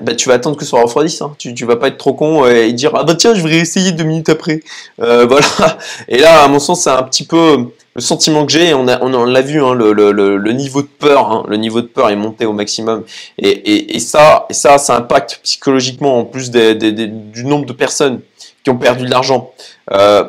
Bah, 0.01 0.15
tu 0.15 0.29
vas 0.29 0.35
attendre 0.35 0.57
que 0.57 0.65
ça 0.65 0.81
refroidisse. 0.81 1.21
Hein. 1.21 1.33
Tu, 1.37 1.53
tu 1.53 1.65
vas 1.65 1.75
pas 1.75 1.87
être 1.87 1.97
trop 1.97 2.13
con 2.13 2.45
et 2.45 2.73
dire 2.73 2.91
ah 2.95 3.03
bah 3.03 3.15
tiens 3.15 3.33
je 3.33 3.41
vais 3.41 3.57
essayer 3.57 3.91
deux 3.91 4.03
minutes 4.03 4.29
après. 4.29 4.61
Euh, 5.01 5.25
voilà. 5.25 5.45
Et 6.07 6.17
là 6.17 6.43
à 6.43 6.47
mon 6.47 6.59
sens 6.59 6.83
c'est 6.83 6.89
un 6.89 7.03
petit 7.03 7.25
peu 7.25 7.67
le 7.95 8.01
sentiment 8.01 8.45
que 8.45 8.51
j'ai, 8.51 8.73
on, 8.73 8.87
a, 8.87 9.01
on, 9.03 9.25
l'a 9.25 9.41
vu, 9.41 9.63
hein, 9.63 9.73
le, 9.73 9.93
le, 9.93 10.51
niveau 10.51 10.81
de 10.81 10.87
peur, 10.87 11.31
hein, 11.31 11.43
le 11.47 11.57
niveau 11.57 11.81
de 11.81 11.87
peur 11.87 12.09
est 12.09 12.15
monté 12.15 12.45
au 12.45 12.53
maximum, 12.53 13.03
et, 13.37 13.49
et, 13.49 13.95
et, 13.95 13.99
ça, 13.99 14.47
et 14.49 14.53
ça, 14.53 14.77
ça 14.77 14.95
impacte 14.97 15.39
psychologiquement 15.43 16.19
en 16.19 16.25
plus 16.25 16.49
du 16.49 17.45
nombre 17.45 17.65
de 17.65 17.73
personnes 17.73 18.21
qui 18.63 18.69
ont 18.69 18.77
perdu 18.77 19.05
de 19.05 19.11
l'argent. 19.11 19.53
Euh, 19.91 20.23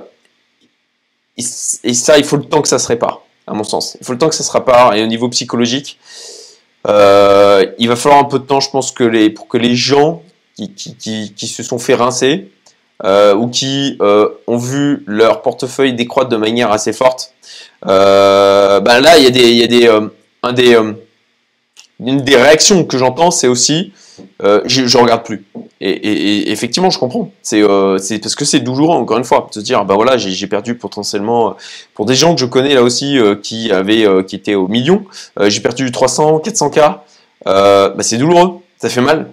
et, 1.37 1.43
ça, 1.95 2.19
il 2.19 2.25
faut 2.25 2.37
le 2.37 2.45
temps 2.45 2.61
que 2.61 2.69
ça 2.69 2.79
se 2.79 2.87
répare, 2.87 3.23
à 3.47 3.55
mon 3.55 3.65
sens. 3.65 3.97
Il 4.01 4.07
faut 4.07 4.13
le 4.13 4.19
temps 4.19 4.29
que 4.29 4.35
ça 4.35 4.45
se 4.45 4.53
répare, 4.53 4.95
et 4.95 5.03
au 5.03 5.07
niveau 5.07 5.29
psychologique, 5.31 5.99
euh, 6.87 7.67
il 7.79 7.89
va 7.89 7.97
falloir 7.97 8.21
un 8.21 8.25
peu 8.25 8.39
de 8.39 8.45
temps, 8.45 8.61
je 8.61 8.71
pense, 8.71 8.93
que 8.93 9.29
pour 9.29 9.49
que 9.49 9.57
les 9.57 9.75
gens 9.75 10.23
qui, 10.57 11.47
se 11.47 11.63
sont 11.63 11.79
fait 11.79 11.95
rincer, 11.95 12.51
euh, 13.05 13.35
ou 13.35 13.49
qui 13.49 13.97
euh, 14.01 14.29
ont 14.47 14.57
vu 14.57 15.03
leur 15.07 15.43
portefeuille 15.43 15.95
décroître 15.95 16.29
de 16.29 16.37
manière 16.37 16.71
assez 16.71 16.93
forte, 16.93 17.33
ben 17.85 17.91
là, 17.91 19.19
il 19.19 19.25
y 19.25 19.63
a 19.63 20.53
des 22.01 22.37
réactions 22.37 22.85
que 22.85 22.99
j'entends, 22.99 23.31
c'est 23.31 23.49
aussi, 23.49 23.93
je, 24.41 24.87
je 24.87 24.99
regarde 24.99 25.25
plus. 25.25 25.45
Et, 25.81 26.51
effectivement, 26.51 26.91
je 26.91 26.99
comprends. 26.99 27.31
C'est 27.43 27.63
c'est 27.99 28.19
parce 28.19 28.35
que 28.35 28.45
c'est 28.45 28.61
douloureux, 28.61 28.97
encore 28.97 29.19
une 29.19 29.25
fois, 29.25 29.47
de 29.49 29.55
se 29.55 29.61
dire, 29.61 29.85
bah 29.85 29.95
voilà, 29.95 30.17
j'ai 30.17 30.47
perdu 30.47 30.77
potentiellement, 30.77 31.57
pour 31.95 32.07
des 32.07 32.15
gens 32.15 32.35
que 32.35 32.41
je 32.41 32.47
connais 32.47 32.75
là 32.75 32.83
aussi, 32.83 33.19
qui 33.43 33.71
avaient, 33.71 34.07
qui 34.25 34.37
étaient 34.37 34.55
au 34.55 34.69
million, 34.69 35.05
j'ai 35.41 35.61
perdu 35.61 35.91
300, 35.91 36.39
400 36.39 36.71
k. 36.71 36.81
bah 37.45 37.95
c'est 38.01 38.17
douloureux, 38.17 38.61
ça 38.79 38.89
fait 38.89 39.03
mal. 39.03 39.31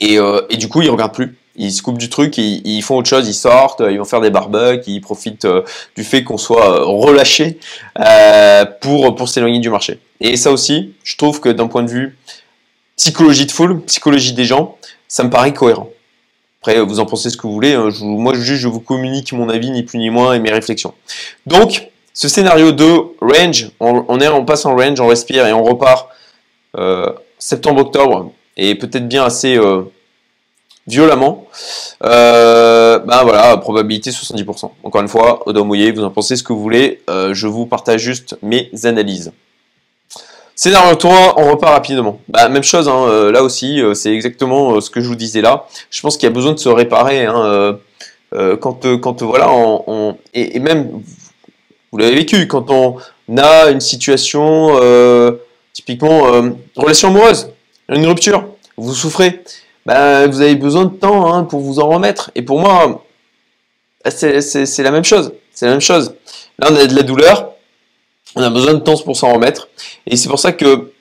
et, 0.00 0.56
du 0.56 0.68
coup, 0.68 0.82
ils 0.82 0.90
regardent 0.90 1.14
plus 1.14 1.36
ils 1.58 1.72
se 1.72 1.82
coupent 1.82 1.98
du 1.98 2.08
truc, 2.08 2.38
ils, 2.38 2.82
font 2.82 2.96
autre 2.96 3.08
chose, 3.08 3.28
ils 3.28 3.34
sortent, 3.34 3.82
ils 3.90 3.98
vont 3.98 4.04
faire 4.04 4.20
des 4.20 4.30
barbecues, 4.30 4.92
ils 4.92 5.00
profitent 5.00 5.44
euh, 5.44 5.62
du 5.96 6.04
fait 6.04 6.22
qu'on 6.22 6.38
soit 6.38 6.80
euh, 6.80 6.84
relâché 6.84 7.58
euh, 7.98 8.64
pour, 8.80 9.14
pour 9.16 9.28
s'éloigner 9.28 9.58
du 9.58 9.68
marché. 9.68 9.98
Et 10.20 10.36
ça 10.36 10.52
aussi, 10.52 10.94
je 11.02 11.16
trouve 11.16 11.40
que 11.40 11.48
d'un 11.48 11.66
point 11.66 11.82
de 11.82 11.90
vue 11.90 12.16
psychologie 12.98 13.46
de 13.46 13.52
foule, 13.52 13.80
psychologie 13.84 14.34
des 14.34 14.44
gens, 14.44 14.76
ça 15.08 15.24
me 15.24 15.30
paraît 15.30 15.54
cohérent. 15.54 15.88
Après, 16.60 16.78
vous 16.80 17.00
en 17.00 17.06
pensez 17.06 17.30
ce 17.30 17.38
que 17.38 17.46
vous 17.46 17.54
voulez. 17.54 17.72
Hein. 17.72 17.88
Je, 17.88 18.04
moi, 18.04 18.34
juste, 18.34 18.60
je 18.60 18.68
vous 18.68 18.80
communique 18.80 19.32
mon 19.32 19.48
avis, 19.48 19.70
ni 19.70 19.82
plus 19.82 19.98
ni 19.98 20.10
moins, 20.10 20.34
et 20.34 20.40
mes 20.40 20.50
réflexions. 20.50 20.92
Donc, 21.46 21.88
ce 22.12 22.28
scénario 22.28 22.72
de 22.72 22.84
range, 23.22 23.70
on, 23.80 24.20
est, 24.20 24.28
on 24.28 24.44
passe 24.44 24.66
en 24.66 24.76
range, 24.76 25.00
on 25.00 25.06
respire 25.06 25.46
et 25.46 25.52
on 25.54 25.62
repart 25.64 26.08
septembre-octobre, 27.38 28.32
et 28.56 28.74
peut-être 28.74 29.08
bien 29.08 29.24
assez 29.24 29.56
violemment. 30.88 31.46
Euh, 32.02 32.98
ben 32.98 33.22
voilà, 33.22 33.56
probabilité 33.58 34.10
70%. 34.10 34.70
Encore 34.82 35.02
une 35.02 35.08
fois, 35.08 35.46
au 35.46 35.52
dos 35.52 35.64
mouillé, 35.64 35.92
vous 35.92 36.02
en 36.02 36.10
pensez 36.10 36.34
ce 36.34 36.42
que 36.42 36.52
vous 36.52 36.60
voulez. 36.60 37.02
Euh, 37.08 37.34
je 37.34 37.46
vous 37.46 37.66
partage 37.66 38.00
juste 38.00 38.36
mes 38.42 38.70
analyses. 38.84 39.32
Scénario 40.60 40.96
3, 40.96 41.34
on 41.36 41.52
repart 41.52 41.72
rapidement. 41.72 42.20
Bah, 42.26 42.48
même 42.48 42.64
chose, 42.64 42.88
hein, 42.88 43.06
euh, 43.06 43.30
là 43.30 43.44
aussi, 43.44 43.80
c'est 43.94 44.12
exactement 44.12 44.80
ce 44.80 44.90
que 44.90 45.00
je 45.00 45.06
vous 45.06 45.14
disais 45.14 45.40
là. 45.40 45.66
Je 45.88 46.00
pense 46.00 46.16
qu'il 46.16 46.28
y 46.28 46.32
a 46.32 46.34
besoin 46.34 46.52
de 46.52 46.58
se 46.58 46.68
réparer. 46.68 47.26
Hein, 47.26 47.78
quand, 48.60 48.84
quand 49.00 49.22
voilà, 49.22 49.52
on, 49.52 50.18
et, 50.34 50.56
et, 50.56 50.58
même, 50.58 51.00
vous 51.92 51.98
l'avez 51.98 52.16
vécu, 52.16 52.48
quand 52.48 52.72
on 52.72 52.96
a 53.36 53.70
une 53.70 53.80
situation, 53.80 54.76
typiquement, 55.72 56.24
relation 56.74 57.10
amoureuse, 57.10 57.50
une 57.88 58.06
rupture, 58.06 58.44
vous 58.76 58.94
souffrez, 58.94 59.44
bah, 59.86 60.26
vous 60.26 60.40
avez 60.40 60.56
besoin 60.56 60.86
de 60.86 60.96
temps 60.96 61.32
hein, 61.32 61.44
pour 61.44 61.60
vous 61.60 61.78
en 61.78 61.88
remettre. 61.88 62.32
Et 62.34 62.42
pour 62.42 62.58
moi, 62.58 63.04
c'est 64.08 64.82
la 64.82 64.90
même 64.90 65.04
chose. 65.04 65.32
C'est 65.52 65.66
la 65.66 65.72
même 65.72 65.80
chose. 65.80 66.16
Là, 66.58 66.66
on 66.72 66.74
a 66.74 66.84
de 66.84 66.96
la 66.96 67.04
douleur, 67.04 67.47
on 68.36 68.42
a 68.42 68.50
besoin 68.50 68.74
de 68.74 68.80
temps 68.80 68.96
pour 68.98 69.16
s'en 69.16 69.32
remettre. 69.32 69.68
Et 70.06 70.16
c'est 70.16 70.28
pour 70.28 70.38
ça 70.38 70.52
que 70.52 70.92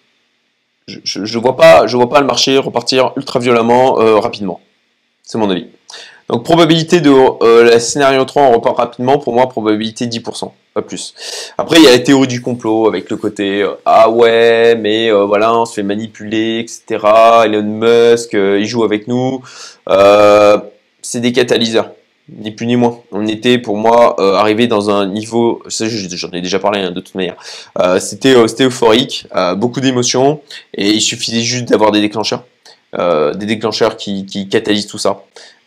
je 0.87 1.19
ne 1.19 1.41
vois, 1.41 1.57
pas, 1.57 1.85
vois 1.85 2.09
pas 2.09 2.21
le 2.21 2.27
marché 2.27 2.57
repartir 2.57 3.11
ultra 3.17 3.39
violemment 3.39 3.99
euh, 3.99 4.19
rapidement. 4.19 4.61
C'est 5.23 5.37
mon 5.37 5.49
avis. 5.49 5.67
Donc 6.29 6.43
probabilité 6.43 7.01
de 7.01 7.11
euh, 7.11 7.63
la 7.63 7.79
scénario 7.79 8.23
3 8.23 8.43
on 8.43 8.51
repart 8.53 8.77
rapidement, 8.77 9.17
pour 9.17 9.33
moi 9.33 9.47
probabilité 9.47 10.07
10%, 10.07 10.51
pas 10.73 10.81
plus. 10.81 11.13
Après 11.57 11.77
il 11.77 11.83
y 11.83 11.87
a 11.87 11.91
la 11.91 11.99
théorie 11.99 12.27
du 12.27 12.41
complot 12.41 12.87
avec 12.87 13.09
le 13.09 13.15
côté 13.15 13.61
euh, 13.61 13.75
ah 13.85 14.09
ouais 14.09 14.75
mais 14.75 15.09
voilà 15.11 15.57
on 15.57 15.65
se 15.65 15.75
fait 15.75 15.83
manipuler 15.83 16.59
etc. 16.59 17.05
Elon 17.45 17.63
Musk 17.63 18.33
il 18.33 18.65
joue 18.65 18.83
avec 18.83 19.07
nous. 19.07 19.41
c'est 21.01 21.21
des 21.21 21.31
catalyseurs, 21.31 21.91
ni 22.29 22.51
plus 22.51 22.65
ni 22.65 22.75
moins. 22.75 22.99
On 23.11 23.25
était 23.27 23.57
pour 23.57 23.77
moi 23.77 24.15
arrivé 24.39 24.67
dans 24.67 24.89
un 24.89 25.07
niveau, 25.07 25.61
j'en 25.67 26.31
ai 26.31 26.41
déjà 26.41 26.59
parlé 26.59 26.81
hein, 26.81 26.91
de 26.91 26.99
toute 26.99 27.15
manière. 27.15 27.35
c'était 27.99 28.35
c'était 28.47 28.65
euphorique, 28.65 29.27
beaucoup 29.55 29.79
d'émotions 29.79 30.41
et 30.73 30.89
il 30.89 31.01
suffisait 31.01 31.41
juste 31.41 31.65
d'avoir 31.65 31.91
des 31.91 32.01
déclencheurs. 32.01 32.43
Euh, 32.97 33.33
des 33.33 33.45
déclencheurs 33.45 33.97
qui, 33.97 34.25
qui, 34.25 34.47
catalysent 34.47 34.87
tout 34.87 34.97
ça, 34.97 35.19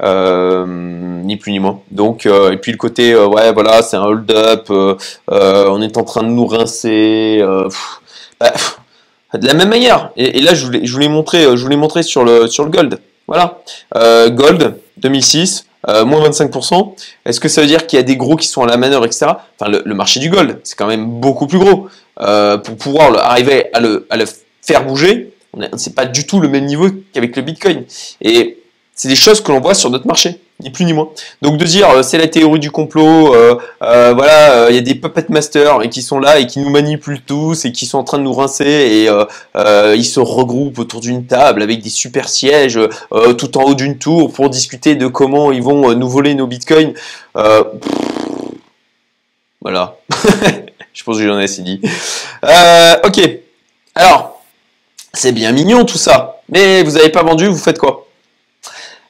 euh, 0.03 0.64
ni 0.66 1.37
plus 1.37 1.53
ni 1.53 1.59
moins. 1.59 1.83
Donc, 1.90 2.25
euh, 2.25 2.51
et 2.51 2.57
puis 2.57 2.73
le 2.73 2.79
côté, 2.79 3.14
ouais, 3.14 3.53
voilà, 3.53 3.83
c'est 3.83 3.96
un 3.96 4.05
hold-up, 4.05 4.70
on 5.29 5.83
est 5.83 5.99
en 5.99 6.05
train 6.05 6.23
de 6.23 6.29
nous 6.29 6.46
rincer. 6.46 7.44
Bah, 8.40 8.53
de 9.35 9.46
la 9.46 9.53
même 9.53 9.68
manière. 9.68 10.11
Et, 10.16 10.40
là, 10.40 10.55
je 10.55 10.64
voulais, 10.64 10.81
je 10.83 10.92
voulais 10.92 11.09
montrer, 11.09 11.42
je 11.42 11.62
voulais 11.62 11.77
montrer 11.77 12.03
sur 12.03 12.25
le 12.25 12.49
sur 12.49 12.64
le 12.64 12.70
gold. 12.70 12.99
Voilà, 13.29 13.61
gold 14.31 14.77
2006. 14.96 15.66
Moins 15.88 16.29
25%, 16.29 16.95
est-ce 17.25 17.40
que 17.40 17.49
ça 17.49 17.62
veut 17.62 17.66
dire 17.66 17.87
qu'il 17.87 17.97
y 17.97 18.01
a 18.01 18.03
des 18.03 18.16
gros 18.16 18.37
qui 18.37 18.47
sont 18.47 18.62
à 18.62 18.66
la 18.66 18.77
manœuvre, 18.77 19.07
etc. 19.07 19.33
Enfin, 19.59 19.71
le, 19.71 19.95
marché 19.95 20.21
du 20.21 20.29
gold, 20.29 20.61
c'est 20.62 20.77
quand 20.77 20.87
même 20.87 21.07
beaucoup 21.07 21.47
plus 21.47 21.59
gros. 21.59 21.88
pour 22.16 22.77
pouvoir 22.77 23.16
arriver 23.25 23.73
à 23.73 23.81
le, 23.81 24.07
à 24.11 24.16
le 24.16 24.27
faire 24.62 24.85
bouger, 24.85 25.33
c'est 25.77 25.95
pas 25.95 26.07
du 26.07 26.27
tout 26.27 26.40
le 26.40 26.49
même 26.49 26.66
niveau 26.66 26.88
qu'avec 27.12 27.35
le 27.37 27.43
Bitcoin. 27.43 27.85
Et 28.21 28.59
c'est 28.95 29.09
des 29.09 29.16
choses 29.16 29.40
que 29.40 29.51
l'on 29.51 29.61
voit 29.61 29.75
sur 29.75 29.90
notre 29.90 30.07
marché. 30.07 30.40
Ni 30.62 30.70
plus 30.70 30.85
ni 30.85 30.92
moins. 30.92 31.09
Donc 31.42 31.57
de 31.57 31.64
dire 31.64 31.88
euh, 31.90 32.03
c'est 32.03 32.18
la 32.18 32.29
théorie 32.29 32.61
du 32.61 32.70
complot, 32.70 33.35
euh, 33.35 33.57
euh, 33.83 34.12
voilà, 34.14 34.70
il 34.70 34.75
y 34.75 34.79
a 34.79 34.83
des 34.83 34.94
puppet 34.94 35.27
masters 35.29 35.83
et 35.83 35.88
qui 35.88 36.03
sont 36.03 36.18
là 36.18 36.38
et 36.38 36.46
qui 36.46 36.61
nous 36.61 36.70
manipulent 36.70 37.23
tous 37.23 37.64
et 37.64 37.73
qui 37.73 37.87
sont 37.87 37.99
en 37.99 38.05
train 38.05 38.18
de 38.18 38.23
nous 38.23 38.33
rincer 38.33 38.64
et 38.64 39.09
ils 39.96 40.05
se 40.05 40.20
regroupent 40.20 40.79
autour 40.79 41.01
d'une 41.01 41.27
table 41.27 41.62
avec 41.62 41.83
des 41.83 41.90
super 41.90 42.29
sièges 42.29 42.79
tout 43.38 43.59
en 43.59 43.64
haut 43.64 43.75
d'une 43.75 43.99
tour 43.99 44.33
pour 44.33 44.51
discuter 44.51 44.94
de 44.94 45.07
comment 45.07 45.53
ils 45.53 45.62
vont 45.62 45.94
nous 45.94 46.09
voler 46.09 46.35
nos 46.35 46.46
bitcoins. 46.46 46.94
voilà. 49.61 49.96
Je 50.92 51.05
pense 51.05 51.18
que 51.18 51.27
j'en 51.27 51.38
ai 51.38 51.44
assez 51.44 51.62
dit. 51.62 51.81
ok. 53.05 53.31
Alors, 53.94 54.42
c'est 55.12 55.33
bien 55.33 55.53
mignon 55.53 55.85
tout 55.85 55.99
ça, 55.99 56.40
mais 56.49 56.83
vous 56.83 56.92
n'avez 56.92 57.09
pas 57.11 57.23
vendu, 57.23 57.46
vous 57.46 57.57
faites 57.57 57.79
quoi? 57.79 58.10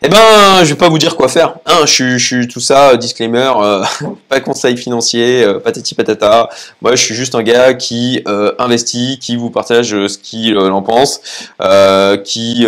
Eh 0.02 0.08
ben, 0.08 0.64
je 0.64 0.70
vais 0.70 0.78
pas 0.78 0.88
vous 0.88 0.96
dire 0.98 1.14
quoi 1.14 1.28
faire. 1.28 1.56
Hein, 1.66 1.84
je, 1.84 2.16
suis, 2.16 2.48
tout 2.48 2.60
ça, 2.60 2.96
disclaimer, 2.96 3.52
euh, 3.56 3.84
pas 4.28 4.40
conseil 4.40 4.78
financier, 4.78 5.44
euh, 5.44 5.58
patati 5.58 5.94
patata. 5.94 6.48
Moi, 6.80 6.96
je 6.96 7.02
suis 7.04 7.14
juste 7.14 7.34
un 7.34 7.42
gars 7.42 7.74
qui 7.74 8.22
euh, 8.26 8.52
investit, 8.58 9.18
qui 9.20 9.36
vous 9.36 9.50
partage 9.50 9.90
ce 9.90 10.16
qu'il 10.16 10.56
en 10.58 10.82
pense, 10.82 11.20
qui 12.24 12.66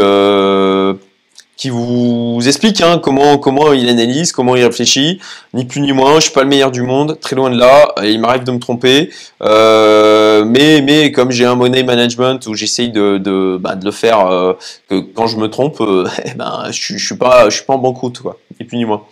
qui 1.62 1.70
vous 1.70 2.40
explique 2.44 2.80
hein, 2.80 2.98
comment 2.98 3.38
comment 3.38 3.72
il 3.72 3.88
analyse, 3.88 4.32
comment 4.32 4.56
il 4.56 4.64
réfléchit, 4.64 5.20
ni 5.54 5.64
plus 5.64 5.80
ni 5.80 5.92
moins. 5.92 6.16
Je 6.16 6.22
suis 6.22 6.32
pas 6.32 6.42
le 6.42 6.48
meilleur 6.48 6.72
du 6.72 6.82
monde, 6.82 7.20
très 7.20 7.36
loin 7.36 7.50
de 7.50 7.56
là. 7.56 7.94
Il 8.02 8.20
m'arrive 8.20 8.42
de 8.42 8.50
me 8.50 8.58
tromper, 8.58 9.10
euh, 9.42 10.44
mais 10.44 10.82
mais 10.82 11.12
comme 11.12 11.30
j'ai 11.30 11.44
un 11.44 11.54
money 11.54 11.84
management 11.84 12.44
où 12.48 12.54
j'essaye 12.54 12.90
de 12.90 13.58
bah, 13.60 13.76
le 13.80 13.92
faire 13.92 14.26
euh, 14.26 14.54
que 14.88 14.98
quand 14.98 15.28
je 15.28 15.36
me 15.36 15.46
trompe, 15.46 15.80
euh, 15.80 16.08
eh 16.24 16.34
ben 16.34 16.64
je, 16.72 16.96
suis 16.96 17.16
pas 17.16 17.48
je 17.48 17.54
suis 17.54 17.64
pas 17.64 17.74
en 17.74 17.78
banqueroute 17.78 18.18
quoi, 18.18 18.40
ni 18.58 18.66
plus 18.66 18.78
ni 18.78 18.84
moins. 18.84 19.04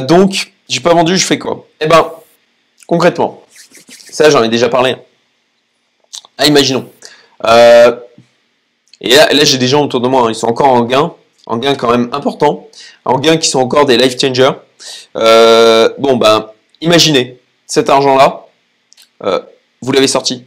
donc 0.00 0.52
j'ai 0.68 0.80
pas 0.80 0.92
vendu, 0.92 1.16
je 1.16 1.24
fais 1.24 1.38
quoi? 1.38 1.68
Eh 1.80 1.86
ben 1.86 2.04
concrètement, 2.88 3.44
ça 4.10 4.28
j'en 4.28 4.42
ai 4.42 4.48
déjà 4.48 4.68
parlé. 4.68 4.96
Ah, 6.36 6.48
imaginons. 6.48 6.90
Et 9.02 9.10
là, 9.10 9.44
j'ai 9.44 9.58
des 9.58 9.66
gens 9.66 9.84
autour 9.84 10.00
de 10.00 10.06
moi, 10.06 10.22
hein, 10.22 10.30
ils 10.30 10.34
sont 10.36 10.46
encore 10.46 10.68
en 10.68 10.84
gain, 10.84 11.12
en 11.46 11.56
gain 11.58 11.74
quand 11.74 11.90
même 11.90 12.08
important, 12.12 12.68
en 13.04 13.18
gain 13.18 13.36
qui 13.36 13.48
sont 13.48 13.58
encore 13.58 13.84
des 13.84 13.96
life 13.96 14.16
changers. 14.18 14.52
Euh, 15.16 15.88
bon, 15.98 16.16
ben, 16.16 16.46
imaginez, 16.80 17.40
cet 17.66 17.90
argent-là, 17.90 18.46
euh, 19.24 19.40
vous 19.80 19.90
l'avez 19.90 20.06
sorti. 20.06 20.44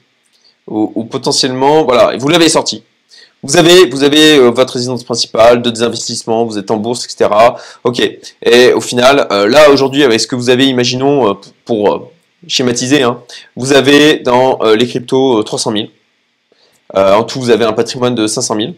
Ou, 0.68 1.04
potentiellement, 1.04 1.84
voilà, 1.84 2.18
vous 2.18 2.30
l'avez 2.30 2.48
sorti. 2.48 2.84
Vous 3.44 3.58
avez, 3.58 3.88
vous 3.90 4.04
avez 4.04 4.38
euh, 4.38 4.50
votre 4.50 4.74
résidence 4.74 5.04
principale, 5.04 5.62
d'autres 5.62 5.84
investissements, 5.84 6.46
vous 6.46 6.58
êtes 6.58 6.72
en 6.72 6.78
bourse, 6.78 7.06
etc. 7.06 7.30
Ok. 7.84 8.02
Et 8.42 8.72
au 8.72 8.82
final, 8.82 9.28
là 9.30 9.70
aujourd'hui, 9.70 10.04
avec 10.04 10.20
ce 10.22 10.28
que 10.28 10.36
vous 10.36 10.50
avez, 10.50 10.66
imaginons, 10.66 11.38
pour 11.66 12.10
schématiser, 12.48 13.04
hein, 13.04 13.22
vous 13.58 13.74
avez 13.74 14.20
dans 14.20 14.60
les 14.64 14.88
cryptos 14.88 15.44
300 15.44 15.74
000. 15.74 15.88
Euh, 16.94 17.16
en 17.16 17.24
tout, 17.24 17.40
vous 17.40 17.50
avez 17.50 17.66
un 17.66 17.74
patrimoine 17.74 18.16
de 18.16 18.28
500 18.28 18.56
000. 18.56 18.74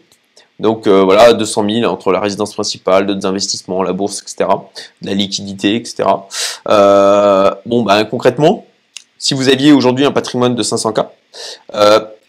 Donc 0.60 0.88
euh, 0.88 1.04
voilà, 1.04 1.34
200 1.34 1.66
000 1.70 1.92
entre 1.92 2.12
la 2.12 2.20
résidence 2.20 2.54
principale, 2.54 3.06
d'autres 3.06 3.28
investissements, 3.28 3.84
la 3.84 3.94
bourse, 3.94 4.22
etc., 4.22 4.50
la 5.04 5.14
liquidité, 5.14 5.76
etc. 5.76 6.10
Euh, 6.68 7.54
bon, 7.66 7.84
ben 7.84 8.06
concrètement, 8.06 8.66
si 9.20 9.34
vous 9.34 9.50
aviez 9.50 9.72
aujourd'hui 9.72 10.06
un 10.06 10.12
patrimoine 10.12 10.56
de 10.56 10.64
500K, 10.64 11.08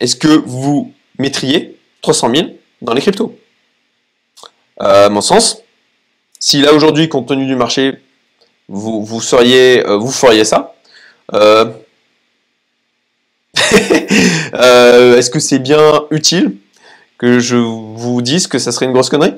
est-ce 0.01 0.17
que 0.17 0.29
vous 0.29 0.93
mettriez 1.19 1.79
300 2.03 2.35
000 2.35 2.49
dans 2.83 2.93
les 2.93 3.01
cryptos? 3.01 3.35
À 4.79 5.09
mon 5.09 5.23
sens, 5.23 5.63
si 6.39 6.61
là 6.61 6.73
aujourd'hui, 6.75 7.09
compte 7.09 7.29
tenu 7.29 7.47
du 7.47 7.57
marché, 7.57 7.99
vous, 8.69 9.03
vous, 9.05 9.21
seriez, 9.23 9.83
vous 9.85 10.11
feriez 10.11 10.45
ça, 10.45 10.75
Euh, 14.55 15.19
est-ce 15.19 15.31
que 15.31 15.39
c'est 15.41 15.59
bien 15.59 16.05
utile 16.11 16.57
que 17.19 17.39
je 17.39 17.57
vous 17.57 18.23
dise 18.23 18.47
que 18.47 18.59
ça 18.59 18.73
serait 18.73 18.87
une 18.87 18.93
grosse 18.93 19.11
connerie? 19.11 19.35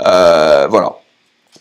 Euh, 0.00 0.66
Voilà. 0.68 0.94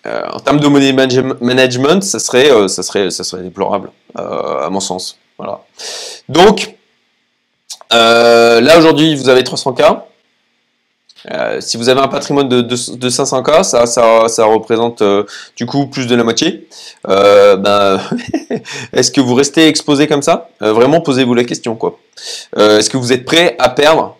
Euh, 0.05 0.23
en 0.31 0.39
termes 0.39 0.61
de 0.61 0.67
money 0.67 0.93
management, 0.93 2.01
ça 2.01 2.19
serait, 2.19 2.49
ça 2.69 2.83
serait, 2.83 3.11
ça 3.11 3.23
serait 3.25 3.43
déplorable, 3.43 3.91
à 4.15 4.69
mon 4.71 4.79
sens. 4.79 5.19
Voilà. 5.37 5.59
Donc, 6.29 6.73
là 7.91 8.77
aujourd'hui, 8.77 9.15
vous 9.15 9.27
avez 9.27 9.43
300K. 9.43 10.03
Euh, 11.31 11.59
si 11.59 11.77
vous 11.77 11.89
avez 11.89 11.99
un 11.99 12.07
patrimoine 12.07 12.47
de, 12.47 12.61
de, 12.61 12.75
500K, 12.75 13.63
ça, 13.63 13.85
ça, 13.85 14.45
représente 14.45 15.01
euh, 15.01 15.25
du 15.55 15.65
coup 15.65 15.87
plus 15.87 16.07
de 16.07 16.15
la 16.15 16.23
moitié. 16.23 16.67
Euh, 17.07 17.57
ben, 17.57 17.99
Est-ce 18.93 19.11
que 19.11 19.21
vous 19.21 19.35
restez 19.35 19.67
exposé 19.67 20.07
comme 20.07 20.21
ça? 20.21 20.49
Vraiment, 20.61 21.01
posez-vous 21.01 21.33
la 21.33 21.43
question. 21.43 21.75
quoi. 21.75 21.99
Est-ce 22.55 22.89
que 22.89 22.97
vous 22.97 23.13
êtes 23.13 23.25
prêt 23.25 23.55
à 23.59 23.69
perdre 23.69 24.15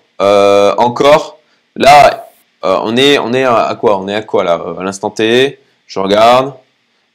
encore? 0.77 1.38
Là, 1.75 2.27
on 2.63 2.97
est, 2.97 3.17
on 3.19 3.33
est 3.33 3.45
à, 3.45 3.75
quoi? 3.79 3.99
On 3.99 4.07
est 4.07 4.15
à 4.15 4.21
quoi 4.21 4.43
là? 4.43 4.62
À 4.79 4.83
l'instant 4.83 5.09
T, 5.09 5.59
je 5.88 5.99
regarde. 5.99 6.53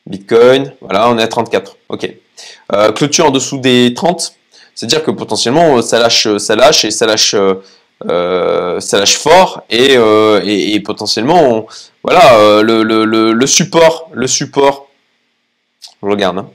Bitcoin, 0.06 0.72
voilà, 0.82 1.08
on 1.08 1.18
est 1.18 1.22
à 1.22 1.28
34. 1.28 1.76
Ok. 1.88 2.10
clôture 2.94 3.26
en 3.26 3.30
dessous 3.30 3.58
des 3.58 3.94
30, 3.94 4.34
c'est-à-dire 4.74 5.02
que 5.02 5.10
potentiellement 5.10 5.80
ça 5.80 5.98
lâche, 5.98 6.36
ça 6.36 6.56
lâche 6.56 6.84
et 6.84 6.90
ça 6.90 7.06
lâche 7.06 7.34
euh, 8.08 8.80
ça 8.80 8.98
lâche 8.98 9.16
fort 9.16 9.62
et, 9.70 9.96
euh, 9.96 10.80
potentiellement 10.84 11.66
voilà 12.02 12.34
euh, 12.34 12.62
le, 12.62 13.46
support 13.46 14.10
le 14.12 14.26
support 14.26 14.88
regarde 16.02 16.38
hein. 16.38 16.50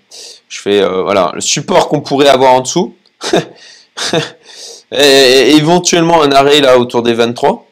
je 0.48 0.60
fais 0.62 0.88
voilà 0.88 1.32
le 1.34 1.42
support 1.42 1.88
qu'on 1.88 2.02
pourrait 2.02 2.30
avoir 2.30 2.54
en 2.54 2.62
dessous. 2.62 2.96
Et, 4.92 5.56
éventuellement 5.56 6.24
un 6.24 6.32
arrêt 6.32 6.62
là 6.62 6.80
autour 6.80 7.04
des 7.04 7.14
23 7.14 7.66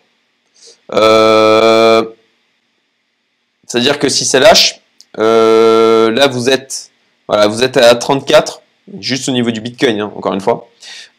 c'est 3.68 3.78
à 3.78 3.82
dire 3.82 3.98
que 4.00 4.10
si 4.10 4.26
ça 4.26 4.40
lâche 4.40 4.82
là 5.18 6.28
vous 6.28 6.50
êtes 6.50 6.92
voilà 7.28 7.48
vous 7.48 7.64
êtes 7.64 7.78
à 7.78 7.96
34 7.96 8.62
juste 9.00 9.28
au 9.30 9.32
niveau 9.32 9.52
du 9.52 9.62
bitcoin 9.62 10.00
hein, 10.00 10.12
encore 10.16 10.34
une 10.34 10.42
fois 10.42 10.70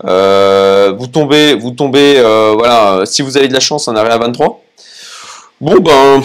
euh, 0.04 0.94
vous 0.96 1.07
tombez, 1.07 1.54
vous 1.54 1.72
tombez, 1.72 2.18
euh, 2.18 2.54
voilà, 2.57 3.04
si 3.04 3.22
vous 3.22 3.37
avez 3.37 3.48
de 3.48 3.52
la 3.52 3.61
chance, 3.61 3.88
on 3.88 3.96
arrive 3.96 4.12
à 4.12 4.18
23. 4.18 4.62
Bon, 5.61 5.76
ben, 5.81 6.22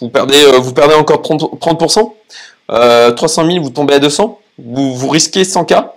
vous 0.00 0.08
perdez, 0.10 0.44
euh, 0.44 0.58
vous 0.58 0.74
perdez 0.74 0.94
encore 0.94 1.22
30%. 1.22 1.58
30% 1.58 3.14
300 3.14 3.46
000, 3.50 3.62
vous 3.62 3.70
tombez 3.70 3.94
à 3.94 3.98
200. 3.98 4.38
Vous, 4.58 4.94
vous 4.94 5.08
risquez 5.08 5.42
100K. 5.42 5.90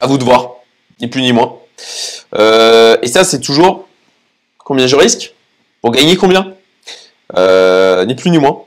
À 0.00 0.06
vous 0.06 0.18
de 0.18 0.24
voir, 0.24 0.54
ni 1.00 1.06
plus 1.06 1.22
ni 1.22 1.32
moins. 1.32 1.58
et 2.34 3.06
ça, 3.06 3.24
c'est 3.24 3.40
toujours 3.40 3.86
combien 4.58 4.86
je 4.86 4.96
risque 4.96 5.34
pour 5.80 5.92
gagner 5.92 6.16
combien? 6.16 6.54
Ni 7.36 8.14
plus 8.14 8.30
ni 8.30 8.38
moins. 8.38 8.62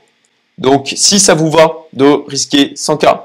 Donc, 0.56 0.92
si 0.96 1.18
ça 1.18 1.34
vous 1.34 1.50
va 1.50 1.74
de 1.92 2.22
risquer 2.28 2.72
100K, 2.74 3.20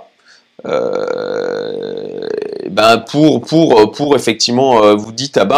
euh, 0.65 2.27
ben 2.69 2.99
pour 2.99 3.41
pour 3.41 3.91
pour 3.91 4.15
effectivement 4.15 4.83
euh, 4.83 4.95
vous 4.95 5.11
dites 5.11 5.37
ah 5.37 5.45
ben 5.45 5.57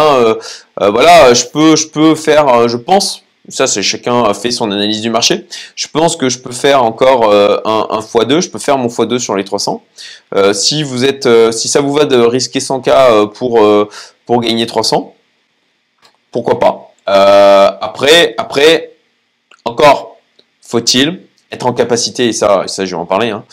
euh, 0.80 0.90
voilà 0.90 1.34
je 1.34 1.44
peux 1.44 1.76
je 1.76 1.88
peux 1.88 2.14
faire 2.14 2.68
je 2.68 2.76
pense 2.76 3.22
ça 3.48 3.66
c'est 3.66 3.82
chacun 3.82 4.22
a 4.22 4.32
fait 4.32 4.50
son 4.50 4.70
analyse 4.70 5.02
du 5.02 5.10
marché 5.10 5.46
je 5.76 5.86
pense 5.88 6.16
que 6.16 6.30
je 6.30 6.38
peux 6.38 6.52
faire 6.52 6.82
encore 6.82 7.32
un, 7.32 7.86
un 7.90 8.00
x2 8.00 8.40
je 8.40 8.48
peux 8.48 8.58
faire 8.58 8.78
mon 8.78 8.88
x2 8.88 9.18
sur 9.18 9.36
les 9.36 9.44
300 9.44 9.82
si 10.52 10.82
vous 10.82 11.04
êtes 11.04 11.28
si 11.52 11.68
ça 11.68 11.80
vous 11.80 11.92
va 11.92 12.06
de 12.06 12.16
risquer 12.16 12.60
100k 12.60 13.30
pour 13.32 13.60
pour 14.24 14.40
gagner 14.40 14.66
300 14.66 15.14
pourquoi 16.32 16.58
pas. 16.58 16.94
Après 17.06 18.34
après 18.38 18.92
encore 19.66 20.16
faut-il 20.62 21.20
être 21.52 21.66
en 21.66 21.72
capacité, 21.72 22.28
et 22.28 22.32
ça, 22.32 22.64
ça 22.66 22.84
je 22.84 22.90
vais 22.90 23.00
en 23.00 23.06
parler, 23.06 23.30
hein, 23.30 23.44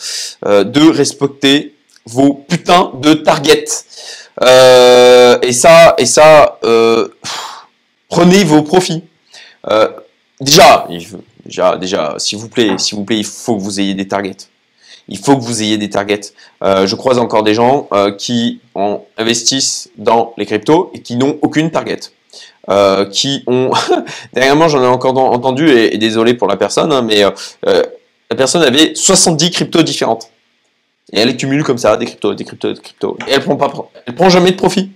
euh, 0.46 0.64
de 0.64 0.88
respecter 0.88 1.74
vos 2.06 2.34
putains 2.34 2.92
de 3.00 3.14
targets. 3.14 3.64
Euh, 4.42 5.38
et 5.42 5.52
ça, 5.52 5.94
et 5.98 6.06
ça 6.06 6.58
euh, 6.64 7.08
prenez 8.08 8.44
vos 8.44 8.62
profits. 8.62 9.04
déjà, 10.40 10.88
déjà, 11.44 11.76
déjà, 11.76 12.14
s'il 12.18 12.38
vous 12.38 12.48
plaît, 12.48 12.78
s'il 12.78 12.98
vous 12.98 13.04
plaît, 13.04 13.18
il 13.18 13.26
faut 13.26 13.56
que 13.56 13.62
vous 13.62 13.78
ayez 13.80 13.94
des 13.94 14.08
targets. 14.08 14.48
Il 15.08 15.18
faut 15.18 15.36
que 15.36 15.42
vous 15.42 15.62
ayez 15.62 15.78
des 15.78 15.90
targets. 15.90 16.32
je 16.62 16.94
croise 16.94 17.18
encore 17.18 17.42
des 17.42 17.54
gens 17.54 17.88
qui 18.18 18.60
investissent 19.18 19.90
dans 19.96 20.32
les 20.36 20.46
cryptos 20.46 20.90
et 20.94 21.02
qui 21.02 21.16
n'ont 21.16 21.38
aucune 21.42 21.70
target. 21.70 22.00
Euh, 22.70 23.06
qui 23.06 23.42
ont 23.48 23.72
dernièrement 24.32 24.68
j'en 24.68 24.84
ai 24.84 24.86
encore 24.86 25.18
entendu 25.18 25.68
et, 25.68 25.98
désolé 25.98 26.34
pour 26.34 26.46
la 26.46 26.56
personne 26.56 26.92
hein, 26.92 27.02
mais 27.02 27.24
euh, 27.24 27.30
euh, 27.66 27.82
la 28.30 28.36
personne 28.36 28.62
avait 28.62 28.94
70 28.94 29.50
cryptos 29.50 29.82
différentes 29.82 30.30
et 31.12 31.18
elle 31.18 31.36
cumule 31.36 31.64
comme 31.64 31.78
ça 31.78 31.96
des 31.96 32.06
cryptos 32.06 32.34
des 32.34 32.44
cryptos 32.44 32.72
des 32.72 32.80
cryptos 32.80 33.18
et 33.26 33.32
elle 33.32 33.42
prend 33.42 33.56
pas 33.56 33.72
elle 34.06 34.14
prend 34.14 34.28
jamais 34.28 34.52
de 34.52 34.56
profit 34.56 34.92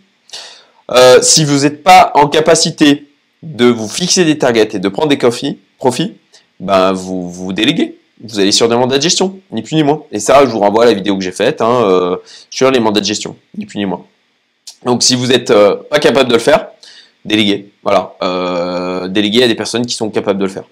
si 1.22 1.44
vous 1.44 1.64
n'êtes 1.64 1.82
pas 1.82 2.12
en 2.14 2.28
capacité 2.28 3.08
de 3.42 3.64
vous 3.64 3.88
fixer 3.88 4.24
des 4.24 4.38
targets 4.38 4.76
et 4.76 4.78
de 4.78 4.88
prendre 4.88 5.08
des 5.08 5.16
profits 5.16 5.58
ben 6.60 6.92
vous 6.92 7.28
vous 7.28 7.52
déléguez. 7.52 7.98
Vous 8.22 8.38
allez 8.38 8.52
sur 8.52 8.68
des 8.68 8.76
mandats 8.76 8.96
de 8.96 9.02
gestion, 9.02 9.40
ni 9.50 9.60
plus 9.60 9.74
ni 9.74 9.82
moins. 9.82 10.04
Et 10.10 10.20
ça, 10.20 10.46
je 10.46 10.50
vous 10.50 10.60
renvoie 10.60 10.84
à 10.84 10.86
la 10.86 10.94
vidéo 10.94 11.18
que 11.18 11.24
j'ai 11.24 11.32
faite 11.32 11.60
hein, 11.60 12.16
sur 12.48 12.70
les 12.70 12.80
mandats 12.80 13.00
de 13.00 13.04
gestion, 13.04 13.36
ni 13.58 13.66
plus 13.66 13.78
ni 13.78 13.84
moins. 13.84 14.06
Donc 14.84 15.02
si 15.02 15.16
vous 15.16 15.26
n'êtes 15.26 15.52
pas 15.52 15.98
capable 15.98 16.28
de 16.28 16.34
le 16.34 16.38
faire, 16.38 16.68
déléguez. 17.27 17.70
Voilà, 17.83 18.14
déléguez 19.09 19.45
à 19.45 19.49
des 19.49 19.55
personnes 19.55 19.87
qui 19.87 19.95
sont 19.95 20.11
capables 20.11 20.39
de 20.39 20.45
le 20.45 20.51
faire. 20.51 20.64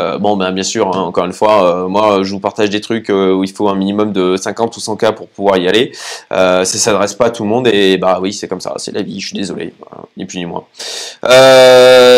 Euh, 0.00 0.18
bon, 0.18 0.36
ben, 0.36 0.52
bien 0.52 0.62
sûr, 0.62 0.94
hein, 0.94 1.00
encore 1.00 1.24
une 1.24 1.32
fois, 1.32 1.84
euh, 1.84 1.88
moi, 1.88 2.22
je 2.22 2.30
vous 2.30 2.40
partage 2.40 2.70
des 2.70 2.80
trucs 2.80 3.10
euh, 3.10 3.32
où 3.32 3.42
il 3.42 3.50
faut 3.50 3.68
un 3.68 3.74
minimum 3.74 4.12
de 4.12 4.36
50 4.36 4.76
ou 4.76 4.80
100 4.80 4.96
cas 4.96 5.12
pour 5.12 5.28
pouvoir 5.28 5.56
y 5.58 5.68
aller. 5.68 5.92
ça 6.30 6.64
s'adresse 6.64 7.14
pas 7.14 7.26
à 7.26 7.30
tout 7.30 7.42
le 7.42 7.48
monde 7.48 7.68
et 7.68 7.96
bah 7.96 8.18
oui, 8.20 8.32
c'est 8.32 8.48
comme 8.48 8.60
ça, 8.60 8.74
c'est 8.76 8.92
la 8.92 9.02
vie. 9.02 9.20
Je 9.20 9.28
suis 9.28 9.36
désolé, 9.36 9.72
ni 10.16 10.24
plus 10.24 10.38
ni 10.38 10.46
moins. 10.46 10.64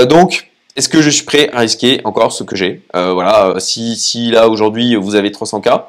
donc, 0.07 0.51
est-ce 0.77 0.89
que 0.89 1.03
je 1.03 1.11
suis 1.11 1.25
prêt 1.25 1.51
à 1.53 1.61
risquer 1.61 2.01
encore 2.05 2.33
ce 2.33 2.45
que 2.45 2.57
j'ai? 2.57 2.83
Voilà, 2.93 3.55
si, 3.59 3.97
si 3.97 4.31
là 4.31 4.49
aujourd'hui 4.49 4.97
vous 4.97 5.15
avez 5.15 5.31
300 5.31 5.61
cas, 5.61 5.89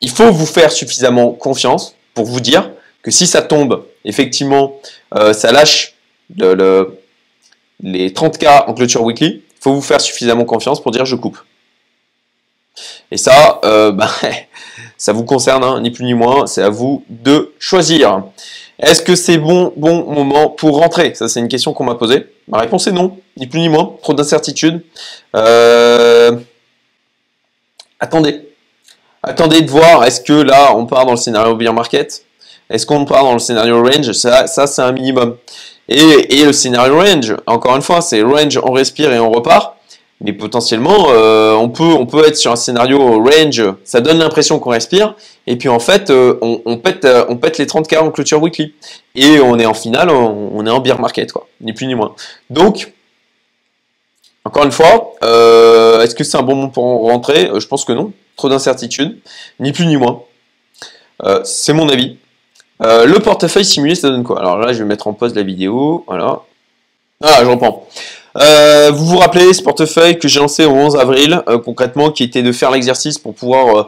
il 0.00 0.10
faut 0.10 0.30
vous 0.30 0.46
faire 0.46 0.70
suffisamment 0.72 1.30
confiance 1.32 1.94
pour 2.14 2.26
vous 2.26 2.40
dire 2.40 2.70
que 3.04 3.12
si 3.12 3.28
ça 3.28 3.42
tombe, 3.42 3.84
effectivement, 4.04 4.80
ça 5.12 5.52
lâche 5.52 5.94
le 6.36 6.98
les 7.84 8.10
30K 8.10 8.64
en 8.66 8.74
clôture 8.74 9.02
weekly, 9.02 9.42
il 9.46 9.62
faut 9.62 9.74
vous 9.74 9.82
faire 9.82 10.00
suffisamment 10.00 10.44
confiance 10.44 10.82
pour 10.82 10.90
dire 10.90 11.04
je 11.04 11.16
coupe. 11.16 11.38
Et 13.10 13.16
ça, 13.16 13.60
euh, 13.64 13.92
bah, 13.92 14.10
ça 14.96 15.12
vous 15.12 15.24
concerne, 15.24 15.62
hein, 15.62 15.80
ni 15.80 15.90
plus 15.90 16.04
ni 16.04 16.14
moins, 16.14 16.46
c'est 16.46 16.62
à 16.62 16.70
vous 16.70 17.04
de 17.08 17.52
choisir. 17.58 18.24
Est-ce 18.78 19.02
que 19.02 19.14
c'est 19.14 19.38
bon, 19.38 19.72
bon 19.76 20.10
moment 20.10 20.48
pour 20.48 20.78
rentrer? 20.78 21.14
Ça, 21.14 21.28
c'est 21.28 21.40
une 21.40 21.48
question 21.48 21.72
qu'on 21.72 21.84
m'a 21.84 21.94
posée. 21.94 22.26
Ma 22.48 22.58
réponse 22.58 22.86
est 22.86 22.92
non, 22.92 23.18
ni 23.36 23.46
plus 23.46 23.60
ni 23.60 23.68
moins, 23.68 23.94
trop 24.02 24.14
d'incertitudes. 24.14 24.82
Euh, 25.36 26.36
attendez. 28.00 28.40
Attendez 29.22 29.62
de 29.62 29.70
voir, 29.70 30.04
est-ce 30.04 30.20
que 30.20 30.34
là, 30.34 30.74
on 30.76 30.84
part 30.84 31.06
dans 31.06 31.12
le 31.12 31.16
scénario 31.16 31.54
bear 31.54 31.72
market? 31.72 32.23
Est-ce 32.70 32.86
qu'on 32.86 33.04
part 33.04 33.24
dans 33.24 33.34
le 33.34 33.38
scénario 33.38 33.82
range? 33.82 34.12
Ça, 34.12 34.46
ça 34.46 34.66
c'est 34.66 34.82
un 34.82 34.92
minimum. 34.92 35.36
Et, 35.88 36.44
le 36.44 36.52
scénario 36.52 36.98
range, 36.98 37.36
encore 37.46 37.76
une 37.76 37.82
fois, 37.82 38.00
c'est 38.00 38.22
range, 38.22 38.58
on 38.62 38.72
respire 38.72 39.12
et 39.12 39.18
on 39.18 39.30
repart. 39.30 39.74
Mais 40.20 40.32
potentiellement, 40.32 41.08
euh, 41.10 41.52
on, 41.52 41.68
peut, 41.68 41.82
on 41.82 42.06
peut 42.06 42.26
être 42.26 42.36
sur 42.36 42.50
un 42.50 42.56
scénario 42.56 43.22
range, 43.22 43.62
ça 43.84 44.00
donne 44.00 44.18
l'impression 44.18 44.58
qu'on 44.58 44.70
respire, 44.70 45.16
et 45.46 45.56
puis 45.56 45.68
en 45.68 45.80
fait, 45.80 46.08
euh, 46.08 46.38
on, 46.40 46.78
pète, 46.78 47.04
euh, 47.04 47.26
on 47.28 47.36
pète 47.36 47.58
les 47.58 47.66
30K 47.66 47.98
en 47.98 48.10
clôture 48.10 48.40
weekly. 48.40 48.74
Et 49.16 49.40
on 49.40 49.58
est 49.58 49.66
en 49.66 49.74
finale, 49.74 50.10
on, 50.10 50.64
est 50.64 50.70
en 50.70 50.80
bear 50.80 51.00
market, 51.00 51.32
quoi, 51.32 51.46
ni 51.60 51.72
plus 51.72 51.86
ni 51.86 51.94
moins. 51.94 52.14
Donc, 52.48 52.92
encore 54.44 54.64
une 54.64 54.72
fois, 54.72 55.12
est-ce 55.22 56.14
que 56.14 56.24
c'est 56.24 56.38
un 56.38 56.42
bon 56.42 56.54
moment 56.54 56.68
pour 56.68 56.84
rentrer? 57.10 57.50
Je 57.58 57.66
pense 57.66 57.84
que 57.84 57.92
non. 57.92 58.12
Trop 58.36 58.48
d'incertitudes, 58.48 59.18
ni 59.60 59.72
plus 59.72 59.86
ni 59.86 59.96
moins. 59.96 60.22
c'est 61.44 61.72
mon 61.72 61.88
avis. 61.88 62.16
Euh, 62.82 63.06
le 63.06 63.18
portefeuille 63.20 63.64
simulé, 63.64 63.94
ça 63.94 64.08
donne 64.08 64.24
quoi? 64.24 64.40
Alors 64.40 64.58
là, 64.58 64.72
je 64.72 64.78
vais 64.78 64.84
mettre 64.84 65.06
en 65.06 65.12
pause 65.12 65.34
la 65.34 65.42
vidéo. 65.42 66.04
Voilà. 66.06 66.40
Ah, 67.22 67.40
je 67.42 67.46
reprends. 67.46 67.86
Euh, 68.36 68.90
vous 68.92 69.06
vous 69.06 69.18
rappelez 69.18 69.52
ce 69.52 69.62
portefeuille 69.62 70.18
que 70.18 70.26
j'ai 70.26 70.40
lancé 70.40 70.64
au 70.64 70.72
11 70.72 70.96
avril, 70.96 71.40
euh, 71.48 71.58
concrètement, 71.58 72.10
qui 72.10 72.24
était 72.24 72.42
de 72.42 72.50
faire 72.50 72.72
l'exercice 72.72 73.16
pour 73.16 73.34
pouvoir, 73.34 73.86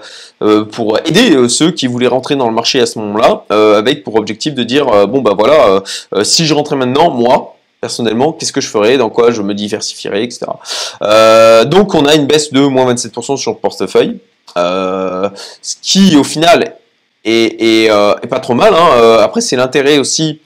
pour 0.70 0.99
aider 1.05 1.49
ceux 1.49 1.72
qui 1.72 1.89
voulaient 1.89 2.07
rentrer 2.07 2.37
dans 2.37 2.49
le 2.49 2.55
marché 2.55 2.80
à 2.80 2.87
ce 2.87 2.99
moment-là, 3.01 3.45
avec 3.76 4.05
pour 4.05 4.14
objectif 4.14 4.55
de 4.55 4.62
dire, 4.62 5.09
bon 5.09 5.20
bah 5.20 5.32
voilà, 5.37 5.82
si 6.22 6.47
je 6.47 6.55
rentrais 6.55 6.76
maintenant, 6.76 7.11
moi, 7.11 7.57
personnellement, 7.80 8.32
qu'est-ce 8.32 8.53
que 8.53 8.61
je 8.61 8.68
ferais, 8.68 8.99
dans 8.99 9.11
quoi 9.11 9.32
je 9.32 9.43
me 9.43 9.53
diversifierais, 9.53 10.22
etc. 10.22 10.47
donc 11.66 11.95
on 11.95 12.05
a 12.05 12.14
une 12.14 12.26
baisse 12.26 12.53
de 12.53 12.61
moins 12.61 12.93
27% 12.95 13.37
sur 13.37 13.51
le 13.51 13.59
portefeuille, 13.59 14.18
ce 14.55 15.74
qui 15.82 16.16
au 16.16 16.24
final 16.24 16.76
euh, 17.26 18.14
et, 18.22 18.26
pas 18.26 18.40
trop 18.40 18.54
mal. 18.54 18.74
Hein. 18.74 18.90
Euh, 18.94 19.18
après, 19.18 19.40
c'est 19.40 19.56
l'intérêt 19.56 19.98
aussi 19.98 20.40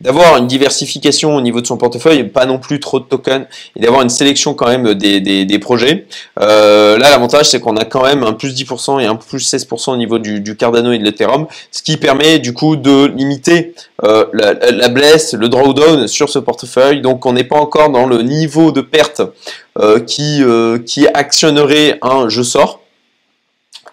d'avoir 0.00 0.36
une 0.36 0.48
diversification 0.48 1.36
au 1.36 1.40
niveau 1.40 1.60
de 1.60 1.66
son 1.66 1.78
portefeuille, 1.78 2.24
pas 2.24 2.44
non 2.44 2.58
plus 2.58 2.78
trop 2.80 2.98
de 2.98 3.04
tokens, 3.04 3.46
et 3.74 3.80
d'avoir 3.80 4.02
une 4.02 4.10
sélection 4.10 4.52
quand 4.52 4.66
même 4.66 4.92
des, 4.92 5.58
projets. 5.60 6.06
Euh, 6.40 6.98
là, 6.98 7.08
l'avantage, 7.08 7.48
c'est 7.48 7.60
qu'on 7.60 7.76
a 7.76 7.84
quand 7.84 8.02
même 8.02 8.22
un 8.22 8.34
plus 8.34 8.54
10% 8.54 9.00
et 9.00 9.06
un 9.06 9.14
plus 9.14 9.54
16% 9.54 9.92
au 9.92 9.96
niveau 9.96 10.18
du, 10.18 10.56
Cardano 10.56 10.92
et 10.92 10.98
de 10.98 11.04
l'Ethereum, 11.04 11.46
ce 11.70 11.82
qui 11.82 11.96
permet 11.96 12.38
du 12.38 12.52
coup 12.52 12.76
de 12.76 13.06
limiter 13.06 13.74
la, 14.02 14.88
blesse, 14.88 15.32
le 15.32 15.48
drawdown 15.48 16.06
sur 16.06 16.28
ce 16.28 16.40
portefeuille. 16.40 17.00
Donc, 17.00 17.24
on 17.24 17.32
n'est 17.32 17.44
pas 17.44 17.56
encore 17.56 17.88
dans 17.88 18.06
le 18.06 18.20
niveau 18.22 18.72
de 18.72 18.82
perte 18.82 19.22
qui, 20.06 20.42
qui 20.84 21.06
actionnerait 21.14 21.98
un 22.02 22.28
je 22.28 22.42
sors. 22.42 22.83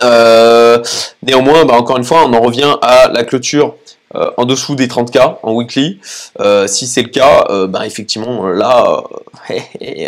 Euh, 0.04 0.82
néanmoins, 1.24 1.66
bah, 1.66 1.74
encore 1.76 1.97
une 1.97 2.04
fois, 2.04 2.26
on 2.26 2.34
en 2.34 2.41
revient 2.41 2.76
à 2.82 3.10
la 3.10 3.24
clôture 3.24 3.76
euh, 4.16 4.30
en 4.38 4.45
dessous 4.45 4.76
des 4.76 4.88
30K 4.88 5.38
en 5.43 5.54
weekly. 5.54 5.99
Euh, 6.39 6.68
si 6.68 6.88
c'est 6.88 7.04
le 7.04 7.10
cas, 7.10 7.45
bah, 7.68 7.86
effectivement, 7.86 8.47
là, 8.47 9.04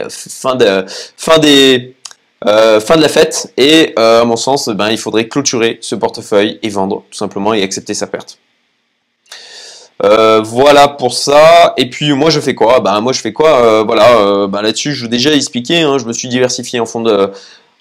fin, 0.09 0.55
de, 0.55 0.85
la 3.01 3.09
fête. 3.09 3.53
Et 3.57 3.93
à 3.97 4.25
mon 4.25 4.35
sens, 4.35 4.69
ben, 4.69 4.89
il 4.89 4.97
faudrait 4.97 5.27
clôturer 5.27 5.77
ce 5.81 5.95
portefeuille 5.95 6.59
et 6.63 6.69
vendre, 6.69 7.03
tout 7.09 7.17
simplement, 7.17 7.53
et 7.53 7.63
accepter 7.63 7.93
sa 7.93 8.07
perte. 8.07 8.39
voilà 9.99 10.87
pour 10.87 11.13
ça. 11.13 11.73
Et 11.77 11.89
puis 11.89 12.11
moi 12.13 12.29
je 12.29 12.41
fais 12.41 12.55
quoi? 12.55 12.81
Ben 12.81 12.99
moi 12.99 13.13
je 13.13 13.21
fais 13.21 13.31
quoi? 13.31 13.83
Voilà, 13.83 14.47
là-dessus 14.61 14.93
je 14.93 15.01
vous 15.01 15.05
ai 15.05 15.09
déjà 15.09 15.33
expliqué. 15.33 15.81
Hein, 15.81 15.97
je 15.97 16.05
me 16.05 16.13
suis 16.13 16.27
diversifié 16.27 16.81
en 16.81 16.85
fond 16.85 16.99
de 16.99 17.31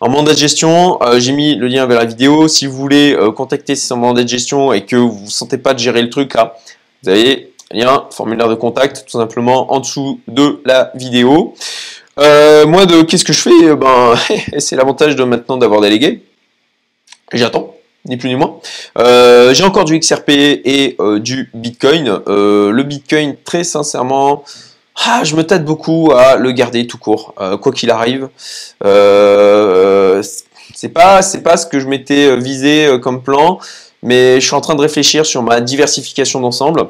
en 0.02 0.08
mandat 0.08 0.32
de 0.32 0.38
gestion, 0.38 1.00
euh, 1.00 1.20
j'ai 1.20 1.30
mis 1.30 1.54
le 1.54 1.68
lien 1.68 1.86
vers 1.86 2.00
la 2.00 2.04
vidéo. 2.04 2.48
Si 2.48 2.66
vous 2.66 2.76
voulez 2.76 3.14
euh, 3.14 3.30
contacter 3.30 3.76
ces 3.76 3.94
mandat 3.94 4.24
de 4.24 4.28
gestion 4.28 4.72
et 4.72 4.84
que 4.84 4.96
vous 4.96 5.26
ne 5.26 5.30
sentez 5.30 5.58
pas 5.58 5.74
de 5.74 5.78
gérer 5.78 6.02
le 6.02 6.10
truc 6.10 6.34
là, 6.34 6.56
vous 7.04 7.10
avez 7.10 7.52
lien, 7.70 8.08
formulaire 8.10 8.48
de 8.48 8.56
contact, 8.56 9.04
tout 9.06 9.16
simplement 9.16 9.72
en 9.72 9.78
dessous 9.78 10.18
de 10.26 10.60
la 10.64 10.90
vidéo. 10.96 11.54
Euh, 12.18 12.66
moi, 12.66 12.84
de 12.84 13.02
qu'est-ce 13.02 13.24
que 13.24 13.32
je 13.32 13.42
fais? 13.42 13.76
Ben, 13.76 14.14
c'est 14.58 14.74
l'avantage 14.74 15.14
de 15.14 15.22
maintenant 15.22 15.56
d'avoir 15.56 15.80
délégué. 15.80 16.24
J'attends, 17.32 17.72
ni 18.04 18.16
plus 18.16 18.28
ni 18.28 18.34
moins. 18.34 18.58
j'ai 18.96 19.62
encore 19.62 19.84
du 19.84 19.96
XRP 19.96 20.30
et 20.30 20.96
du 21.20 21.48
Bitcoin. 21.54 22.22
le 22.26 22.82
Bitcoin, 22.82 23.36
très 23.44 23.62
sincèrement, 23.62 24.42
ah, 24.96 25.22
je 25.24 25.36
me 25.36 25.42
tâte 25.42 25.64
beaucoup 25.64 26.12
à 26.14 26.36
le 26.36 26.52
garder 26.52 26.86
tout 26.86 26.98
court, 26.98 27.34
euh, 27.40 27.56
quoi 27.56 27.72
qu'il 27.72 27.90
arrive. 27.90 28.28
Euh, 28.84 30.22
c'est 30.74 30.90
pas, 30.90 31.22
c'est 31.22 31.42
pas 31.42 31.56
ce 31.56 31.66
que 31.66 31.80
je 31.80 31.88
m'étais 31.88 32.26
euh, 32.26 32.36
visé 32.36 32.86
euh, 32.86 32.98
comme 32.98 33.22
plan, 33.22 33.58
mais 34.02 34.40
je 34.40 34.46
suis 34.46 34.54
en 34.54 34.60
train 34.60 34.74
de 34.74 34.80
réfléchir 34.80 35.24
sur 35.24 35.42
ma 35.42 35.60
diversification 35.60 36.40
d'ensemble. 36.40 36.88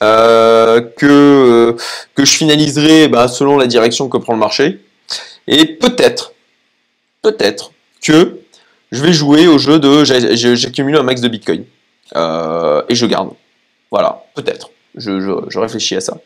que, 0.00 1.76
que 2.14 2.24
je 2.24 2.32
finaliserai 2.36 3.08
bah, 3.08 3.28
selon 3.28 3.56
la 3.56 3.66
direction 3.66 4.08
que 4.08 4.18
prend 4.18 4.32
le 4.32 4.40
marché. 4.40 4.80
Et 5.46 5.64
peut-être, 5.66 6.32
peut-être 7.22 7.72
que 8.02 8.40
je 8.90 9.02
vais 9.02 9.12
jouer 9.12 9.46
au 9.46 9.58
jeu 9.58 9.78
de 9.78 10.04
j'accumule 10.04 10.96
un 10.96 11.02
max 11.04 11.20
de 11.20 11.28
Bitcoin. 11.28 11.64
et 12.16 12.94
je 12.94 13.06
garde. 13.06 13.30
Voilà, 13.92 14.24
peut-être 14.34 14.70
je, 14.96 15.58
réfléchis 15.58 15.96
à 15.96 16.00
ça. 16.00 16.18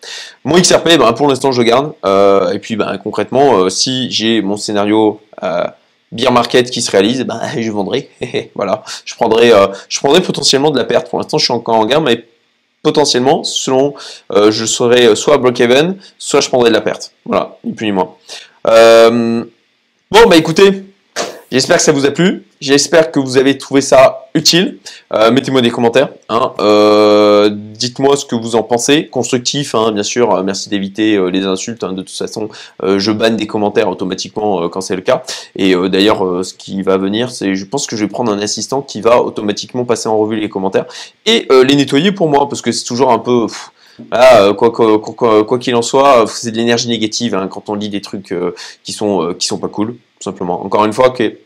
Mon 0.45 0.59
XRP, 0.59 0.97
ben, 0.99 1.13
pour 1.13 1.29
l'instant, 1.29 1.53
je 1.53 1.63
garde. 1.63 1.93
Euh, 2.05 2.53
et 2.53 2.59
puis, 2.59 2.77
ben, 2.77 2.99
concrètement, 2.99 3.59
euh, 3.59 3.69
si 3.69 4.11
j'ai 4.11 4.43
mon 4.43 4.57
scénario 4.57 5.21
euh, 5.43 5.65
beer 6.13 6.31
market 6.31 6.71
qui 6.71 6.83
se 6.83 6.91
réalise, 6.91 7.25
ben, 7.25 7.41
je 7.59 7.71
vendrai. 7.71 8.11
voilà, 8.55 8.83
je 9.05 9.15
prendrai, 9.15 9.53
je 9.89 9.99
prendrai 9.99 10.21
potentiellement 10.21 10.71
de 10.71 10.79
la 10.79 10.85
perte. 10.85 11.09
Pour 11.09 11.19
l'instant, 11.19 11.39
je 11.39 11.45
suis 11.45 11.55
encore 11.55 11.77
en 11.77 11.87
gain, 11.87 12.01
mais 12.01 12.25
potentiellement, 12.83 13.43
selon, 13.43 13.95
je 14.31 14.65
serai 14.65 15.17
soit 15.17 15.39
break-even, 15.39 15.97
soit 16.19 16.41
je 16.41 16.49
prendrai 16.49 16.71
de 16.71 16.75
la 16.75 16.81
perte. 16.81 17.13
Voilà, 17.25 17.57
ni 17.65 17.73
plus 17.73 17.87
ni 17.87 17.93
moins. 17.93 18.15
bon, 18.65 20.29
bah 20.29 20.37
écoutez, 20.37 20.86
J'espère 21.53 21.77
que 21.77 21.83
ça 21.83 21.93
vous 21.93 22.07
a 22.07 22.11
plu. 22.11 22.45
J'espère 22.61 23.13
que 23.13 23.21
vous 23.21 23.37
avez 23.37 23.57
trouvé 23.57 23.81
ça 23.81 24.29
utile. 24.35 24.79
Euh, 25.13 25.31
mettez-moi 25.31 25.61
des 25.61 25.71
commentaires. 25.71 26.09
Hein. 26.29 26.53
Euh, 26.59 27.51
dites-moi 27.53 28.17
ce 28.17 28.25
que 28.25 28.35
vous 28.35 28.57
en 28.57 28.65
pensez. 28.65 29.07
Constructif, 29.07 29.77
hein, 29.77 29.93
bien 29.93 30.03
sûr. 30.03 30.43
Merci 30.43 30.69
d'éviter 30.69 31.15
euh, 31.15 31.29
les 31.29 31.45
insultes. 31.45 31.85
Hein. 31.85 31.93
De 31.93 32.03
toute 32.03 32.17
façon, 32.17 32.49
je 32.83 33.13
banne 33.13 33.37
des 33.37 33.47
commentaires 33.47 33.89
automatiquement 33.89 34.69
quand 34.69 34.81
c'est 34.81 34.97
le 34.97 35.03
cas. 35.03 35.23
Et 35.55 35.75
d'ailleurs, 35.89 36.45
ce 36.45 36.53
qui 36.53 36.83
va 36.83 36.97
venir, 36.97 37.31
c'est, 37.31 37.55
je 37.55 37.65
pense 37.65 37.87
que 37.87 37.97
je 37.97 38.05
vais 38.05 38.11
prendre 38.11 38.33
un 38.33 38.41
assistant 38.41 38.83
qui 38.83 39.01
va 39.01 39.23
automatiquement 39.23 39.85
passer 39.85 40.09
en 40.09 40.19
revue 40.19 40.37
les 40.37 40.49
commentaires 40.49 40.87
et 41.27 41.47
les 41.51 41.77
nettoyer 41.77 42.11
pour 42.11 42.29
moi, 42.29 42.49
parce 42.49 42.61
que 42.61 42.73
c'est 42.73 42.85
toujours 42.85 43.13
un 43.13 43.19
peu. 43.19 43.47
quoi 44.57 45.59
qu'il 45.59 45.75
en 45.77 45.83
soit, 45.83 46.25
c'est 46.27 46.51
de 46.51 46.57
l'énergie 46.57 46.89
négative 46.89 47.39
quand 47.51 47.69
on 47.69 47.75
lit 47.75 47.89
des 47.89 48.01
trucs 48.01 48.35
qui 48.83 48.93
sont 48.93 49.35
qui 49.39 49.47
sont 49.47 49.59
pas 49.59 49.69
cool 49.69 49.97
Encore 50.29 50.85
une 50.85 50.93
fois, 50.93 51.11
que 51.11 51.37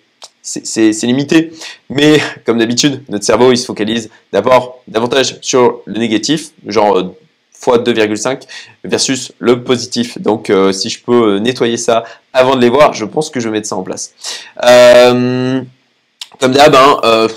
c'est 0.43 1.03
limité, 1.03 1.53
mais 1.91 2.19
comme 2.47 2.59
d'habitude, 2.59 3.03
notre 3.09 3.25
cerveau 3.25 3.53
il 3.53 3.59
se 3.59 3.67
focalise 3.67 4.11
d'abord 4.33 4.83
davantage 4.89 5.39
sur 5.43 5.81
le 5.85 5.99
négatif, 5.99 6.53
genre 6.67 6.99
euh, 6.99 7.15
fois 7.53 7.79
2,5 7.79 8.43
versus 8.85 9.33
le 9.39 9.63
positif. 9.63 10.19
Donc 10.19 10.51
si 10.73 10.89
je 10.89 11.03
peux 11.03 11.39
nettoyer 11.39 11.77
ça 11.77 12.05
avant 12.33 12.57
de 12.57 12.61
les 12.63 12.71
voir, 12.71 12.95
je 12.95 13.05
pense 13.05 13.29
que 13.29 13.39
je 13.39 13.49
vais 13.49 13.53
mettre 13.53 13.69
ça 13.69 13.77
en 13.77 13.83
place. 13.83 14.15
comme 14.57 16.53
d'hab, 16.53 16.75
hein, 16.75 17.29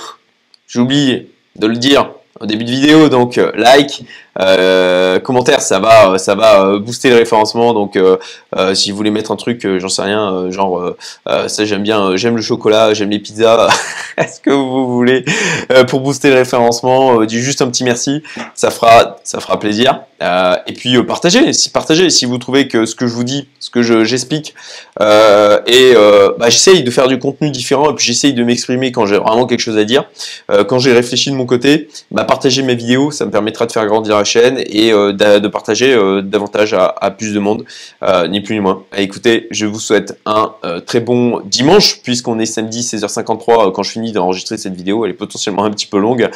j'oublie 0.68 1.28
de 1.58 1.68
le 1.68 1.76
dire 1.76 2.10
au 2.40 2.46
début 2.46 2.64
de 2.64 2.72
vidéo, 2.72 3.10
donc 3.10 3.40
like, 3.56 4.06
euh, 4.40 5.20
commentaire, 5.20 5.62
ça 5.62 5.80
va, 5.80 6.18
ça 6.18 6.36
va 6.36 6.66
euh, 6.66 6.80
booster 6.80 7.10
le 7.10 7.18
référencement. 7.18 7.74
Donc, 7.74 7.96
euh, 7.96 8.18
si 8.74 8.92
vous 8.92 8.98
voulez 8.98 9.12
mettre 9.12 9.32
un 9.32 9.36
truc, 9.36 9.68
j'en 9.78 9.90
sais 9.90 10.02
rien, 10.02 10.50
genre 10.50 10.96
ça 11.48 11.66
j'aime 11.66 11.84
bien, 11.84 12.16
j'aime 12.16 12.36
le 12.36 12.42
chocolat, 12.42 12.94
j'aime 12.94 13.10
les 13.10 13.20
pizzas. 13.20 13.70
Est-ce 14.18 14.40
que 14.40 14.52
vous 14.52 14.94
voulez 14.94 15.26
pour 15.88 16.02
booster 16.02 16.30
le 16.30 16.36
référencement, 16.36 17.26
du 17.26 17.44
juste 17.44 17.62
un 17.62 17.68
petit 17.68 17.84
merci, 17.84 18.22
ça 18.54 18.70
fera, 18.70 19.18
ça 19.24 19.40
fera 19.40 19.60
plaisir. 19.60 20.02
et 20.22 20.74
puis 20.74 21.02
partagez, 21.04 21.52
si 21.54 21.70
partagez, 21.70 22.10
si 22.10 22.26
vous 22.26 22.38
trouvez 22.38 22.68
que 22.68 22.86
ce 22.86 22.96
que 22.96 23.08
je 23.08 23.14
vous 23.14 23.24
dis, 23.24 23.48
ce 23.60 23.70
que 23.70 23.82
j'explique, 24.04 24.54
et 25.00 25.94
bah, 26.38 26.50
j'essaye 26.50 26.84
de 26.84 26.92
faire 26.92 27.08
du 27.08 27.18
contenu 27.18 27.50
différent 27.50 27.92
et 27.92 27.96
puis 27.96 28.06
j'essaye 28.06 28.34
de 28.34 28.44
m'exprimer 28.44 28.92
quand 28.92 29.06
j'ai 29.06 29.18
vraiment 29.18 29.48
quelque 29.48 29.62
chose 29.62 29.78
à 29.78 29.84
dire. 29.84 30.06
quand 30.68 30.78
j'ai 30.78 30.94
réfléchi 30.94 31.32
de 31.32 31.36
mon 31.36 31.46
côté, 31.46 31.90
bah, 32.12 32.24
partagez 32.24 32.62
mes 32.62 32.76
vidéos, 32.76 33.10
ça 33.10 33.26
me 33.26 33.32
permettra 33.32 33.66
de 33.66 33.72
faire 33.72 33.86
grandir 33.88 34.23
chaîne 34.24 34.64
et 34.66 34.92
euh, 34.92 35.12
de 35.14 35.48
partager 35.48 35.94
euh, 35.94 36.22
davantage 36.22 36.74
à, 36.74 37.12
plus 37.12 37.34
de 37.34 37.40
monde, 37.40 37.66
euh, 38.04 38.28
ni 38.28 38.42
plus 38.42 38.56
ni 38.56 38.62
moins. 38.62 38.84
Écoutez, 38.98 39.48
je 39.52 39.66
vous 39.66 39.80
souhaite 39.80 40.20
un 40.26 40.54
très 40.86 41.00
bon 41.00 41.42
dimanche, 41.46 42.02
puisqu'on 42.04 42.40
est 42.40 42.46
samedi 42.46 42.82
16h53 42.82 43.72
quand 43.72 43.84
je 43.84 43.92
finis 43.92 44.12
d'enregistrer 44.12 44.58
cette 44.58 44.76
vidéo, 44.76 45.06
elle 45.06 45.12
est 45.12 45.16
potentiellement 45.16 45.66
un 45.66 45.72
petit 45.72 45.88
peu 45.88 46.00
longue. 46.00 46.30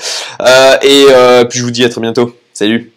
et 0.83 1.05
puis 1.49 1.59
je 1.59 1.63
vous 1.63 1.71
dis 1.71 1.83
à 1.83 1.89
très 1.89 2.01
bientôt. 2.01 2.33
Salut 2.53 2.96